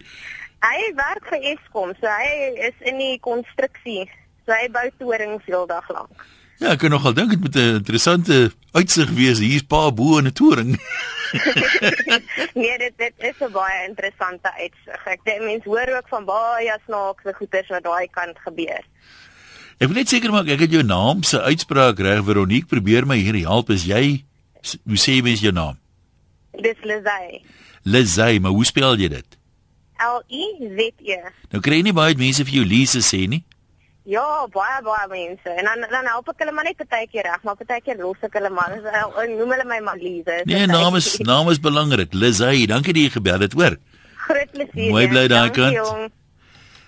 Hy 0.66 0.80
werk 0.98 1.28
vir 1.30 1.44
Eskom, 1.52 1.94
so 2.00 2.10
hy 2.10 2.32
is 2.66 2.74
in 2.90 2.98
die 2.98 3.18
konstruksie. 3.22 4.10
So 4.42 4.50
hy 4.58 4.66
bou 4.74 4.86
torings 4.98 5.46
heeldag 5.46 5.86
lank. 5.94 6.26
Ja, 6.58 6.72
ek 6.74 6.82
kan 6.82 6.90
nogal 6.90 7.14
dink 7.14 7.30
dit 7.30 7.40
moet 7.40 7.54
'n 7.54 7.78
interessante 7.78 8.50
uitsig 8.74 9.10
wees 9.14 9.38
hier's 9.38 9.62
pa 9.62 9.92
bo 9.94 10.18
in 10.18 10.26
'n 10.26 10.34
toring. 10.34 10.74
nee, 12.60 12.78
dit 12.78 12.94
dit 12.96 13.14
is 13.18 13.40
'n 13.40 13.52
baie 13.52 13.88
interessante 13.88 14.52
uitsig. 14.52 15.06
Ek 15.06 15.24
dink 15.24 15.42
mense 15.42 15.68
hoor 15.68 15.88
ook 15.96 16.08
van 16.08 16.24
baie 16.24 16.78
snaakse 16.86 17.34
goeters 17.38 17.68
wat 17.68 17.84
daai 17.84 18.08
kant 18.10 18.38
gebeur. 18.46 18.84
Ek 19.78 19.86
wil 19.86 19.96
net 20.00 20.08
seker 20.08 20.32
maak 20.34 20.48
ek 20.50 20.64
het 20.66 20.72
jou 20.74 20.82
naam 20.82 21.22
se 21.22 21.40
uitspraak 21.40 21.98
reg. 21.98 22.24
Veronique 22.24 22.66
probeer 22.66 23.06
my 23.06 23.16
hier 23.16 23.36
help. 23.46 23.70
Is 23.70 23.84
jy 23.86 24.24
hoe 24.84 24.98
sê 24.98 25.22
mens 25.22 25.40
jou 25.40 25.52
naam? 25.52 25.78
Dis 26.58 26.80
Lizay. 26.82 27.42
Lizay, 27.84 28.38
maar 28.38 28.50
hoe 28.50 28.64
spel 28.66 28.96
jy 28.98 29.08
dit? 29.08 29.38
L 30.02 30.22
I 30.30 30.44
Z 30.58 30.90
E. 31.06 31.20
Nou 31.52 31.62
kry 31.62 31.80
nie 31.82 31.94
baie 31.94 32.16
mense 32.18 32.44
vir 32.44 32.60
jou 32.60 32.66
Lise 32.66 33.02
sê 33.06 33.26
nie. 33.30 33.44
Ja, 34.08 34.46
baie 34.52 34.78
baie 34.86 35.08
mense. 35.10 35.50
En 35.60 35.66
dan 35.68 35.82
dan 35.92 36.06
help 36.08 36.30
ek 36.32 36.40
hulle 36.40 36.52
maar 36.56 36.64
net 36.64 36.78
partykeer 36.80 37.26
reg, 37.28 37.42
maar 37.44 37.58
partykeer 37.60 37.98
los 38.00 38.22
ek 38.24 38.38
hulle 38.38 38.48
maar. 38.56 38.72
Hulle 38.78 39.34
noem 39.34 39.50
hulle 39.52 39.66
my 39.68 39.80
maar 39.84 40.00
Lise. 40.00 40.38
Nee, 40.48 40.66
naam 40.70 40.96
is 40.96 41.10
naam 41.28 41.50
is 41.52 41.60
belangrik. 41.60 42.14
Lizay, 42.16 42.64
dankie 42.70 42.94
dat 42.96 43.04
jy 43.04 43.10
gebel 43.18 43.44
het, 43.44 43.56
hoor. 43.58 43.76
Groot 44.24 44.54
plesier. 44.54 44.88
Mooi 44.94 45.04
bly 45.12 45.26
daai 45.28 45.50
kant. 45.52 46.14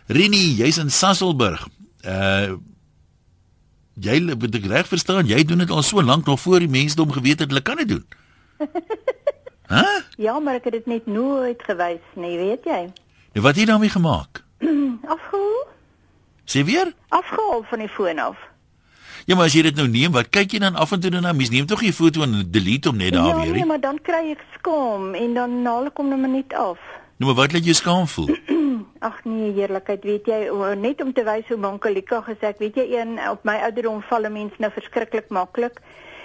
Rini, 0.09 0.41
jy's 0.63 0.81
in 0.81 0.91
Sasselburg. 0.91 1.67
Uh 2.05 2.57
jy 4.01 4.17
moet 4.25 4.55
ek 4.57 4.69
reg 4.71 4.87
verstaan, 4.89 5.27
jy 5.29 5.43
doen 5.45 5.61
dit 5.61 5.73
al 5.77 5.83
so 5.85 6.01
lank 6.01 6.25
nog 6.25 6.39
voor 6.41 6.63
die 6.65 6.71
mense 6.73 6.97
hom 6.97 7.11
geweet 7.13 7.43
het 7.45 7.51
hulle 7.53 7.61
kan 7.61 7.77
dit 7.83 7.91
doen. 7.91 8.07
Hæ? 9.75 9.83
huh? 9.83 9.99
Ja, 10.17 10.39
maar 10.41 10.57
ek 10.57 10.71
het 10.71 10.79
dit 10.79 10.89
net 10.89 11.11
nooit 11.11 11.61
gewys 11.69 12.15
nie, 12.17 12.33
weet 12.41 12.65
jy? 12.65 12.81
Nou 13.37 13.45
wat 13.45 13.53
het 13.53 13.61
jy 13.61 13.67
daarmee 13.69 13.93
gemaak? 13.93 14.41
Afgehaal? 15.17 15.69
Sê 16.51 16.65
weer? 16.65 16.93
Afgehaal 17.09 17.63
van 17.71 17.79
die 17.79 17.89
foon 17.89 18.19
af. 18.19 18.39
Ja, 19.25 19.37
maar 19.37 19.47
as 19.47 19.55
jy 19.55 19.63
dit 19.63 19.77
nou 19.79 19.87
neem, 19.87 20.11
wat 20.11 20.33
kyk 20.35 20.57
jy 20.57 20.59
dan 20.65 20.75
af 20.75 20.91
en 20.91 21.01
toe 21.01 21.11
dan? 21.15 21.29
Mens 21.37 21.53
neem 21.55 21.67
tog 21.71 21.85
jy 21.87 21.93
foto 21.95 22.25
en 22.27 22.33
delete 22.51 22.91
hom 22.91 22.99
net 22.99 23.13
daar 23.15 23.29
ja, 23.29 23.37
weer. 23.37 23.53
Ja, 23.53 23.53
nee, 23.53 23.67
maar 23.69 23.81
dan 23.81 24.01
kry 24.03 24.33
ek 24.33 24.43
skaam 24.57 25.15
en 25.15 25.37
dan 25.39 25.55
haal 25.67 25.87
ek 25.93 26.01
hom 26.03 26.11
net 26.11 26.33
net 26.33 26.57
af. 26.59 26.81
Nou 27.21 27.29
maar 27.31 27.37
wat 27.39 27.55
laat 27.55 27.69
jou 27.69 27.77
skaam 27.79 28.09
voel? 28.11 28.33
Ag 29.11 29.21
nee, 29.29 29.53
heerlikheid, 29.55 30.03
weet 30.09 30.27
jy, 30.27 30.41
net 30.81 31.05
om 31.05 31.13
te 31.15 31.23
wys 31.29 31.47
hoe 31.53 31.61
Mankalika 31.61 32.19
gesê 32.27 32.51
ek, 32.51 32.59
weet 32.65 32.81
jy, 32.83 32.87
een 32.97 33.15
op 33.31 33.47
my 33.47 33.61
ouderdom 33.69 34.03
val 34.09 34.27
'n 34.27 34.33
mens 34.33 34.59
nou 34.59 34.73
verskriklik 34.75 35.31
maklik. 35.31 35.79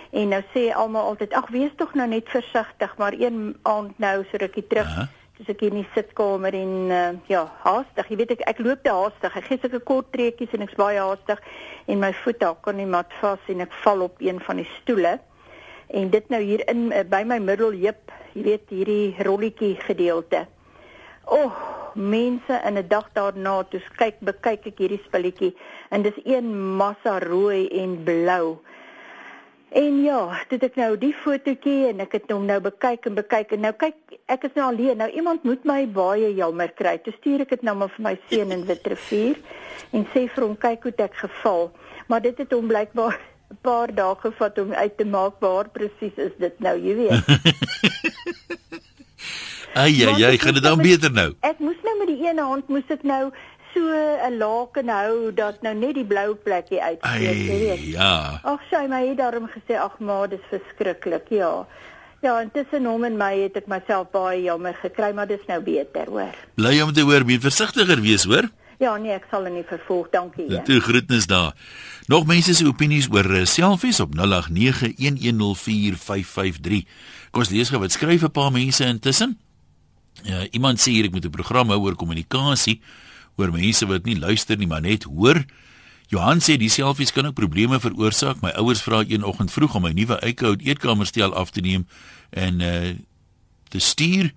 En 0.10 0.34
nou 0.34 0.42
sê 0.56 0.72
almal 0.74 1.12
altyd, 1.12 1.38
ag 1.38 1.52
wees 1.54 1.76
tog 1.78 1.94
nou 1.94 2.08
net 2.08 2.26
versigtig, 2.34 2.98
maar 2.98 3.14
een 3.14 3.58
aand 3.62 4.00
nou 4.00 4.24
so 4.32 4.42
rukkie 4.42 4.68
terug, 4.68 4.90
uh 4.90 4.98
-huh. 4.98 5.08
Dis 5.36 5.52
ek 5.52 5.66
in 5.68 5.82
die 5.82 5.88
sitkamer 5.92 6.56
en 6.56 6.74
uh, 6.96 7.12
ja, 7.28 7.44
haastig. 7.66 8.08
Jy 8.10 8.18
weet 8.22 8.34
ek 8.38 8.44
ek 8.54 8.62
loop 8.64 8.84
te 8.86 8.94
haastig. 8.96 9.36
Ek 9.36 9.48
gee 9.50 9.60
sulke 9.60 9.82
kort 9.84 10.12
treetjies 10.16 10.54
en 10.56 10.64
ek's 10.64 10.78
baie 10.80 11.00
haastig 11.02 11.42
en 11.92 12.00
my 12.00 12.14
voet 12.24 12.40
dalk 12.40 12.68
aan 12.72 12.80
die 12.80 12.90
mat 12.90 13.12
vas 13.20 13.52
en 13.52 13.66
ek 13.66 13.76
val 13.84 14.06
op 14.08 14.22
een 14.24 14.40
van 14.48 14.62
die 14.64 14.70
stoele. 14.78 15.18
En 15.92 16.10
dit 16.14 16.30
nou 16.32 16.42
hier 16.42 16.64
in 16.72 16.88
uh, 16.92 17.04
by 17.04 17.24
my 17.28 17.42
middelheup, 17.44 18.14
jy 18.34 18.46
weet 18.48 18.72
hierdie 18.72 19.28
rolletjie 19.28 19.76
gedeelte. 19.84 20.46
O, 21.26 21.42
oh, 21.42 21.60
mense 21.96 22.62
in 22.68 22.78
'n 22.78 22.88
dag 22.88 23.10
daarna, 23.14 23.64
toe 23.64 23.82
kyk 23.98 24.20
bekyk 24.20 24.68
ek 24.72 24.80
hierdie 24.80 25.04
spulletjie 25.04 25.56
en 25.90 26.04
dis 26.04 26.18
een 26.24 26.48
massa 26.78 27.20
rooi 27.20 27.68
en 27.82 28.04
blou. 28.04 28.60
En 29.76 29.96
ja, 30.04 30.20
dit 30.48 30.62
ek 30.64 30.78
nou 30.80 30.94
die 30.96 31.12
fotootjie 31.20 31.90
en 31.90 32.00
ek 32.06 32.14
het 32.16 32.30
hom 32.32 32.46
nou 32.48 32.62
bekyk 32.64 33.10
en 33.10 33.18
bekyk 33.18 33.50
en 33.58 33.66
nou 33.66 33.74
kyk 33.76 34.16
ek 34.32 34.46
is 34.48 34.54
nou 34.56 34.70
alleen. 34.70 34.96
Nou 35.02 35.10
iemand 35.12 35.44
moet 35.44 35.66
my 35.68 35.82
baie 35.98 36.30
jammer 36.38 36.72
kry. 36.80 36.96
Toe 37.04 37.12
stuur 37.18 37.44
ek 37.44 37.52
dit 37.58 37.66
nou 37.68 37.76
maar 37.82 37.92
vir 37.98 38.06
my 38.06 38.14
seun 38.30 38.56
in 38.56 38.64
Witrifuur 38.70 39.36
en 39.92 40.08
sê 40.14 40.30
vir 40.32 40.46
hom 40.46 40.56
kyk 40.56 40.88
hoe 40.88 40.94
ek 41.04 41.20
geval. 41.26 41.68
Maar 42.08 42.24
dit 42.24 42.40
het 42.40 42.56
hom 42.56 42.72
blykbaar 42.72 43.20
'n 43.52 43.60
paar 43.68 43.92
dae 43.94 44.16
gevat 44.24 44.64
om 44.64 44.72
uit 44.74 44.98
te 44.98 45.06
maak 45.06 45.44
waar 45.44 45.68
presies 45.70 46.16
is 46.18 46.32
dit 46.40 46.56
nou, 46.60 46.76
jy 46.80 46.96
weet. 46.96 47.20
Ai 49.76 49.92
ja, 49.92 50.16
jy 50.16 50.38
gaan 50.40 50.56
dit 50.56 50.64
dan 50.64 50.78
met, 50.78 50.88
beter 50.88 51.12
nou. 51.12 51.34
Ek 51.44 51.60
moes 51.60 51.80
nou 51.84 51.98
met 52.00 52.08
die 52.08 52.22
een 52.24 52.40
hand 52.40 52.68
moes 52.72 52.88
ek 52.96 53.04
nou 53.04 53.28
so 53.76 53.84
'n 54.30 54.38
laken 54.38 54.90
hou 54.90 55.34
dat 55.36 55.62
nou 55.62 55.76
net 55.76 55.96
die 55.96 56.06
blou 56.06 56.36
plekkie 56.36 56.82
uitsteek, 56.82 57.38
jy 57.52 57.60
weet. 57.60 57.84
Ja. 57.94 58.40
Ag, 58.44 58.62
sy 58.72 58.88
my 58.88 59.08
het 59.08 59.18
daarom 59.18 59.48
gesê, 59.52 59.76
ag 59.78 60.00
ma, 60.00 60.28
dis 60.28 60.46
verskriklik, 60.50 61.30
ja. 61.30 61.68
Ja, 62.22 62.42
intussen 62.42 62.86
hom 62.86 63.04
en 63.04 63.18
my 63.18 63.36
het 63.44 63.56
ek 63.60 63.68
myself 63.68 64.10
baie 64.12 64.42
jammer 64.42 64.74
gekry, 64.74 65.14
maar 65.14 65.28
dis 65.28 65.46
nou 65.48 65.62
beter, 65.62 66.08
hoor. 66.10 66.36
Bly 66.56 66.82
om 66.82 66.94
te 66.94 67.02
hoor, 67.02 67.26
moet 67.26 67.42
versigtiger 67.42 68.02
wees, 68.02 68.24
hoor. 68.24 68.50
Ja, 68.80 68.98
nee, 69.00 69.14
ek 69.16 69.28
sal 69.32 69.46
in 69.48 69.54
die 69.54 69.68
vervolg, 69.68 70.10
dankie. 70.12 70.50
Ja. 70.52 70.62
Toe 70.68 70.80
groetnis 70.84 71.28
daar. 71.32 71.54
Nog 72.12 72.26
mense 72.28 72.54
se 72.54 72.66
opinies 72.68 73.08
oor 73.12 73.36
eh, 73.36 73.46
selfies 73.46 74.00
op 74.04 74.16
0891104553. 74.16 74.20
Kom 77.32 77.42
ons 77.44 77.50
lees 77.54 77.70
gou 77.72 77.80
wat 77.80 77.92
skryf 77.92 78.24
'n 78.24 78.32
paar 78.32 78.52
mense 78.52 78.86
intussen. 78.86 79.40
Ja, 80.24 80.48
iemand 80.52 80.80
sê 80.80 80.92
hier 80.92 81.06
ek 81.06 81.12
moet 81.12 81.26
'n 81.26 81.30
program 81.30 81.70
hou 81.70 81.80
oor 81.82 81.96
kommunikasie, 81.96 82.82
oor 83.36 83.52
mense 83.52 83.86
wat 83.86 84.06
nie 84.06 84.20
luister 84.20 84.58
nie, 84.58 84.68
maar 84.68 84.82
net 84.82 85.04
hoor. 85.04 85.44
Johan 86.08 86.40
sê 86.40 86.58
die 86.62 86.70
selfies 86.70 87.12
kan 87.12 87.26
ook 87.26 87.38
probleme 87.40 87.80
veroorsaak. 87.80 88.42
My 88.42 88.54
ouers 88.62 88.84
vra 88.86 89.04
een 89.08 89.26
oggend 89.26 89.52
vroeg 89.52 89.76
om 89.76 89.88
my 89.88 89.92
nuwe 89.92 90.20
eikoud 90.22 90.62
eetkamerstel 90.62 91.34
af 91.34 91.52
te 91.52 91.62
neem 91.62 91.88
en 92.30 92.62
uh 92.62 92.96
te 93.70 93.80
stuur. 93.80 94.30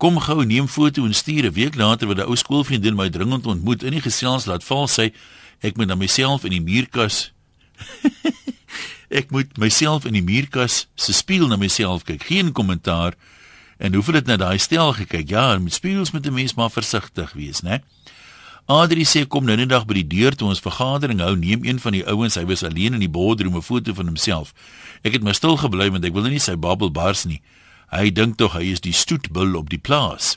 Kom 0.00 0.16
gou 0.18 0.44
neem 0.44 0.66
foto 0.68 1.04
en 1.04 1.14
stuur 1.14 1.44
'n 1.44 1.52
week 1.52 1.74
later 1.74 2.08
wat 2.08 2.16
'n 2.16 2.26
ou 2.26 2.36
skoolvriendin 2.36 2.96
my 2.96 3.10
dringend 3.10 3.46
ontmoet 3.46 3.82
in 3.82 3.92
die 3.92 4.00
gesels 4.00 4.46
laat 4.46 4.64
val 4.64 4.88
sy 4.88 5.12
ek 5.60 5.76
moet 5.76 5.86
na 5.86 5.94
myself 5.94 6.44
in 6.44 6.50
die 6.50 6.60
muurkas 6.60 7.32
ek 9.20 9.30
moet 9.30 9.56
myself 9.58 10.04
in 10.04 10.12
die 10.12 10.24
muurkas 10.24 10.86
se 10.94 11.12
spieël 11.12 11.48
na 11.48 11.56
myself 11.56 12.04
kyk. 12.04 12.22
Geen 12.28 12.52
kommentaar. 12.52 13.14
En 13.78 13.94
hoeveel 13.94 14.14
het 14.14 14.26
na 14.26 14.36
daai 14.36 14.58
stel 14.58 14.92
gekyk? 14.92 15.28
Ja, 15.30 15.58
met 15.58 15.72
spieëls 15.72 16.10
moet 16.10 16.26
'n 16.26 16.34
mens 16.34 16.54
maar 16.54 16.70
versigtig 16.70 17.32
wees, 17.32 17.60
né? 17.60 17.78
Adri 18.68 19.06
sê 19.08 19.22
kom 19.24 19.46
nou 19.48 19.54
net 19.56 19.70
dag 19.70 19.86
by 19.88 19.94
die 19.96 20.08
deur 20.12 20.34
toe 20.36 20.50
ons 20.52 20.60
vergadering 20.60 21.22
hou, 21.24 21.30
neem 21.40 21.62
een 21.64 21.78
van 21.80 21.94
die 21.96 22.02
ouens, 22.04 22.34
hy 22.36 22.42
was 22.50 22.60
alleen 22.68 22.92
in 22.92 23.00
die 23.00 23.08
boardroom 23.08 23.56
'n 23.56 23.64
foto 23.64 23.94
van 23.96 24.12
homself. 24.12 24.52
Ek 25.02 25.14
het 25.16 25.22
maar 25.22 25.34
stil 25.34 25.56
gebly 25.56 25.88
want 25.90 26.04
ek 26.04 26.12
wil 26.12 26.28
nie 26.28 26.38
sy 26.38 26.54
babbel 26.54 26.92
bars 26.92 27.24
nie. 27.24 27.40
Hy 27.90 28.10
dink 28.12 28.36
tog 28.36 28.52
hy 28.52 28.68
is 28.72 28.80
die 28.80 28.92
stoetbul 28.92 29.56
op 29.56 29.70
die 29.70 29.78
plaas. 29.80 30.36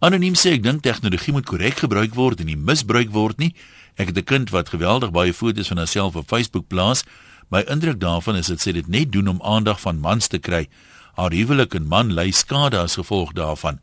Anoniem 0.00 0.32
sê 0.32 0.54
ek 0.54 0.62
dink 0.62 0.82
tegnologie 0.82 1.32
moet 1.32 1.44
korrek 1.44 1.76
gebruik 1.84 2.14
word 2.14 2.40
en 2.40 2.46
nie 2.46 2.56
misbruik 2.56 3.12
word 3.12 3.38
nie. 3.38 3.54
Ek 3.98 4.06
het 4.06 4.16
'n 4.16 4.24
kind 4.24 4.50
wat 4.50 4.70
geweldig 4.70 5.12
baie 5.12 5.34
foto's 5.34 5.68
van 5.68 5.76
haarself 5.76 6.16
op 6.16 6.28
Facebook 6.28 6.68
plaas. 6.68 7.04
My 7.50 7.60
indruk 7.68 8.00
daarvan 8.00 8.36
is 8.36 8.46
dit 8.46 8.60
sê 8.60 8.72
dit 8.72 8.88
net 8.88 9.12
doen 9.12 9.28
om 9.28 9.42
aandag 9.42 9.80
van 9.80 10.00
mans 10.00 10.26
te 10.26 10.38
kry. 10.38 10.68
Haar 11.16 11.32
huwelik 11.32 11.74
en 11.74 11.86
man 11.86 12.14
ly 12.14 12.30
skade 12.30 12.78
as 12.78 12.96
gevolg 12.96 13.32
daarvan. 13.32 13.78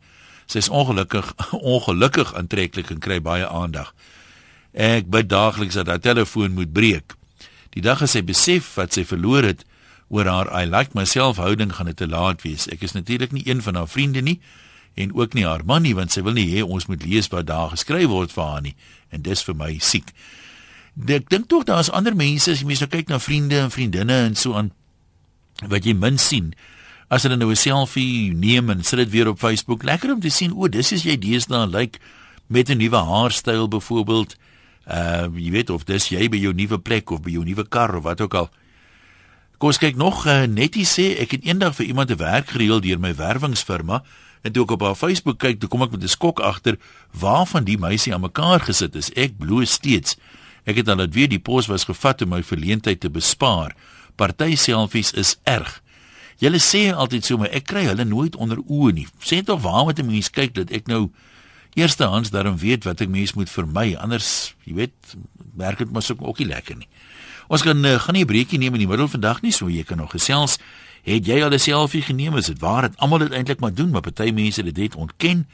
Sy 0.50 0.64
is 0.64 0.68
ongelukkig 0.68 1.30
ongelukkig 1.74 2.34
aantreklik 2.34 2.90
en 2.90 3.02
kry 3.02 3.20
baie 3.22 3.46
aandag. 3.46 3.92
Ek 4.74 5.06
bid 5.10 5.30
daagliks 5.30 5.78
dat 5.78 5.90
haar 5.90 6.02
telefoon 6.02 6.56
moet 6.58 6.72
breek. 6.72 7.14
Die 7.74 7.82
dag 7.82 8.02
as 8.02 8.16
sy 8.16 8.22
besef 8.26 8.74
wat 8.78 8.96
sy 8.96 9.04
verloor 9.06 9.46
het 9.46 9.62
oor 10.10 10.26
haar 10.26 10.50
I 10.50 10.66
like 10.66 10.96
myself 10.98 11.38
houding 11.38 11.76
gaan 11.76 11.86
dit 11.86 11.96
te 11.96 12.08
laat 12.10 12.42
wees. 12.42 12.66
Ek 12.66 12.82
is 12.82 12.96
natuurlik 12.98 13.32
nie 13.32 13.46
een 13.46 13.62
van 13.62 13.78
haar 13.78 13.88
vriende 13.88 14.22
nie 14.26 14.40
en 14.98 15.14
ook 15.14 15.36
nie 15.38 15.46
haar 15.46 15.62
man 15.64 15.86
nie 15.86 15.94
want 15.94 16.10
sy 16.10 16.24
wil 16.26 16.34
nie 16.34 16.48
hê 16.50 16.64
ons 16.66 16.88
moet 16.90 17.04
lees 17.06 17.30
wat 17.30 17.46
daar 17.46 17.70
geskryf 17.70 18.10
word 18.10 18.34
vir 18.34 18.44
haar 18.44 18.64
nie 18.66 18.74
en 19.14 19.22
dis 19.22 19.42
vir 19.46 19.54
my 19.54 19.70
siek. 19.78 20.10
Ek 21.06 21.30
dink 21.30 21.46
tog 21.46 21.64
daar's 21.70 21.92
ander 21.94 22.16
mense 22.18 22.50
as 22.50 22.62
jy 22.62 22.66
mens 22.66 22.82
nou 22.82 22.90
kyk 22.90 23.08
na 23.08 23.22
vriende 23.22 23.62
en 23.62 23.70
vriendinne 23.70 24.18
en 24.26 24.34
so 24.34 24.58
aan 24.58 24.74
wat 25.70 25.86
jy 25.86 25.94
min 25.94 26.18
sien 26.18 26.50
as 27.10 27.26
hulle 27.26 27.36
nou 27.36 27.50
'n 27.50 27.56
selfie 27.56 28.32
neem 28.32 28.70
en 28.70 28.82
sit 28.84 28.98
dit 28.98 29.10
weer 29.10 29.28
op 29.28 29.38
Facebook, 29.38 29.82
lekker 29.82 30.12
om 30.12 30.20
te 30.20 30.30
sien, 30.30 30.52
o, 30.52 30.68
dis 30.68 30.92
is 30.92 31.02
jy 31.02 31.18
deesdae 31.18 31.66
lyk 31.66 31.72
like, 31.72 31.98
met 32.46 32.68
'n 32.70 32.78
nuwe 32.78 32.96
haarstyl 32.96 33.68
byvoorbeeld. 33.68 34.36
Uh 34.86 35.26
jy 35.34 35.50
weet 35.50 35.70
of 35.70 35.84
dis 35.84 36.08
jy 36.08 36.28
by 36.28 36.36
jou 36.36 36.52
nuwe 36.52 36.78
plek 36.78 37.10
of 37.10 37.22
by 37.22 37.30
jou 37.30 37.44
nuwe 37.44 37.68
kar 37.68 37.94
of 37.94 38.02
wat 38.02 38.20
ook 38.20 38.34
al. 38.34 38.50
Kom 39.58 39.68
ons 39.68 39.78
kyk 39.78 39.96
nog 39.96 40.26
uh, 40.26 40.46
netjie 40.46 40.86
sê 40.86 41.20
ek 41.20 41.30
het 41.30 41.44
eendag 41.44 41.74
vir 41.74 41.86
iemand 41.86 42.10
'n 42.10 42.16
werk 42.16 42.48
gereël 42.50 42.80
deur 42.80 42.98
my 42.98 43.14
werwingsfirma 43.14 44.02
en 44.42 44.52
toe 44.52 44.62
ek 44.64 44.70
op 44.70 44.80
haar 44.80 44.94
Facebook 44.94 45.38
kyk, 45.38 45.60
toe 45.60 45.68
kom 45.68 45.82
ek 45.82 45.90
met 45.90 46.02
'n 46.02 46.08
skok 46.08 46.40
agter 46.40 46.78
waarvan 47.12 47.64
die 47.64 47.78
meisie 47.78 48.14
aan 48.14 48.20
mekaar 48.20 48.60
gesit 48.60 48.94
is. 48.94 49.12
Ek 49.14 49.38
bloos 49.38 49.70
steeds. 49.70 50.16
Ek 50.64 50.76
het 50.76 50.86
dan 50.86 50.98
laat 50.98 51.14
weet 51.14 51.30
die 51.30 51.38
pos 51.38 51.66
was 51.66 51.84
gevat 51.84 52.22
om 52.22 52.28
my 52.28 52.42
verleentheid 52.42 53.00
te 53.00 53.10
bespaar. 53.10 53.76
Party 54.16 54.56
selfies 54.56 55.12
is 55.12 55.36
erg. 55.44 55.82
Julle 56.40 56.58
sê 56.58 56.88
altyd 56.88 57.26
so, 57.26 57.36
maar 57.36 57.52
ek 57.52 57.66
kry 57.68 57.82
hulle 57.84 58.04
nooit 58.08 58.36
onder 58.40 58.62
oë 58.64 58.94
nie. 58.96 59.06
Sê 59.20 59.42
tog 59.44 59.60
waar 59.60 59.84
moet 59.84 60.00
'n 60.00 60.06
mens 60.06 60.30
kyk 60.30 60.54
dat 60.54 60.70
ek 60.72 60.86
nou 60.88 61.10
eerstehands 61.74 62.30
daarom 62.30 62.56
weet 62.56 62.84
wat 62.84 63.00
ek 63.00 63.08
mens 63.08 63.34
moet 63.34 63.50
vermy. 63.50 63.94
Anders, 63.94 64.54
jy 64.64 64.74
weet, 64.74 65.16
werk 65.54 65.78
dit 65.78 65.92
maar 65.92 66.02
so 66.02 66.16
ook 66.18 66.38
nie 66.38 66.48
lekker 66.48 66.76
nie. 66.76 66.88
Ons 67.48 67.62
kan 67.62 67.84
uh, 67.84 67.98
gaan 67.98 68.14
nie 68.14 68.24
'n 68.24 68.26
breekie 68.26 68.58
neem 68.58 68.72
in 68.74 68.80
die 68.80 68.88
middel 68.88 69.08
van 69.08 69.20
dag 69.20 69.42
nie, 69.42 69.52
so 69.52 69.68
jy 69.68 69.84
kan 69.84 69.98
nog 69.98 70.10
gesels. 70.10 70.58
Het 71.02 71.26
jy 71.26 71.42
al 71.42 71.52
'n 71.52 71.58
selfie 71.58 72.02
geneem? 72.02 72.36
Is 72.36 72.46
dit 72.46 72.58
waar 72.58 72.82
dat 72.82 72.96
almal 72.96 73.18
dit 73.18 73.32
eintlik 73.32 73.60
maar 73.60 73.74
doen, 73.74 73.90
maar 73.90 74.00
party 74.00 74.30
mense 74.30 74.62
dit 74.62 74.76
het 74.76 74.94
ontken? 74.94 75.48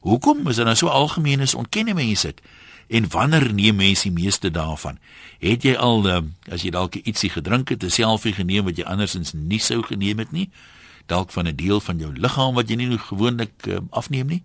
Hoekom 0.00 0.48
is 0.48 0.56
dit 0.56 0.64
nou 0.64 0.76
so 0.76 0.86
algemeen 0.86 1.40
is 1.40 1.54
ontken 1.54 1.94
mense 1.94 2.26
dit? 2.26 2.40
En 2.88 3.08
wanneer 3.08 3.52
neem 3.52 3.76
mense 3.76 4.02
die 4.02 4.22
meeste 4.22 4.50
daarvan? 4.50 4.98
Het 5.38 5.62
jy 5.62 5.76
al 5.76 6.06
uh, 6.06 6.20
as 6.50 6.62
jy 6.62 6.70
dalk 6.70 6.94
ietsie 6.94 7.30
gedrink 7.30 7.68
het, 7.68 7.84
'n 7.84 7.90
selfie 7.90 8.32
geneem 8.32 8.64
wat 8.64 8.76
jy 8.76 8.84
andersins 8.84 9.32
nie 9.32 9.60
sou 9.60 9.82
geneem 9.82 10.18
het 10.18 10.32
nie? 10.32 10.50
Dalk 11.06 11.30
van 11.30 11.48
'n 11.48 11.56
deel 11.56 11.80
van 11.80 11.98
jou 11.98 12.12
liggaam 12.12 12.54
wat 12.54 12.68
jy 12.68 12.76
nie 12.76 12.98
gewoonlik 12.98 13.66
uh, 13.66 13.78
afneem 13.90 14.26
nie? 14.26 14.42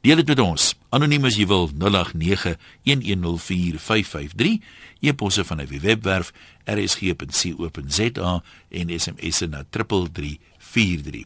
Deel 0.00 0.16
dit 0.16 0.32
met 0.32 0.40
ons. 0.40 0.72
Anoniem 0.88 1.28
as 1.28 1.36
jy 1.36 1.44
wil 1.46 1.68
0891104553. 1.68 4.64
E-posse 5.00 5.44
van 5.44 5.58
die 5.60 5.80
webwerf 5.80 6.32
rsg.co.za 6.64 8.42
en 8.70 9.00
SMS 9.00 9.40
na 9.48 9.64
3343. 9.68 11.24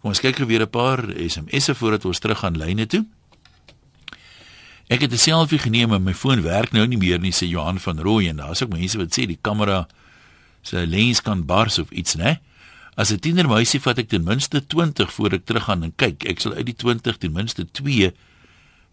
Kom 0.00 0.10
ons 0.14 0.20
kyk 0.20 0.38
weer 0.48 0.62
'n 0.62 0.70
paar 0.70 1.04
SMS'e 1.28 1.74
voordat 1.74 2.04
ons 2.04 2.18
terug 2.18 2.38
gaan 2.38 2.56
lyne 2.56 2.86
toe. 2.86 3.06
Ek 4.88 5.00
het 5.00 5.12
'n 5.12 5.18
selfie 5.18 5.58
geneem 5.58 5.92
en 5.92 6.02
my 6.02 6.14
foon 6.14 6.42
werk 6.42 6.72
nou 6.72 6.86
nie 6.86 6.98
meer 6.98 7.18
nie 7.18 7.32
sê 7.32 7.46
Johan 7.48 7.78
van 7.78 7.98
Rooi 7.98 8.28
en 8.28 8.36
daar's 8.36 8.62
ook 8.62 8.72
mense 8.72 8.98
wat 8.98 9.18
sê 9.18 9.26
die 9.26 9.38
kamera 9.40 9.88
se 10.62 10.86
lens 10.86 11.20
kan 11.20 11.44
bars 11.44 11.78
of 11.78 11.90
iets, 11.90 12.14
né? 12.14 12.38
As 12.94 13.10
'n 13.10 13.18
tiener 13.18 13.48
meisie 13.48 13.80
vat 13.80 13.98
ek 13.98 14.08
ten 14.08 14.24
minste 14.24 14.66
20 14.66 15.12
voor 15.12 15.32
ek 15.32 15.44
teruggaan 15.44 15.82
en 15.82 15.92
kyk. 15.96 16.24
Ek 16.24 16.40
sal 16.40 16.54
uit 16.54 16.66
die 16.66 16.74
20 16.74 17.16
ten 17.18 17.32
minste 17.32 17.66
2 17.70 18.12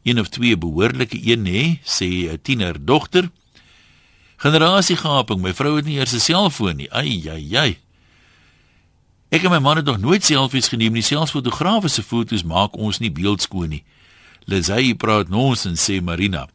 een 0.03 0.19
of 0.19 0.27
twee 0.27 0.57
behoorlike 0.57 1.17
een 1.31 1.45
hê, 1.45 1.79
sê 1.83 2.29
'n 2.31 2.39
tiener 2.41 2.85
dogter. 2.85 3.29
Generasiegaping, 4.37 5.41
my 5.41 5.53
vrou 5.53 5.75
het 5.75 5.85
nie 5.85 5.97
eers 5.97 6.13
'n 6.13 6.19
selfoon 6.19 6.75
nie. 6.75 6.91
Ai 6.91 7.29
ai 7.29 7.55
ai. 7.55 7.77
Ek 9.29 9.43
en 9.43 9.51
my 9.51 9.59
man 9.59 9.77
het 9.77 9.85
nog 9.85 9.99
nooit 9.99 10.23
selfies 10.23 10.67
geneem 10.67 10.93
nie. 10.93 11.01
Selfs 11.01 11.31
fotograwe 11.31 11.87
se 11.87 12.03
foto's 12.03 12.43
maak 12.43 12.77
ons 12.77 12.99
nie 12.99 13.11
beeldskoon 13.11 13.69
nie. 13.69 13.83
Lesay 14.45 14.93
praat 14.99 15.29
nonsens 15.31 15.83
sê 15.87 16.01
Marina. 16.01 16.47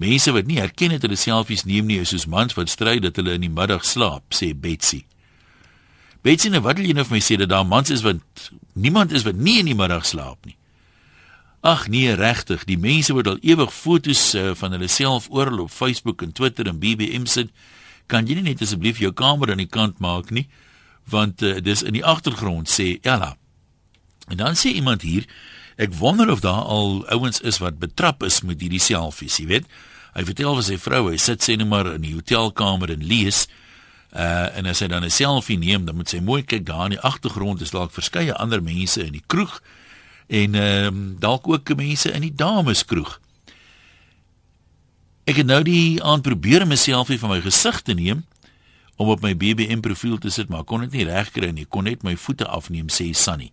Mense 0.00 0.32
wat 0.32 0.48
nie 0.48 0.60
herken 0.60 0.94
het 0.94 1.04
hulle 1.04 1.18
selfies 1.20 1.66
neem 1.68 1.88
nie, 1.88 2.00
is 2.00 2.12
soos 2.14 2.26
mans 2.28 2.56
wat 2.56 2.72
stry 2.72 2.98
dat 3.04 3.18
hulle 3.20 3.34
in 3.36 3.44
die 3.44 3.52
middag 3.52 3.84
slaap, 3.84 4.24
sê 4.32 4.54
Betsy. 4.56 5.02
Betsy, 6.24 6.48
nou 6.52 6.62
wat 6.64 6.80
wil 6.80 6.88
jy 6.88 6.94
nou 6.96 7.04
vir 7.08 7.16
my 7.16 7.22
sê 7.24 7.36
dat 7.40 7.52
daar 7.52 7.66
mans 7.68 7.92
is 7.92 8.04
wat 8.04 8.20
niemand 8.72 9.12
is 9.12 9.24
wat 9.28 9.36
nie 9.36 9.58
in 9.60 9.68
die 9.68 9.76
middag 9.76 10.06
slaap 10.08 10.48
nie? 10.48 10.56
Ag 11.60 11.86
nee, 11.92 12.14
regtig, 12.16 12.64
die 12.64 12.78
mense 12.80 13.12
wat 13.12 13.28
al 13.28 13.40
ewig 13.44 13.72
foto's 13.76 14.22
uh, 14.32 14.50
van 14.56 14.72
hulle 14.72 14.88
self 14.88 15.28
oral 15.28 15.66
op 15.66 15.72
Facebook 15.72 16.24
en 16.24 16.32
Twitter 16.32 16.68
en 16.68 16.80
BBM 16.80 17.26
sit, 17.28 17.52
kan 18.08 18.24
jy 18.24 18.38
nie 18.38 18.48
net 18.48 18.64
asseblief 18.64 19.00
jou 19.00 19.12
kamer 19.12 19.52
aan 19.52 19.60
die 19.60 19.68
kant 19.68 20.00
maak 20.00 20.32
nie, 20.32 20.46
want 21.12 21.44
uh, 21.44 21.58
dis 21.60 21.84
in 21.84 21.98
die 21.98 22.04
agtergrond 22.04 22.72
sê 22.72 22.94
Ella. 23.04 23.34
En 24.32 24.40
dan 24.40 24.56
sê 24.56 24.72
iemand 24.72 25.04
hier, 25.04 25.28
ek 25.80 25.94
wonder 25.96 26.28
of 26.30 26.42
daar 26.44 26.66
al 26.68 27.00
ouens 27.14 27.40
is 27.40 27.58
wat 27.62 27.80
betrap 27.80 28.22
is 28.26 28.42
met 28.44 28.60
hierdie 28.60 28.82
selfies, 28.82 29.38
jy 29.40 29.46
weet. 29.48 29.70
Hy 30.12 30.24
vertel 30.28 30.56
vir 30.58 30.66
sy 30.66 30.76
vrou, 30.82 31.02
hy 31.08 31.18
sit 31.22 31.44
sê 31.46 31.56
net 31.56 31.68
maar 31.70 31.94
in 31.94 32.04
die 32.04 32.14
hotelkamer 32.16 32.92
en 32.92 33.04
lees. 33.06 33.46
Uh 34.10 34.50
en 34.58 34.66
as 34.66 34.82
hy 34.82 34.88
dan 34.90 35.04
'n 35.06 35.10
selfie 35.10 35.58
neem, 35.58 35.86
dan 35.86 35.96
moet 35.96 36.10
sy 36.10 36.20
mooi 36.20 36.42
kyk 36.42 36.66
daar 36.66 36.90
in 36.90 36.98
die 36.98 37.04
agtergrond 37.06 37.60
is 37.62 37.70
dalk 37.70 37.94
verskeie 37.94 38.34
ander 38.34 38.62
mense 38.62 39.00
in 39.06 39.12
die 39.12 39.24
kroeg 39.26 39.62
en 40.28 40.54
ehm 40.54 40.86
um, 40.86 41.16
dalk 41.18 41.48
ook 41.48 41.76
mense 41.76 42.10
in 42.10 42.22
die 42.22 42.34
dameskroeg. 42.34 43.20
Ek 45.24 45.36
het 45.36 45.46
nou 45.46 45.62
die 45.62 46.02
aand 46.02 46.22
probeer 46.22 46.62
om 46.62 46.68
myself 46.68 47.10
van 47.10 47.30
my 47.30 47.40
gesig 47.40 47.82
te 47.82 47.94
neem 47.94 48.24
om 48.96 49.08
op 49.08 49.22
my 49.22 49.32
BBM 49.36 49.80
profiel 49.80 50.18
te 50.18 50.30
sit, 50.30 50.48
maar 50.48 50.64
kon 50.64 50.80
dit 50.84 50.92
nie 50.92 51.04
regkry 51.08 51.50
nie. 51.56 51.64
Kon 51.64 51.86
net 51.88 52.02
my 52.02 52.16
voete 52.16 52.44
afneem 52.44 52.90
sê 52.92 53.12
Sunny. 53.16 53.50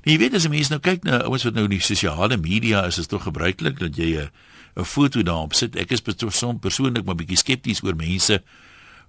Nou, 0.00 0.14
jy 0.14 0.18
weet 0.22 0.34
as 0.34 0.48
mense 0.48 0.72
nou 0.72 0.80
kyk 0.80 1.04
na 1.04 1.18
ouens 1.28 1.44
wat 1.44 1.54
nou 1.54 1.66
in 1.68 1.74
die 1.74 1.84
sosiale 1.84 2.38
media 2.40 2.86
is, 2.88 2.98
is 3.02 3.10
tog 3.10 3.26
gebruiklik 3.26 3.78
dat 3.78 3.96
jy 3.96 4.16
'n 4.16 4.30
'n 4.76 4.84
foto 4.84 5.22
daarop 5.22 5.54
sit. 5.54 5.76
Ek 5.76 5.90
is 5.90 6.00
persoonlik 6.00 7.04
maar 7.04 7.16
bietjie 7.16 7.36
skepties 7.36 7.82
oor 7.82 7.96
mense 7.96 8.42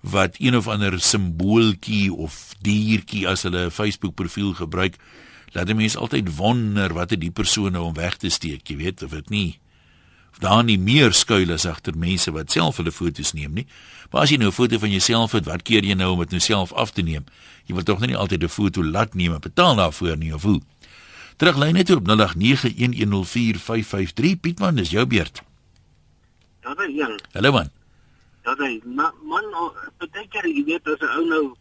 wat 0.01 0.36
een 0.39 0.56
of 0.56 0.67
ander 0.67 0.99
simbooltjie 0.99 2.13
of 2.13 2.56
diertjie 2.62 3.27
as 3.27 3.43
hulle 3.43 3.71
Facebook 3.71 4.15
profiel 4.15 4.54
gebruik 4.54 4.97
laat 5.54 5.67
die 5.67 5.75
mense 5.75 5.97
altyd 5.97 6.36
wonder 6.36 6.93
wat 6.93 7.10
het 7.10 7.21
die 7.21 7.32
persoon 7.32 7.71
nou 7.71 7.84
om 7.86 7.93
weg 7.93 8.17
te 8.17 8.30
steek, 8.30 8.67
jy 8.67 8.77
weet 8.77 9.04
of 9.04 9.12
dit 9.12 9.30
nie 9.30 9.60
of 10.32 10.39
daar 10.39 10.63
nie 10.63 10.80
meer 10.80 11.13
skuil 11.13 11.49
is 11.49 11.65
agter 11.65 11.97
mense 11.97 12.32
wat 12.32 12.51
self 12.51 12.77
hulle 12.80 12.91
foto's 12.91 13.34
neem 13.36 13.54
nie. 13.54 13.65
Maar 14.12 14.21
as 14.21 14.32
jy 14.32 14.38
nou 14.38 14.47
'n 14.47 14.56
foto 14.56 14.80
van 14.80 14.89
jouself 14.91 15.32
het, 15.32 15.45
wat 15.45 15.62
keer 15.63 15.84
jy 15.84 15.93
nou 15.93 16.12
om 16.12 16.19
dit 16.19 16.32
nou 16.32 16.39
self 16.39 16.73
af 16.73 16.91
te 16.91 17.01
neem? 17.01 17.25
Jy 17.65 17.75
wil 17.75 17.84
tog 17.84 17.99
nie 17.99 18.15
altyd 18.15 18.43
'n 18.43 18.47
foto 18.47 18.84
laat 18.84 19.13
neem 19.13 19.34
en 19.34 19.39
betaal 19.39 19.75
daarvoor 19.75 20.17
nie 20.17 20.34
of 20.34 20.43
hoe? 20.43 20.62
Teruglyn 21.41 21.73
net 21.73 21.89
op 21.89 22.06
0891104553 22.06 22.13
Pietman, 24.41 24.75
dis 24.77 24.91
jou 24.93 25.01
beurt. 25.10 25.41
Ja, 26.62 26.73
dan 26.73 26.93
Jan. 26.93 27.19
Hallo 27.32 27.51
man. 27.51 27.69
Ja, 28.45 28.56
dan 28.56 28.82
man, 28.86 29.13
man, 29.25 29.43
baie 29.97 30.27
keer 30.30 30.45
jy 30.45 30.63
weet 30.67 30.86
as 30.86 31.01
'n 31.01 31.10
ou 31.17 31.25
nou 31.25 31.56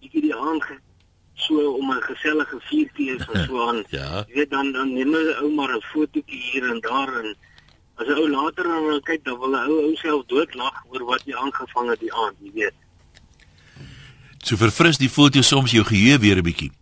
bietjie 0.00 0.22
die 0.24 0.34
aand 0.34 0.64
so 1.34 1.54
om 1.80 1.90
'n 1.92 2.00
gesellige 2.08 2.60
vuurtjie 2.68 3.10
is 3.16 3.28
of 3.28 3.36
so 3.44 3.60
aan. 3.68 3.84
ja. 3.92 4.24
Jy 4.28 4.34
weet 4.40 4.50
dan 4.50 4.72
dan 4.72 4.94
neem 4.94 5.12
'n 5.12 5.36
ou 5.42 5.52
maar 5.52 5.76
'n 5.76 5.82
fotootjie 5.92 6.42
hier 6.52 6.70
en 6.70 6.80
daar 6.80 7.12
en 7.20 7.36
as 8.00 8.06
'n 8.06 8.16
ou 8.16 8.28
later 8.30 8.64
dan 8.64 9.00
kyk 9.02 9.24
dan 9.24 9.38
wil 9.38 9.52
'n 9.52 9.68
ou 9.68 9.82
ou 9.84 9.94
self 9.96 10.26
doodlag 10.26 10.84
oor 10.88 11.04
wat 11.04 11.22
jy 11.24 11.34
aangevang 11.36 11.90
het 11.90 12.00
die 12.00 12.14
aand, 12.14 12.36
jy 12.40 12.50
weet. 12.54 12.74
So 14.42 14.56
verfris 14.56 14.96
die 14.96 15.10
foto 15.12 15.42
soms 15.42 15.70
jou 15.70 15.84
geheue 15.84 16.18
weer 16.18 16.36
'n 16.36 16.42
bietjie. 16.42 16.72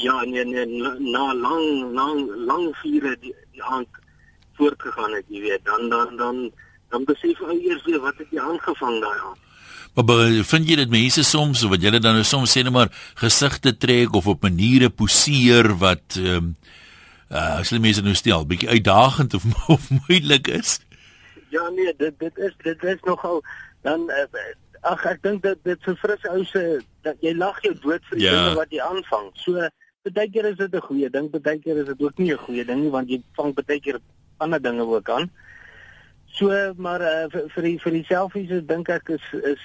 Ja, 0.00 0.16
nee 0.24 0.44
nee 0.44 0.66
na 1.12 1.34
lang 1.34 1.92
lang 1.92 2.24
lang 2.48 2.66
vure 2.82 3.16
die, 3.20 3.34
die 3.52 3.62
aand 3.62 3.88
voortgegaan 4.56 5.12
het, 5.18 5.28
jy 5.28 5.40
weet. 5.44 5.64
Dan 5.64 5.88
dan 5.92 6.16
dan 6.16 6.50
dan 6.90 7.04
besef 7.04 7.40
ou 7.44 7.56
eers 7.56 7.84
weer 7.84 8.00
wat 8.00 8.18
het 8.18 8.32
jy 8.32 8.40
aangevang 8.40 9.00
daai 9.04 9.18
aand. 9.28 9.46
Maar 9.94 10.44
vind 10.46 10.68
jy 10.70 10.76
dit 10.78 10.92
mense 10.92 11.22
soms 11.26 11.64
wat 11.72 11.82
julle 11.82 12.00
dan 12.02 12.16
nou 12.18 12.26
soms 12.26 12.52
sê 12.54 12.62
net 12.62 12.74
maar 12.74 12.92
gesigte 13.18 13.74
trek 13.76 14.14
of 14.14 14.28
op 14.30 14.46
maniere 14.46 14.90
poseer 14.90 15.74
wat 15.82 16.20
ehm 16.20 16.36
um, 16.36 16.54
uh, 17.30 17.58
as 17.60 17.70
hulle 17.70 17.82
mense 17.82 18.02
nou 18.02 18.14
stel 18.18 18.46
bietjie 18.46 18.70
uitdagend 18.70 19.34
of 19.34 19.44
of 19.76 19.90
moeilik 19.90 20.48
is? 20.60 20.78
Ja 21.50 21.68
nee, 21.74 21.94
dit 21.98 22.18
dit 22.18 22.38
is 22.38 22.56
dit 22.62 22.84
is 22.94 23.02
nogal 23.08 23.42
dan 23.82 24.08
uh, 24.10 24.46
ag 24.92 25.04
ek 25.12 25.22
dink 25.26 25.42
dat 25.44 25.60
dit 25.66 25.86
vir 25.86 25.96
fris 26.00 26.26
ou 26.32 26.40
se 26.48 26.64
dat 27.06 27.18
jy 27.24 27.34
lag 27.36 27.58
jou 27.64 27.74
dood 27.82 28.04
vir 28.10 28.20
die 28.20 28.26
ja. 28.26 28.34
dinge 28.36 28.58
wat 28.62 28.74
jy 28.74 28.82
aanvang. 28.84 29.30
So 29.42 29.68
baie 30.08 30.30
keer 30.30 30.46
is 30.48 30.56
dit 30.56 30.74
'n 30.74 30.80
goeie 30.80 31.10
ding, 31.10 31.30
baie 31.30 31.58
keer 31.58 31.76
is 31.76 31.86
dit 31.86 32.02
ook 32.02 32.18
nie 32.18 32.32
'n 32.32 32.38
goeie 32.38 32.64
ding 32.64 32.80
nie 32.82 32.90
want 32.90 33.08
jy 33.08 33.22
vang 33.36 33.54
baie 33.54 33.80
keer 33.80 34.00
ander 34.38 34.62
dinge 34.62 34.82
ook 34.82 35.08
aan. 35.08 35.30
So 36.32 36.72
maar 36.76 37.00
uh, 37.00 37.28
vir 37.28 37.48
vir 37.48 37.62
die 37.62 37.78
vir 37.78 37.92
die 37.92 38.04
selfies 38.04 38.66
dink 38.66 38.88
ek 38.88 39.08
is 39.08 39.22
is 39.44 39.60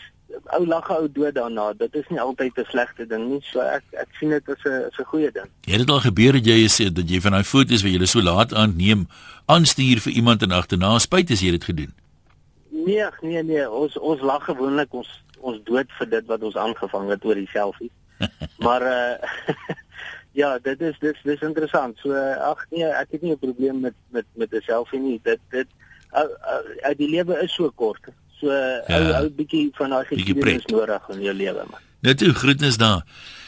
ou 0.51 0.65
lag 0.65 0.89
ou 0.89 1.07
dood 1.07 1.35
daarna. 1.35 1.73
Dit 1.73 1.95
is 1.95 2.07
nie 2.09 2.19
altyd 2.19 2.57
'n 2.57 2.65
slegte 2.65 3.07
ding 3.07 3.29
nie. 3.29 3.41
So 3.41 3.59
ek 3.61 3.83
ek 3.93 4.07
sien 4.19 4.29
dit 4.29 4.49
as 4.49 4.63
'n 4.65 4.83
as 4.91 4.99
'n 4.99 5.05
goeie 5.05 5.31
ding. 5.31 5.49
Het 5.61 5.77
dit 5.77 5.89
al 5.89 5.99
gebeur 5.99 6.33
dat 6.33 6.45
jy 6.45 6.67
sê 6.67 6.91
dat 6.91 7.09
jy 7.09 7.21
van 7.21 7.31
daai 7.31 7.43
foto's 7.43 7.83
wat 7.83 7.91
jy 7.91 8.05
so 8.05 8.21
laat 8.21 8.53
aanneem, 8.53 9.07
aanstuur 9.47 9.99
vir 10.01 10.13
iemand 10.13 10.41
en 10.41 10.51
agterna 10.51 10.99
spyt 10.99 11.31
as 11.31 11.41
jy 11.41 11.51
dit 11.51 11.63
gedoen? 11.63 11.93
Nee, 12.69 13.07
nee, 13.21 13.43
nee, 13.43 13.69
ons 13.69 13.97
ons 13.97 14.21
lag 14.21 14.43
gewoonlik 14.43 14.93
ons 14.93 15.23
ons 15.39 15.63
dood 15.63 15.87
vir 15.97 16.09
dit 16.09 16.25
wat 16.25 16.43
ons 16.43 16.55
aangevang 16.55 17.09
het 17.09 17.25
oor 17.25 17.35
die 17.35 17.49
selfie. 17.53 17.91
maar 18.65 18.81
uh 18.81 19.15
ja, 20.35 20.57
dit 20.61 20.81
is 20.81 20.97
dit 20.99 21.17
dis 21.23 21.41
interessant. 21.41 21.97
So 22.03 22.13
ag 22.51 22.65
nee, 22.71 22.85
ek 22.85 23.15
het 23.15 23.21
nie 23.21 23.31
'n 23.31 23.39
probleem 23.39 23.79
met 23.79 23.93
met 24.11 24.25
met 24.35 24.51
'n 24.51 24.61
selfie 24.61 24.99
nie. 24.99 25.19
Dit 25.23 25.39
dit 25.49 25.67
uh, 26.13 26.21
uh, 26.83 26.95
die 26.97 27.09
lewe 27.09 27.39
is 27.43 27.53
so 27.53 27.71
kort. 27.75 28.03
So 28.39 28.51
ja. 28.51 28.83
ou 28.87 29.13
ou 29.23 29.29
bietjie 29.29 29.69
van 29.73 29.89
daai 29.89 30.05
geskiedenis 30.05 30.65
nodig 30.65 31.09
in 31.09 31.21
jou 31.21 31.33
lewe 31.33 31.63
man. 31.69 31.79
Net 31.99 32.17
toe 32.17 32.33
groetnis 32.33 32.77
daar. 32.77 33.03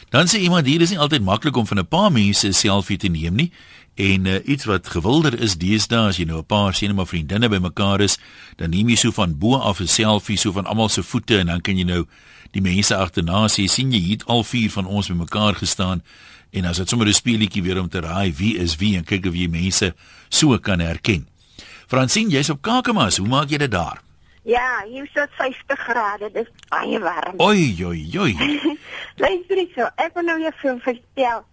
Dan 0.08 0.26
sê 0.26 0.38
iemand 0.40 0.66
hier 0.66 0.80
is 0.80 0.90
nie 0.90 0.98
altyd 0.98 1.22
maklik 1.22 1.56
om 1.56 1.66
van 1.66 1.78
'n 1.78 1.88
paar 1.88 2.12
mense 2.12 2.46
'n 2.46 2.52
selfie 2.52 2.96
te 2.96 3.08
neem 3.08 3.34
nie. 3.34 3.52
En 3.94 4.24
uh, 4.24 4.34
iets 4.44 4.64
wat 4.64 4.86
gewilder 4.86 5.40
is 5.40 5.56
deesdae 5.56 6.08
as 6.08 6.16
jy 6.16 6.24
nou 6.24 6.38
'n 6.38 6.46
paar 6.46 6.74
sien 6.74 6.94
maar 6.94 7.06
vriendinne 7.06 7.48
bymekaar 7.48 8.00
is, 8.00 8.18
dan 8.56 8.70
neem 8.70 8.88
jy 8.88 8.96
so 8.96 9.10
van 9.10 9.38
bo 9.38 9.56
af 9.56 9.80
'n 9.80 9.86
selfie 9.86 10.38
so 10.38 10.52
van 10.52 10.66
almal 10.66 10.88
se 10.88 11.02
voete 11.02 11.38
en 11.38 11.46
dan 11.46 11.60
kan 11.60 11.76
jy 11.76 11.84
nou 11.84 12.06
die 12.50 12.62
mense 12.62 12.96
agterna 12.96 13.46
sê 13.48 13.66
sien 13.68 13.92
jy 13.92 13.98
hier 13.98 14.24
al 14.26 14.44
vier 14.44 14.70
van 14.70 14.86
ons 14.86 15.08
bymekaar 15.08 15.54
gestaan 15.54 16.02
en 16.50 16.64
as 16.64 16.76
dit 16.76 16.88
sommer 16.88 17.06
'n 17.06 17.12
speelietjie 17.12 17.62
weer 17.62 17.80
om 17.80 17.88
te 17.88 18.00
raai 18.00 18.32
wie 18.32 18.56
is 18.58 18.76
wie 18.76 18.96
en 18.96 19.04
kyk 19.04 19.26
of 19.26 19.34
jy 19.34 19.48
mense 19.48 19.94
so 20.28 20.58
kan 20.58 20.80
herken. 20.80 21.26
Fransien, 21.86 22.28
jy's 22.28 22.50
op 22.50 22.62
Kakamas, 22.62 23.16
hoe 23.16 23.28
maak 23.28 23.48
jy 23.48 23.58
dit 23.58 23.70
daar? 23.70 24.02
Ja, 24.44 24.84
hier 24.86 25.04
is 25.04 25.12
dit 25.12 25.28
50 25.30 25.78
grade, 25.78 26.30
dit 26.32 26.46
is 26.46 26.50
baie 26.68 26.98
warm. 26.98 27.34
Oi, 27.36 27.84
oi, 27.84 28.18
oi. 28.18 28.32
Luister 29.22 29.58
ek 29.58 29.72
so, 29.74 29.88
ek 29.96 30.14
wil 30.14 30.24
nou 30.24 30.38
jou 30.40 30.52
vir 30.62 30.80
vertel. 30.86 31.44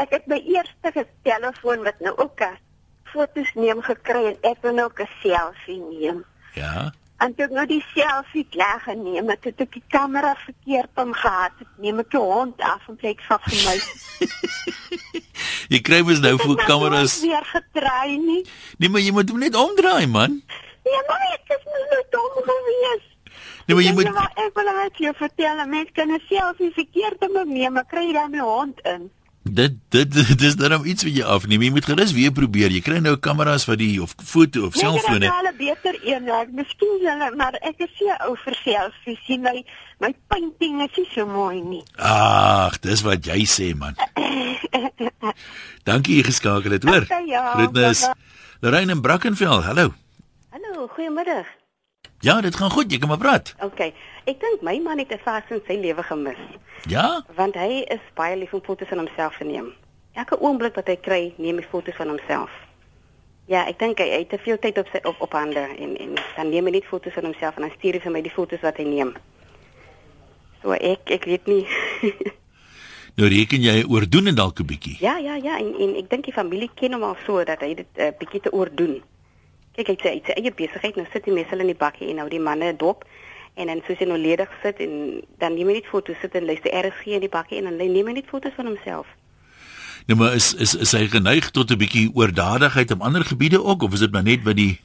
Ek 0.00 0.10
het 0.10 0.26
my 0.26 0.38
eerste 0.48 1.06
telefoon 1.22 1.84
wat 1.84 2.00
nou 2.00 2.14
ook 2.16 2.40
'n 2.40 2.56
foto's 3.12 3.52
neem 3.54 3.82
gekry 3.82 4.24
en 4.32 4.36
ek 4.52 4.62
wil 4.62 4.74
nou 4.74 4.88
'n 4.88 5.08
selfie 5.22 5.80
neem. 5.90 6.24
Ja. 6.54 6.92
En 7.20 7.34
toe 7.36 7.46
nou 7.52 7.66
die 7.68 7.82
selfie 7.92 8.46
klaar 8.48 8.80
geneem, 8.80 9.28
het 9.28 9.60
ek 9.60 9.74
die 9.76 9.82
kamera 9.92 10.32
verkeerd 10.40 11.02
omgehad. 11.02 11.52
Ek 11.60 11.74
neem 11.84 12.00
ek 12.00 12.08
die 12.14 12.22
hond 12.22 12.62
af 12.64 12.86
en 12.88 12.96
plek 12.96 13.20
van 13.26 13.42
vir 13.44 13.58
my. 13.66 13.76
jy 15.74 15.82
kry 15.84 16.00
mos 16.08 16.22
nou 16.24 16.32
vir 16.40 16.56
kameras. 16.64 17.18
Ek 17.18 17.20
het 17.20 17.28
weer 17.28 17.50
getry 17.52 18.16
nie. 18.24 18.40
Nee, 18.80 18.88
maar 18.88 19.04
jy 19.04 19.12
moet 19.12 19.34
hom 19.34 19.44
net 19.44 19.58
omdraai, 19.60 20.08
man. 20.08 20.40
Nee, 20.88 21.04
maar 21.10 21.28
ek 21.34 21.54
is 21.58 21.68
nou 21.68 21.84
nou 21.92 22.02
dom 22.16 22.42
gewees. 22.48 23.06
Nee, 23.66 23.76
maar 23.76 23.84
jy 23.84 23.94
moet 23.98 24.08
Ek 24.46 24.56
wil 24.56 24.74
net 24.80 25.04
jou 25.04 25.14
vertel, 25.20 25.64
mense 25.68 25.92
kan 25.92 26.16
'n 26.16 26.22
selfie 26.32 26.72
verkeerd 26.72 27.20
neem, 27.44 27.72
maar 27.72 27.84
kry 27.84 28.12
dan 28.16 28.32
'n 28.32 28.40
hond 28.40 28.80
in. 28.96 29.10
Dit 29.42 29.78
dit 29.88 30.12
dis 30.42 30.56
daarom 30.60 30.84
iets 30.84 31.04
wat 31.06 31.14
jy 31.16 31.24
afneem. 31.24 31.62
Jy 31.64 31.70
moet 31.72 31.86
gerus 31.88 32.12
weer 32.12 32.32
probeer. 32.32 32.72
Jy 32.74 32.82
kry 32.84 32.98
nou 33.00 33.14
kameras 33.16 33.64
wat 33.68 33.80
die 33.80 33.96
of 34.04 34.12
foto 34.20 34.66
of 34.68 34.76
selfone. 34.76 35.22
Nee, 35.24 35.32
hulle 35.38 35.52
beter 35.56 35.96
een. 36.04 36.28
Ja, 36.28 36.42
ek 36.44 36.52
miskien 36.56 37.00
hulle, 37.06 37.30
maar 37.40 37.56
ek 37.64 37.80
is 37.86 37.94
so 37.96 38.16
ou 38.28 38.34
vir 38.44 38.58
selfies. 38.60 39.22
Sien 39.24 39.40
my 39.46 39.56
my 40.04 40.12
painting 40.32 40.82
is 40.84 40.92
nie 40.96 41.06
so 41.14 41.26
mooi 41.28 41.62
nie. 41.64 41.82
Ag, 41.96 42.78
dis 42.84 43.04
wat 43.06 43.24
jy 43.26 43.40
sê 43.48 43.70
man. 43.76 43.96
Dankie 45.88 46.20
jy 46.20 46.28
geskakel 46.28 46.76
het, 46.76 46.84
hoor. 46.84 47.08
Ja, 47.28 47.46
Groetnis. 47.56 48.04
Lorraine 48.60 48.92
in 48.92 49.00
Brackenfell. 49.00 49.64
Hallo. 49.64 49.90
Hallo, 50.52 50.86
goeiemiddag. 50.96 51.48
Ja, 52.20 52.40
dit 52.40 52.56
gaan 52.56 52.70
goed. 52.70 52.92
Jy 52.92 52.98
kan 52.98 53.08
maar 53.08 53.18
praat. 53.18 53.54
OK. 53.64 53.80
Ek 54.28 54.40
dink 54.40 54.60
my 54.60 54.78
man 54.84 54.98
het 54.98 55.12
'n 55.12 55.18
fase 55.24 55.54
in 55.54 55.62
sy 55.66 55.76
lewe 55.80 56.02
gemis. 56.02 56.40
Ja? 56.88 57.24
Want 57.34 57.54
hy 57.54 57.84
is 57.88 58.04
baie 58.14 58.36
lief 58.36 58.52
om 58.52 58.62
foto's 58.62 58.88
van 58.88 58.98
homself 58.98 59.36
te 59.36 59.44
neem. 59.44 59.72
Elke 60.12 60.40
oomblik 60.40 60.74
wat 60.74 60.86
hy 60.86 60.96
kry, 60.96 61.34
neem 61.36 61.56
hy 61.56 61.66
foto's 61.70 61.96
van 61.96 62.08
homself. 62.08 62.50
Ja, 63.46 63.64
ek 63.66 63.78
dink 63.78 63.98
hy, 63.98 64.04
hy 64.10 64.18
het 64.18 64.28
te 64.28 64.38
veel 64.38 64.58
tyd 64.58 64.78
op 64.78 64.88
sy 64.92 65.00
op 65.02 65.20
op 65.20 65.32
hande 65.32 65.62
en 65.78 65.96
en 65.96 66.14
dan 66.36 66.48
neem 66.48 66.64
hy 66.64 66.70
net 66.70 66.84
foto's 66.84 67.12
van 67.12 67.24
homself 67.24 67.56
en 67.56 67.62
dan 67.62 67.72
stuur 67.78 67.92
hy 67.92 68.00
vir 68.00 68.12
my 68.12 68.22
die 68.22 68.34
foto's 68.34 68.60
wat 68.60 68.76
hy 68.76 68.84
neem. 68.84 69.14
So 70.62 70.72
ek 70.76 71.10
ek 71.10 71.24
weet 71.24 71.46
nie. 71.46 71.66
nou 73.18 73.28
reken 73.28 73.62
jy 73.62 73.84
oordoen 73.88 74.26
en 74.26 74.34
dalk 74.34 74.60
'n 74.60 74.66
bietjie. 74.66 74.96
Ja, 75.00 75.16
ja, 75.18 75.34
ja, 75.34 75.58
en 75.58 75.74
en 75.74 75.96
ek 75.96 76.10
dink 76.10 76.24
die 76.24 76.36
familie 76.36 76.70
ken 76.74 76.92
hom 76.92 77.02
al 77.02 77.16
so 77.26 77.44
dat 77.44 77.60
hy 77.60 77.74
dit 77.74 77.86
'n 77.96 78.02
uh, 78.02 78.12
bietjie 78.18 78.40
te 78.40 78.52
oordoen. 78.52 79.02
Kyk, 79.78 79.88
hy 79.92 79.96
sê 80.02 80.12
hy 80.16 80.22
sê 80.26 80.36
eie 80.36 80.52
besigheid, 80.52 80.96
nou 80.96 81.06
sit 81.12 81.24
die 81.24 81.34
mense 81.34 81.54
in 81.54 81.70
die 81.70 81.78
bakkie 81.78 82.10
en 82.10 82.16
nou 82.22 82.28
die 82.28 82.42
manne 82.42 82.72
dop 82.76 83.04
en 83.54 83.70
dan 83.70 83.82
soos 83.86 83.98
hy 84.00 84.06
nou 84.08 84.18
ledig 84.18 84.50
sit 84.62 84.78
en 84.82 85.22
dan 85.42 85.54
neem 85.54 85.70
hy 85.70 85.78
net 85.78 85.88
foto's 85.90 86.18
sit 86.22 86.34
en 86.38 86.46
luister 86.48 86.74
RSG 86.74 87.16
in 87.16 87.24
die 87.24 87.32
bakkie 87.32 87.58
en 87.60 87.70
dan 87.70 87.78
neem 87.80 88.10
hy 88.10 88.18
net 88.18 88.30
foto's 88.30 88.54
van 88.56 88.70
homself. 88.70 89.08
Nou 90.08 90.18
maar 90.18 90.34
is 90.34 90.52
is 90.54 90.74
is 90.74 90.92
hy 90.96 91.06
geneig 91.12 91.50
tot 91.54 91.70
'n 91.70 91.78
bietjie 91.78 92.10
oordadigheid 92.14 92.90
op 92.90 93.02
ander 93.02 93.24
gebiede 93.24 93.62
ook 93.62 93.82
of 93.82 93.92
is 93.92 94.06
dit 94.06 94.12
maar 94.12 94.26
net 94.26 94.42
by 94.42 94.54
die 94.54 94.80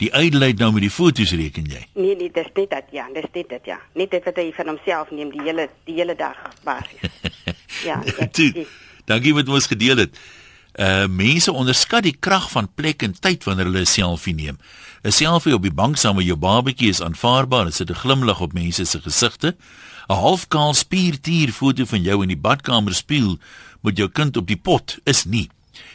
die 0.00 0.12
uitleid 0.14 0.58
nou 0.58 0.72
met 0.72 0.82
die 0.82 0.90
foto's 0.90 1.32
reken 1.32 1.68
jy? 1.68 1.86
Nee 1.94 2.16
nee, 2.16 2.30
dis 2.32 2.50
net 2.54 2.70
dat 2.70 2.84
ja, 2.90 3.06
dis 3.14 3.28
net 3.32 3.48
dit 3.48 3.64
ja. 3.64 3.80
Net 3.94 4.10
dit 4.10 4.24
wat 4.24 4.36
hy 4.36 4.52
van 4.56 4.66
homself 4.66 5.10
neem 5.10 5.30
die 5.30 5.42
hele 5.42 5.68
die 5.84 5.94
hele 5.94 6.16
dag 6.16 6.36
basis. 6.64 7.00
ja. 7.88 8.00
Dit, 8.36 8.66
dankie 9.04 9.34
wat 9.34 9.48
ons 9.48 9.66
gedeel 9.66 9.96
het. 9.96 10.16
Uh 10.74 11.06
mense 11.06 11.52
onderskat 11.52 12.02
die 12.06 12.16
krag 12.20 12.50
van 12.50 12.68
plek 12.74 13.02
en 13.02 13.14
tyd 13.18 13.44
wanneer 13.44 13.66
hulle 13.66 13.80
'n 13.80 13.86
selfie 13.86 14.34
neem. 14.34 14.58
'n 15.02 15.12
Selfie 15.12 15.54
op 15.54 15.62
die 15.62 15.74
bank 15.74 15.96
saam 15.96 16.16
met 16.16 16.26
jou 16.26 16.36
babatjie 16.36 16.88
is 16.88 17.00
aanvaarbaar. 17.02 17.64
Dit 17.64 17.74
sit 17.74 17.90
'n 17.90 17.94
glimlag 17.94 18.40
op 18.40 18.52
mense 18.52 18.84
se 18.84 19.00
gesigte. 19.00 19.56
'n 20.08 20.14
Halfkaal 20.14 20.74
spiertier 20.74 21.52
foto 21.52 21.84
van 21.84 22.02
jou 22.02 22.22
in 22.22 22.28
die 22.28 22.36
badkamer 22.36 22.94
spieël 22.94 23.38
met 23.82 23.96
jou 23.96 24.08
kind 24.08 24.36
op 24.36 24.46
die 24.46 24.56
pot 24.56 24.98
is 25.04 25.24
nie. 25.24 25.50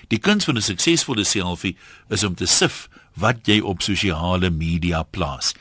Die 0.07 0.19
kuns 0.19 0.45
van 0.45 0.57
'n 0.57 0.61
suksesvolle 0.61 1.23
selfie 1.23 1.77
is 2.09 2.23
om 2.23 2.35
te 2.35 2.45
sif 2.45 2.89
wat 3.13 3.47
jy 3.47 3.59
op 3.59 3.81
sosiale 3.81 4.49
media 4.49 5.03
plaas. 5.03 5.53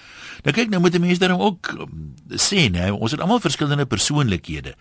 Nou 0.44 0.52
kyk 0.52 0.68
nou 0.68 0.80
moet 0.84 0.96
mense 1.00 1.22
daarom 1.22 1.40
ook 1.40 1.70
um, 1.72 2.12
sê, 2.36 2.66
nee, 2.68 2.92
ons 2.92 3.14
het 3.14 3.20
almal 3.24 3.40
verskillende 3.40 3.86
persoonlikhede. 3.88 4.74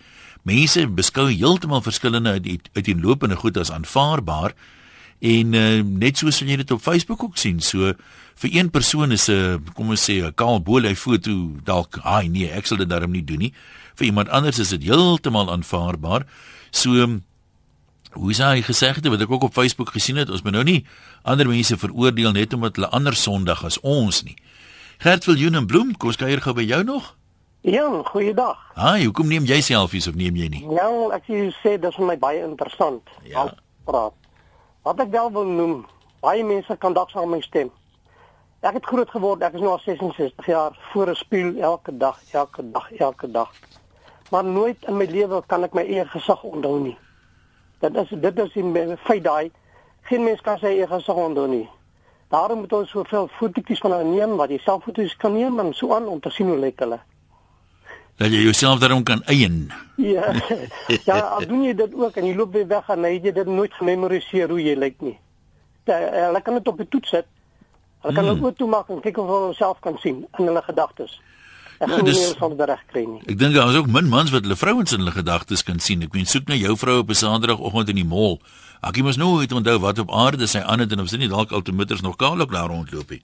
Mense 0.44 0.84
beskou 0.92 1.30
heeltemal 1.30 1.80
verskillende 1.84 2.36
uit 2.36 2.68
uiteenlopende 2.76 3.38
goed 3.40 3.56
as 3.56 3.72
aanvaarbaar 3.72 4.52
en 5.24 5.56
uh, 5.56 5.80
net 5.80 6.20
soos 6.20 6.42
jy 6.44 6.58
dit 6.60 6.74
op 6.74 6.82
Facebook 6.84 7.22
ook 7.24 7.40
sien. 7.40 7.62
So 7.64 7.94
vir 8.42 8.50
een 8.52 8.68
persoon 8.70 9.12
is 9.16 9.30
'n 9.30 9.64
kom 9.72 9.88
ons 9.88 10.04
sê 10.04 10.20
'n 10.20 10.34
kaal 10.34 10.60
boelhy 10.60 10.94
foto 10.94 11.56
dalk, 11.64 11.98
ai 12.04 12.28
nee, 12.28 12.50
ek 12.50 12.66
sal 12.66 12.78
dit 12.78 12.88
daarom 12.88 13.12
nie 13.12 13.24
doen 13.24 13.38
nie. 13.38 13.52
Vir 13.96 14.06
iemand 14.06 14.28
anders 14.28 14.58
is 14.58 14.68
dit 14.68 14.82
heeltemal 14.82 15.50
aanvaarbaar. 15.50 16.26
So 16.70 17.20
hoe 18.12 18.30
is 18.30 18.38
hy 18.38 18.62
gesegde 18.62 19.10
wat 19.10 19.20
ek 19.20 19.30
ook 19.30 19.42
op 19.42 19.54
Facebook 19.54 19.90
gesien 19.90 20.16
het, 20.16 20.30
ons 20.30 20.42
moet 20.42 20.52
nou 20.52 20.64
nie 20.64 20.84
ander 21.22 21.48
mense 21.48 21.76
veroordeel 21.76 22.32
net 22.32 22.52
omdat 22.52 22.76
hulle 22.76 22.90
ander 22.90 23.14
Sondag 23.14 23.64
as 23.64 23.80
ons 23.80 24.22
nie. 24.22 24.36
Gert 25.04 25.24
Viljoen 25.24 25.54
en 25.54 25.66
Bloem, 25.66 25.90
kom 26.00 26.08
ons 26.08 26.16
kuier 26.16 26.40
gou 26.40 26.54
by 26.56 26.62
jou 26.64 26.78
nog. 26.88 27.10
Ja, 27.60 27.84
goeiedag. 28.08 28.60
Haai, 28.72 29.02
hoekom 29.02 29.28
neem 29.28 29.44
jy 29.44 29.58
selfies 29.60 30.06
of 30.08 30.14
neem 30.16 30.38
jy 30.40 30.46
nie? 30.48 30.62
Ja, 30.72 30.86
ek 31.12 31.28
sê 31.58 31.74
dis 31.82 31.98
vir 32.00 32.06
my 32.08 32.14
baie 32.22 32.40
interessant. 32.40 33.12
Ja. 33.28 33.44
Praat. 33.84 34.16
Wat 34.88 35.02
ek 35.04 35.10
wel 35.12 35.28
wil 35.34 35.52
noem, 35.58 35.74
baie 36.24 36.46
mense 36.48 36.78
kan 36.80 36.96
dalk 36.96 37.12
saam 37.12 37.28
met 37.34 37.42
my 37.42 37.44
stem. 37.44 37.68
Ek 38.64 38.78
het 38.78 38.88
groot 38.88 39.12
geword, 39.12 39.44
ek 39.44 39.60
is 39.60 39.66
nou 39.66 39.74
al 39.74 39.84
66 39.84 40.48
jaar 40.48 40.80
voor 40.94 41.12
'n 41.12 41.20
spieël 41.20 41.60
elke 41.74 41.92
dag, 41.92 42.24
elke 42.32 42.64
dag, 42.72 42.90
elke 42.92 43.30
dag. 43.30 43.52
Maar 44.30 44.44
nooit 44.44 44.88
in 44.88 44.96
my 44.96 45.04
lewe 45.04 45.42
kan 45.46 45.68
ek 45.68 45.74
my 45.74 45.84
eie 45.84 46.08
gesig 46.16 46.42
onthou 46.42 46.80
nie. 46.80 46.96
Dit 47.80 47.92
is 47.96 48.08
dit 48.08 48.38
is 48.38 48.52
die 48.52 48.96
feit 49.04 49.24
daai 49.24 49.52
geen 50.08 50.24
mens 50.24 50.40
kan 50.40 50.58
sy 50.58 50.66
eie 50.80 50.86
gesig 50.86 51.14
onthou 51.14 51.48
nie. 51.48 51.68
Daarom 52.34 52.64
moet 52.64 52.72
ons 52.72 52.90
soveel 52.90 53.28
fotootjies 53.38 53.82
van 53.84 53.94
hulle 53.94 54.10
neem 54.10 54.38
wat 54.40 54.50
jy 54.50 54.58
self 54.66 54.86
foto's 54.88 55.16
kan 55.22 55.36
neem 55.38 55.60
en 55.62 55.74
so 55.74 55.94
aan 55.94 56.10
om 56.10 56.20
te 56.20 56.32
sien 56.34 56.50
hoe 56.50 56.58
lyk 56.58 56.82
hulle 56.82 57.00
dat 58.16 58.30
jy 58.30 58.44
jouself 58.46 58.78
daarom 58.78 59.02
kan 59.02 59.22
eien. 59.24 59.72
Ja. 59.96 60.32
Ja, 61.04 61.18
al 61.18 61.46
doen 61.46 61.64
jy 61.64 61.74
dit 61.74 61.94
ook 61.94 62.16
en 62.16 62.26
jy 62.26 62.34
loop 62.36 62.52
weer 62.52 62.66
weg 62.66 62.88
en 62.88 63.06
jy 63.06 63.18
het 63.24 63.34
dit 63.34 63.46
nooit 63.46 63.74
gememoriseer 63.74 64.48
hoe 64.48 64.62
jy 64.62 64.74
lyk 64.78 65.00
nie. 65.02 65.16
Hulle 65.88 66.42
kan 66.42 66.58
dit 66.58 66.68
op 66.68 66.78
die 66.78 66.88
toets 66.88 67.08
sit. 67.16 67.26
Hulle 68.04 68.14
kan 68.14 68.28
dit 68.28 68.38
hmm. 68.38 68.54
toe 68.54 68.68
maak 68.68 68.90
en 68.92 69.00
kyk 69.02 69.18
of 69.18 69.30
hulle 69.32 69.54
self 69.58 69.80
kan 69.82 69.98
sien 69.98 70.22
in 70.38 70.46
hulle 70.46 70.62
gedagtes. 70.62 71.18
Ek 71.82 71.90
ja, 71.90 72.02
dis, 72.06 72.20
sal 72.38 72.52
dit 72.54 72.68
reg 72.68 72.82
kry 72.92 73.02
nie. 73.06 73.22
Ek 73.26 73.38
dink 73.38 73.56
daar 73.56 73.70
is 73.72 73.78
ook 73.80 73.88
min 73.90 74.08
mans 74.08 74.30
wat 74.34 74.46
hulle 74.46 74.56
vrouens 74.56 74.94
in 74.94 75.02
hulle 75.02 75.14
gedagtes 75.14 75.64
kan 75.66 75.80
sien. 75.82 76.04
Ek 76.06 76.14
meen 76.14 76.28
soek 76.28 76.46
na 76.48 76.58
jou 76.58 76.76
vrou 76.78 77.00
op 77.02 77.10
'n 77.10 77.18
Saterdagoggend 77.18 77.88
in 77.88 77.96
die 77.96 78.06
mall. 78.06 78.38
Ek 78.82 79.02
moet 79.02 79.16
nooit 79.16 79.52
onthou 79.52 79.78
wat 79.80 79.98
op 79.98 80.12
aarde 80.12 80.46
sy 80.46 80.60
aan 80.60 80.78
het 80.78 80.92
en 80.92 81.00
of 81.00 81.08
sy 81.08 81.16
nie 81.16 81.28
dalk 81.28 81.52
al 81.52 81.62
te 81.62 81.72
mitters 81.72 82.00
nog 82.00 82.16
kaal 82.16 82.40
ook 82.40 82.52
daar 82.52 82.68
rondloop 82.68 83.10
nie. 83.10 83.22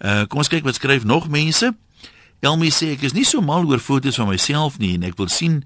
Uh 0.00 0.24
kom 0.26 0.38
ons 0.38 0.48
kyk 0.48 0.64
wat 0.64 0.74
skryf 0.74 1.04
nog 1.04 1.28
mense. 1.28 1.74
Elmi 2.40 2.70
sê 2.70 2.92
ek 2.92 3.02
is 3.02 3.12
nie 3.12 3.24
so 3.24 3.40
mal 3.40 3.64
oor 3.68 3.78
foto's 3.78 4.16
van 4.16 4.28
myself 4.28 4.78
nie 4.78 4.94
en 4.94 5.02
ek 5.02 5.16
wil 5.16 5.28
sien 5.28 5.64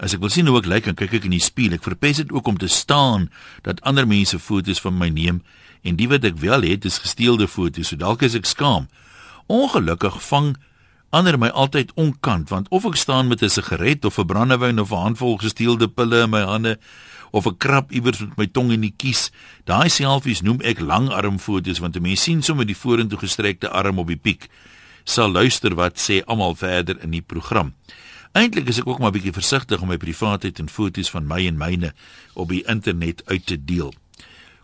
as 0.00 0.14
ek 0.16 0.20
wil 0.20 0.32
sien 0.32 0.46
hoe 0.48 0.58
ek 0.58 0.66
lyk 0.66 0.86
en 0.88 0.96
kyk 0.96 1.14
ek 1.20 1.28
in 1.28 1.36
die 1.36 1.40
spieël. 1.44 1.76
Ek 1.76 1.84
verpes 1.84 2.16
dit 2.16 2.32
ook 2.32 2.48
om 2.48 2.58
te 2.58 2.68
staan 2.68 3.28
dat 3.62 3.80
ander 3.84 4.08
mense 4.08 4.38
foto's 4.38 4.80
van 4.80 4.96
my 4.98 5.08
neem 5.08 5.42
en 5.84 5.96
die 5.96 6.08
wat 6.08 6.24
ek 6.24 6.40
wel 6.40 6.64
het 6.64 6.84
is 6.84 6.98
gesteelde 7.00 7.48
foto's. 7.48 7.92
So 7.92 7.96
dalk 7.96 8.22
is 8.22 8.34
ek 8.34 8.48
skaam. 8.48 8.88
Ongelukkig 9.48 10.16
vang 10.28 10.56
ander 11.10 11.38
my 11.38 11.48
altyd 11.48 11.90
onkant 11.98 12.50
want 12.50 12.68
of 12.70 12.84
ek 12.86 12.96
staan 12.96 13.28
met 13.28 13.42
'n 13.42 13.48
sigaret 13.48 14.04
of 14.04 14.18
'n 14.18 14.26
brandewyn 14.26 14.80
of 14.80 14.92
'n 14.92 15.02
handvol 15.06 15.38
gesteelde 15.38 15.88
pille 15.88 16.22
in 16.22 16.30
my 16.30 16.42
hande 16.42 16.78
of 17.30 17.46
'n 17.46 17.56
krap 17.56 17.92
iewers 17.92 18.20
met 18.20 18.36
my 18.36 18.46
tong 18.46 18.70
in 18.70 18.80
die 18.80 18.94
kies. 18.96 19.30
Daai 19.64 19.88
selfies 19.88 20.42
noem 20.42 20.60
ek 20.60 20.80
langarm 20.80 21.38
foto's 21.38 21.78
want 21.78 21.96
'n 21.96 22.02
mens 22.02 22.22
sien 22.22 22.42
sommer 22.42 22.66
die 22.66 22.76
vorentoe 22.76 23.18
gestrekte 23.18 23.68
arm 23.68 23.98
op 23.98 24.06
die 24.06 24.16
piek 24.16 24.48
sal 25.04 25.30
luister 25.30 25.74
wat 25.74 25.98
sê 25.98 26.22
almal 26.24 26.54
verder 26.54 27.02
in 27.02 27.10
die 27.10 27.22
program. 27.22 27.74
Eintlik 28.32 28.68
is 28.68 28.78
ek 28.78 28.86
ook 28.86 28.98
maar 28.98 29.10
bietjie 29.10 29.32
versigtig 29.32 29.80
om 29.82 29.88
my 29.88 29.96
privaatheid 29.96 30.58
en 30.58 30.68
foto's 30.68 31.10
van 31.10 31.26
my 31.26 31.46
en 31.46 31.58
myne 31.58 31.92
op 32.34 32.48
die 32.48 32.62
internet 32.66 33.22
uit 33.26 33.46
te 33.46 33.58
deel. 33.64 33.92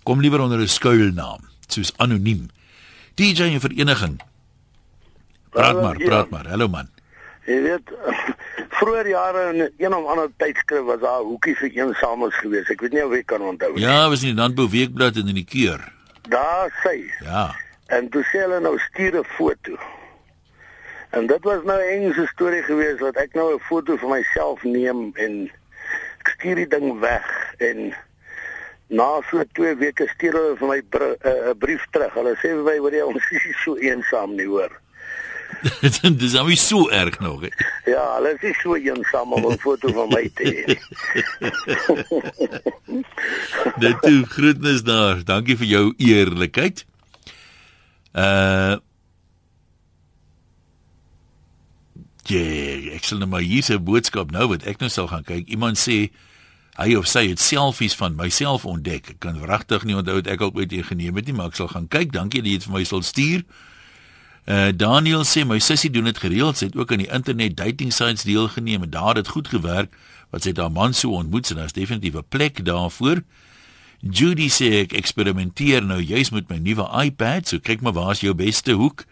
Kom 0.04 0.20
liewer 0.20 0.40
onder 0.40 0.60
'n 0.60 0.68
skuilnaam, 0.68 1.40
soos 1.66 1.92
anoniem. 1.96 2.48
DJ 3.14 3.42
en 3.42 3.60
vereniging. 3.60 4.20
Praat 5.56 5.82
maar, 5.82 5.96
praat 5.96 6.30
maar. 6.30 6.46
Hallo 6.52 6.68
man. 6.68 6.88
Jy 7.46 7.56
weet, 7.64 7.92
vroeër 8.78 9.08
jare 9.08 9.44
in 9.52 9.62
een 9.78 9.94
of 9.94 10.08
ander 10.12 10.28
tydskrif 10.36 10.84
was 10.84 11.00
daar 11.00 11.22
hoekie 11.24 11.54
vir 11.56 11.70
eensames 11.78 12.36
geweest. 12.42 12.72
Ek 12.74 12.82
weet 12.84 12.96
nie 12.96 13.04
of 13.06 13.14
jy 13.16 13.22
kan 13.24 13.40
onthou 13.40 13.72
nie. 13.72 13.84
Ja, 13.86 14.02
was 14.12 14.24
in 14.26 14.34
die 14.34 14.40
Landbou 14.40 14.66
Weekblad 14.72 15.16
en 15.16 15.30
in 15.32 15.38
die 15.40 15.46
Keur. 15.48 15.80
Daar 16.28 16.72
sê. 16.82 16.98
Ja. 17.24 17.48
En 17.94 18.10
toe 18.12 18.24
sê 18.28 18.42
hulle 18.44 18.60
nou 18.60 18.74
stuur 18.90 19.20
'n 19.22 19.28
foto. 19.38 19.78
En 21.16 21.26
dit 21.26 21.44
was 21.48 21.62
nou 21.64 21.78
'n 21.80 21.92
engse 21.96 22.26
storie 22.34 22.62
geweest 22.62 23.00
wat 23.00 23.16
ek 23.16 23.32
nou 23.34 23.54
'n 23.54 23.60
foto 23.70 23.96
van 23.96 24.10
myself 24.10 24.62
neem 24.62 25.10
en 25.14 25.50
ek 26.20 26.34
stuur 26.36 26.54
die 26.54 26.68
ding 26.68 26.98
weg 27.00 27.54
en 27.58 27.94
na 28.88 29.22
so 29.30 29.42
2 29.52 29.76
weke 29.76 30.08
stuur 30.14 30.32
hulle 30.32 30.56
vir 30.56 30.68
my 30.68 30.82
'n 30.82 31.16
uh, 31.24 31.54
brief 31.56 31.86
terug. 31.90 32.12
Hulle 32.14 32.34
sê 32.36 32.52
vir 32.52 32.66
my 32.66 32.76
hoor 32.78 32.92
jy 32.92 33.02
ons 33.02 33.30
is 33.30 33.62
so 33.64 33.76
eensaam 33.76 34.34
nie 34.36 34.46
hoor. 34.46 34.84
Dit 35.80 36.22
is 36.22 36.34
al 36.34 36.50
so 36.56 36.88
erg 36.88 37.18
nog. 37.18 37.40
He. 37.40 37.50
Ja, 37.90 38.14
hulle 38.14 38.36
is 38.40 38.60
so 38.60 38.74
eensaam 38.74 39.32
om 39.32 39.46
'n 39.52 39.58
foto 39.58 39.92
van 39.92 40.08
my 40.08 40.30
te 40.34 40.44
hê. 40.44 40.64
Dit 43.78 44.02
toe 44.06 44.24
groetnis 44.26 44.82
daar. 44.82 45.24
Dankie 45.24 45.56
vir 45.56 45.66
jou 45.66 45.94
eerlikheid. 45.96 46.86
Uh 48.12 48.76
Ja, 52.26 52.42
ek 52.90 53.04
sal 53.06 53.20
net 53.22 53.28
maar 53.30 53.40
hier 53.40 53.62
'n 53.70 53.84
boodskap 53.84 54.30
nou 54.30 54.48
wat 54.48 54.66
ek 54.66 54.80
nou 54.82 54.90
sal 54.90 55.06
gaan 55.06 55.22
kyk. 55.22 55.46
Iemand 55.46 55.78
sê 55.78 56.10
hy 56.74 56.94
of 56.94 57.06
sy 57.06 57.28
het 57.28 57.38
selfies 57.40 57.94
van 57.94 58.16
myself 58.16 58.66
ontdek. 58.66 59.10
Ek 59.10 59.18
kan 59.18 59.44
regtig 59.44 59.84
nie 59.84 59.94
onthou 59.94 60.14
wat 60.14 60.26
ek 60.26 60.40
al 60.40 60.50
ooit 60.54 60.74
geneem 60.74 61.14
het 61.16 61.26
nie, 61.26 61.34
maar 61.34 61.46
ek 61.46 61.54
sal 61.54 61.68
gaan 61.68 61.88
kyk. 61.88 62.12
Dankie 62.12 62.42
dat 62.42 62.50
jy 62.50 62.58
dit 62.58 62.64
vir 62.66 62.72
my 62.72 62.84
sal 62.84 63.02
stuur. 63.02 63.38
Uh 63.46 63.75
Daniel 64.76 65.24
sê 65.24 65.42
my 65.44 65.58
sussie 65.58 65.90
doen 65.90 66.04
dit 66.04 66.18
gereeld. 66.18 66.56
Sy 66.56 66.68
het 66.68 66.76
ook 66.76 66.92
aan 66.92 67.02
die 67.02 67.10
internet 67.10 67.56
dating 67.56 67.92
sites 67.92 68.22
deelgeneem 68.22 68.82
en 68.82 68.90
daar 68.90 69.14
het 69.14 69.24
dit 69.24 69.34
goed 69.34 69.48
gewerk 69.48 69.96
wat 70.30 70.46
sy 70.46 70.52
haar 70.54 70.72
man 70.72 70.94
so 70.94 71.10
ontmoet 71.18 71.50
en 71.50 71.56
daar's 71.56 71.74
definitief 71.74 72.14
'n 72.14 72.28
plek 72.28 72.64
daarvoor. 72.64 73.22
Judy 74.00 74.48
sê 74.48 74.84
ek 74.84 74.92
eksperimenteer 74.92 75.84
nou 75.84 76.00
juis 76.00 76.30
met 76.30 76.48
my 76.48 76.58
nuwe 76.58 76.86
iPad, 77.04 77.48
so 77.48 77.58
kyk 77.58 77.80
maar 77.80 77.96
waar's 77.96 78.20
jou 78.20 78.34
beste 78.34 78.72
hoek. 78.72 79.04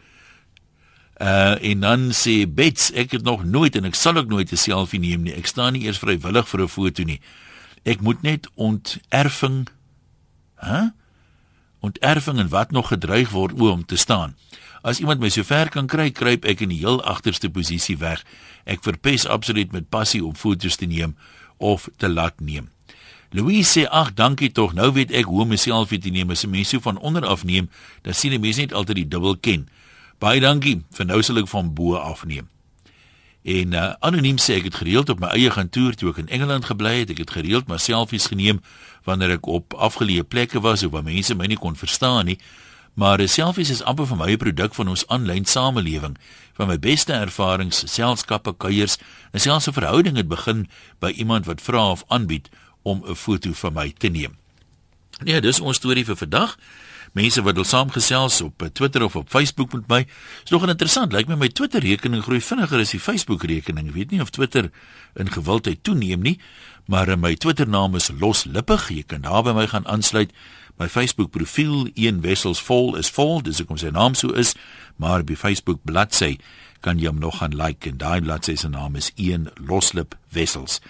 Uh 1.20 1.54
en 1.62 1.80
dan 1.80 2.10
sê 2.10 2.42
Bets, 2.46 2.90
ek 2.92 3.10
het 3.10 3.22
nog 3.22 3.44
nooit 3.44 3.76
en 3.76 3.84
ek 3.84 3.94
sal 3.94 4.16
ook 4.16 4.28
nooit 4.28 4.52
'n 4.52 4.56
selfie 4.56 5.00
neem 5.00 5.22
nie. 5.22 5.34
Ek 5.34 5.46
staan 5.46 5.72
nie 5.72 5.86
eers 5.86 5.98
vrywillig 5.98 6.48
vir 6.48 6.60
'n 6.60 6.68
foto 6.68 7.02
nie. 7.02 7.20
Ek 7.84 8.00
moet 8.00 8.22
net 8.22 8.48
onterving. 8.54 9.68
Hæ? 10.56 10.70
Huh? 10.70 10.88
Onterving 11.80 12.38
en 12.38 12.48
wat 12.48 12.70
nog 12.70 12.88
gedreig 12.88 13.30
word 13.30 13.60
o 13.60 13.70
om 13.70 13.84
te 13.84 13.96
staan. 13.96 14.36
As 14.84 15.00
iemand 15.00 15.22
my 15.24 15.30
so 15.32 15.40
ver 15.48 15.70
kan 15.72 15.86
kry, 15.88 16.10
kruip 16.12 16.44
ek 16.44 16.60
in 16.60 16.68
die 16.68 16.82
heel 16.82 17.00
agterste 17.08 17.48
posisie 17.48 17.96
weg. 18.02 18.20
Ek 18.68 18.84
verpes 18.84 19.24
absoluut 19.24 19.72
met 19.72 19.88
passie 19.88 20.20
om 20.20 20.36
foto's 20.36 20.76
te 20.76 20.84
neem 20.84 21.16
of 21.56 21.88
te 21.96 22.08
laat 22.10 22.36
neem. 22.44 22.68
Louise 23.32 23.70
sê 23.70 23.86
ag 23.88 24.12
dankie 24.14 24.52
tog, 24.52 24.74
nou 24.76 24.90
weet 24.92 25.14
ek 25.16 25.30
hoe 25.30 25.40
om 25.42 25.54
myself 25.54 25.88
te 25.88 26.10
neem 26.12 26.30
as 26.30 26.44
'n 26.44 26.50
mens 26.50 26.68
so 26.68 26.80
van 26.84 26.98
onder 26.98 27.24
af 27.24 27.44
neem, 27.44 27.70
dan 28.02 28.14
sien 28.14 28.32
'n 28.32 28.40
mens 28.40 28.56
net 28.56 28.72
altyd 28.72 28.96
die 28.96 29.08
dubbel 29.08 29.36
ken. 29.36 29.68
Baie 30.18 30.40
dankie, 30.40 30.84
vir 30.92 31.06
nou 31.06 31.22
sal 31.22 31.38
ek 31.38 31.48
van 31.48 31.74
bo 31.74 31.96
af 31.96 32.24
neem. 32.24 32.48
En 33.42 33.72
uh, 33.72 33.94
anoniem 34.00 34.36
sê 34.36 34.56
ek 34.56 34.64
het 34.64 34.74
gereeld 34.74 35.08
op 35.08 35.20
my 35.20 35.28
eie 35.28 35.50
kantoor 35.50 35.94
toe 35.94 36.10
ek 36.10 36.18
in 36.18 36.28
Engeland 36.28 36.64
gebly 36.64 36.98
het, 36.98 37.10
ek 37.10 37.18
het 37.18 37.30
gereeld 37.30 37.68
my 37.68 37.76
selfies 37.76 38.26
geneem 38.26 38.60
wanneer 39.04 39.30
ek 39.30 39.46
op 39.46 39.74
afgeleë 39.74 40.24
plekke 40.24 40.60
was 40.60 40.82
of 40.82 40.92
waar 40.92 41.04
mense 41.04 41.34
my 41.34 41.46
nie 41.46 41.56
kon 41.60 41.76
verstaan 41.76 42.26
nie. 42.26 42.38
Maar 42.94 43.28
selfies 43.28 43.70
is 43.70 43.82
amper 43.82 44.06
vir 44.06 44.16
my 44.16 44.30
'n 44.32 44.36
produk 44.36 44.74
van 44.74 44.88
ons 44.88 45.06
aanlyn 45.06 45.44
samelewing. 45.44 46.16
Van 46.54 46.68
my 46.68 46.78
beste 46.78 47.12
ervarings, 47.12 47.82
selskappe, 47.86 48.54
kuiers, 48.56 48.96
en 49.32 49.40
selfs 49.40 49.66
'n 49.66 49.72
verhouding 49.72 50.16
het 50.16 50.28
begin 50.28 50.68
by 50.98 51.10
iemand 51.10 51.46
wat 51.46 51.62
vra 51.62 51.90
of 51.90 52.04
aanbied 52.08 52.48
om 52.82 53.02
'n 53.06 53.14
foto 53.14 53.52
van 53.52 53.72
my 53.72 53.94
te 53.98 54.08
neem. 54.08 54.36
Nee, 55.22 55.40
dis 55.40 55.60
ons 55.60 55.76
storie 55.76 56.04
vir 56.04 56.16
vandag. 56.16 56.56
Mense 57.14 57.42
wat 57.42 57.54
wil 57.54 57.64
saamgesels 57.64 58.40
op 58.40 58.62
eh, 58.62 58.68
Twitter 58.74 59.04
of 59.04 59.16
op 59.16 59.28
Facebook 59.30 59.72
met 59.72 59.86
my. 59.88 60.06
Is 60.44 60.50
nog 60.50 60.66
interessant. 60.66 61.12
Lyk 61.12 61.28
my 61.30 61.36
my 61.38 61.48
Twitter 61.48 61.80
rekening 61.80 62.22
groei 62.22 62.40
vinniger 62.40 62.80
as 62.82 62.90
die 62.90 63.00
Facebook 63.00 63.44
rekening. 63.46 63.88
Ek 63.88 63.94
weet 63.94 64.10
nie 64.10 64.20
of 64.20 64.30
Twitter 64.34 64.70
in 65.14 65.30
gewildheid 65.30 65.84
toeneem 65.86 66.22
nie, 66.22 66.40
maar 66.90 67.08
eh, 67.08 67.16
my 67.16 67.34
Twitter 67.34 67.68
naam 67.68 67.94
is 67.94 68.10
Loslippig. 68.20 68.88
Jy 68.90 69.04
kan 69.06 69.22
daar 69.22 69.42
by 69.46 69.54
my 69.54 69.66
gaan 69.70 69.86
aansluit 69.86 70.34
my 70.80 70.88
Facebook 70.88 71.30
profiel 71.30 71.88
een 71.94 72.20
wessels 72.20 72.62
vol 72.62 72.96
is 72.98 73.10
vol 73.14 73.42
dis 73.42 73.60
hoekom 73.62 73.78
sy 73.78 73.92
naam 73.94 74.14
so 74.18 74.34
is 74.34 74.54
maar 74.96 75.24
by 75.24 75.36
Facebook 75.38 75.82
bladsy 75.86 76.36
kan 76.84 77.00
jy 77.00 77.08
hom 77.08 77.22
nog 77.22 77.40
gaan 77.40 77.56
like 77.56 77.88
en 77.88 77.98
daai 78.00 78.20
bladsy 78.20 78.56
se 78.60 78.68
naam 78.68 78.96
is 79.00 79.10
een 79.16 79.48
loslip 79.56 80.18
wessels. 80.36 80.80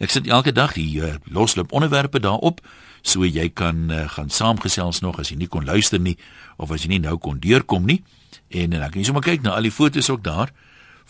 Ek 0.00 0.10
sit 0.10 0.26
elke 0.26 0.54
dag 0.56 0.72
die 0.78 0.88
uh, 1.02 1.14
loslip 1.28 1.72
onderwerpe 1.76 2.22
daarop 2.22 2.62
so 3.02 3.26
jy 3.26 3.48
kan 3.50 3.90
uh, 3.90 4.06
gaan 4.14 4.30
saamgesels 4.30 5.02
nog 5.02 5.18
as 5.20 5.32
jy 5.32 5.36
nie 5.42 5.50
kon 5.50 5.66
luister 5.68 6.00
nie 6.00 6.16
of 6.56 6.72
as 6.72 6.86
jy 6.86 6.94
nie 6.94 7.02
nou 7.02 7.18
kon 7.18 7.40
deurkom 7.42 7.84
nie. 7.86 8.00
En 8.48 8.72
dan 8.72 8.88
kan 8.88 9.00
jy 9.00 9.10
sommer 9.10 9.24
kyk 9.26 9.44
na 9.44 9.56
al 9.58 9.68
die 9.68 9.74
fotos 9.74 10.10
ook 10.10 10.24
daar 10.24 10.54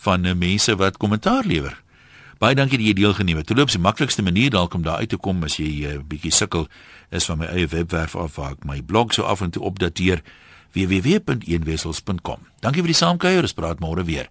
van 0.03 0.25
uh, 0.25 0.35
mense 0.35 0.75
wat 0.81 0.99
kommentaar 0.99 1.47
lewer 1.47 1.77
Baie 2.43 2.57
dankie 2.59 2.75
dat 2.75 2.89
jy 2.89 2.93
deelgeneem 2.97 3.37
het. 3.39 3.47
Dit 3.47 3.55
loop 3.57 3.69
se 3.71 3.79
maklikste 3.79 4.23
manier 4.25 4.49
dalk 4.51 4.73
om 4.75 4.81
daar 4.83 4.99
uit 4.99 5.09
te 5.13 5.17
kom 5.17 5.43
as 5.47 5.55
jy 5.55 5.87
'n 5.87 5.95
uh, 5.95 5.99
bietjie 6.03 6.31
sukkel 6.31 6.67
is 7.09 7.25
van 7.25 7.37
my 7.37 7.45
eie 7.45 7.67
webwerf 7.67 8.15
af 8.15 8.35
waar 8.35 8.51
ek 8.51 8.65
my 8.65 8.81
blog 8.81 9.13
so 9.13 9.23
af 9.23 9.41
en 9.41 9.49
toe 9.49 9.63
opdateer 9.63 10.21
www.eenwessels.com. 10.73 12.39
Dankie 12.59 12.81
vir 12.81 12.91
die 12.91 12.99
saamkuier. 12.99 13.41
Ons 13.41 13.53
praat 13.53 13.79
môre 13.79 14.03
weer. 14.03 14.27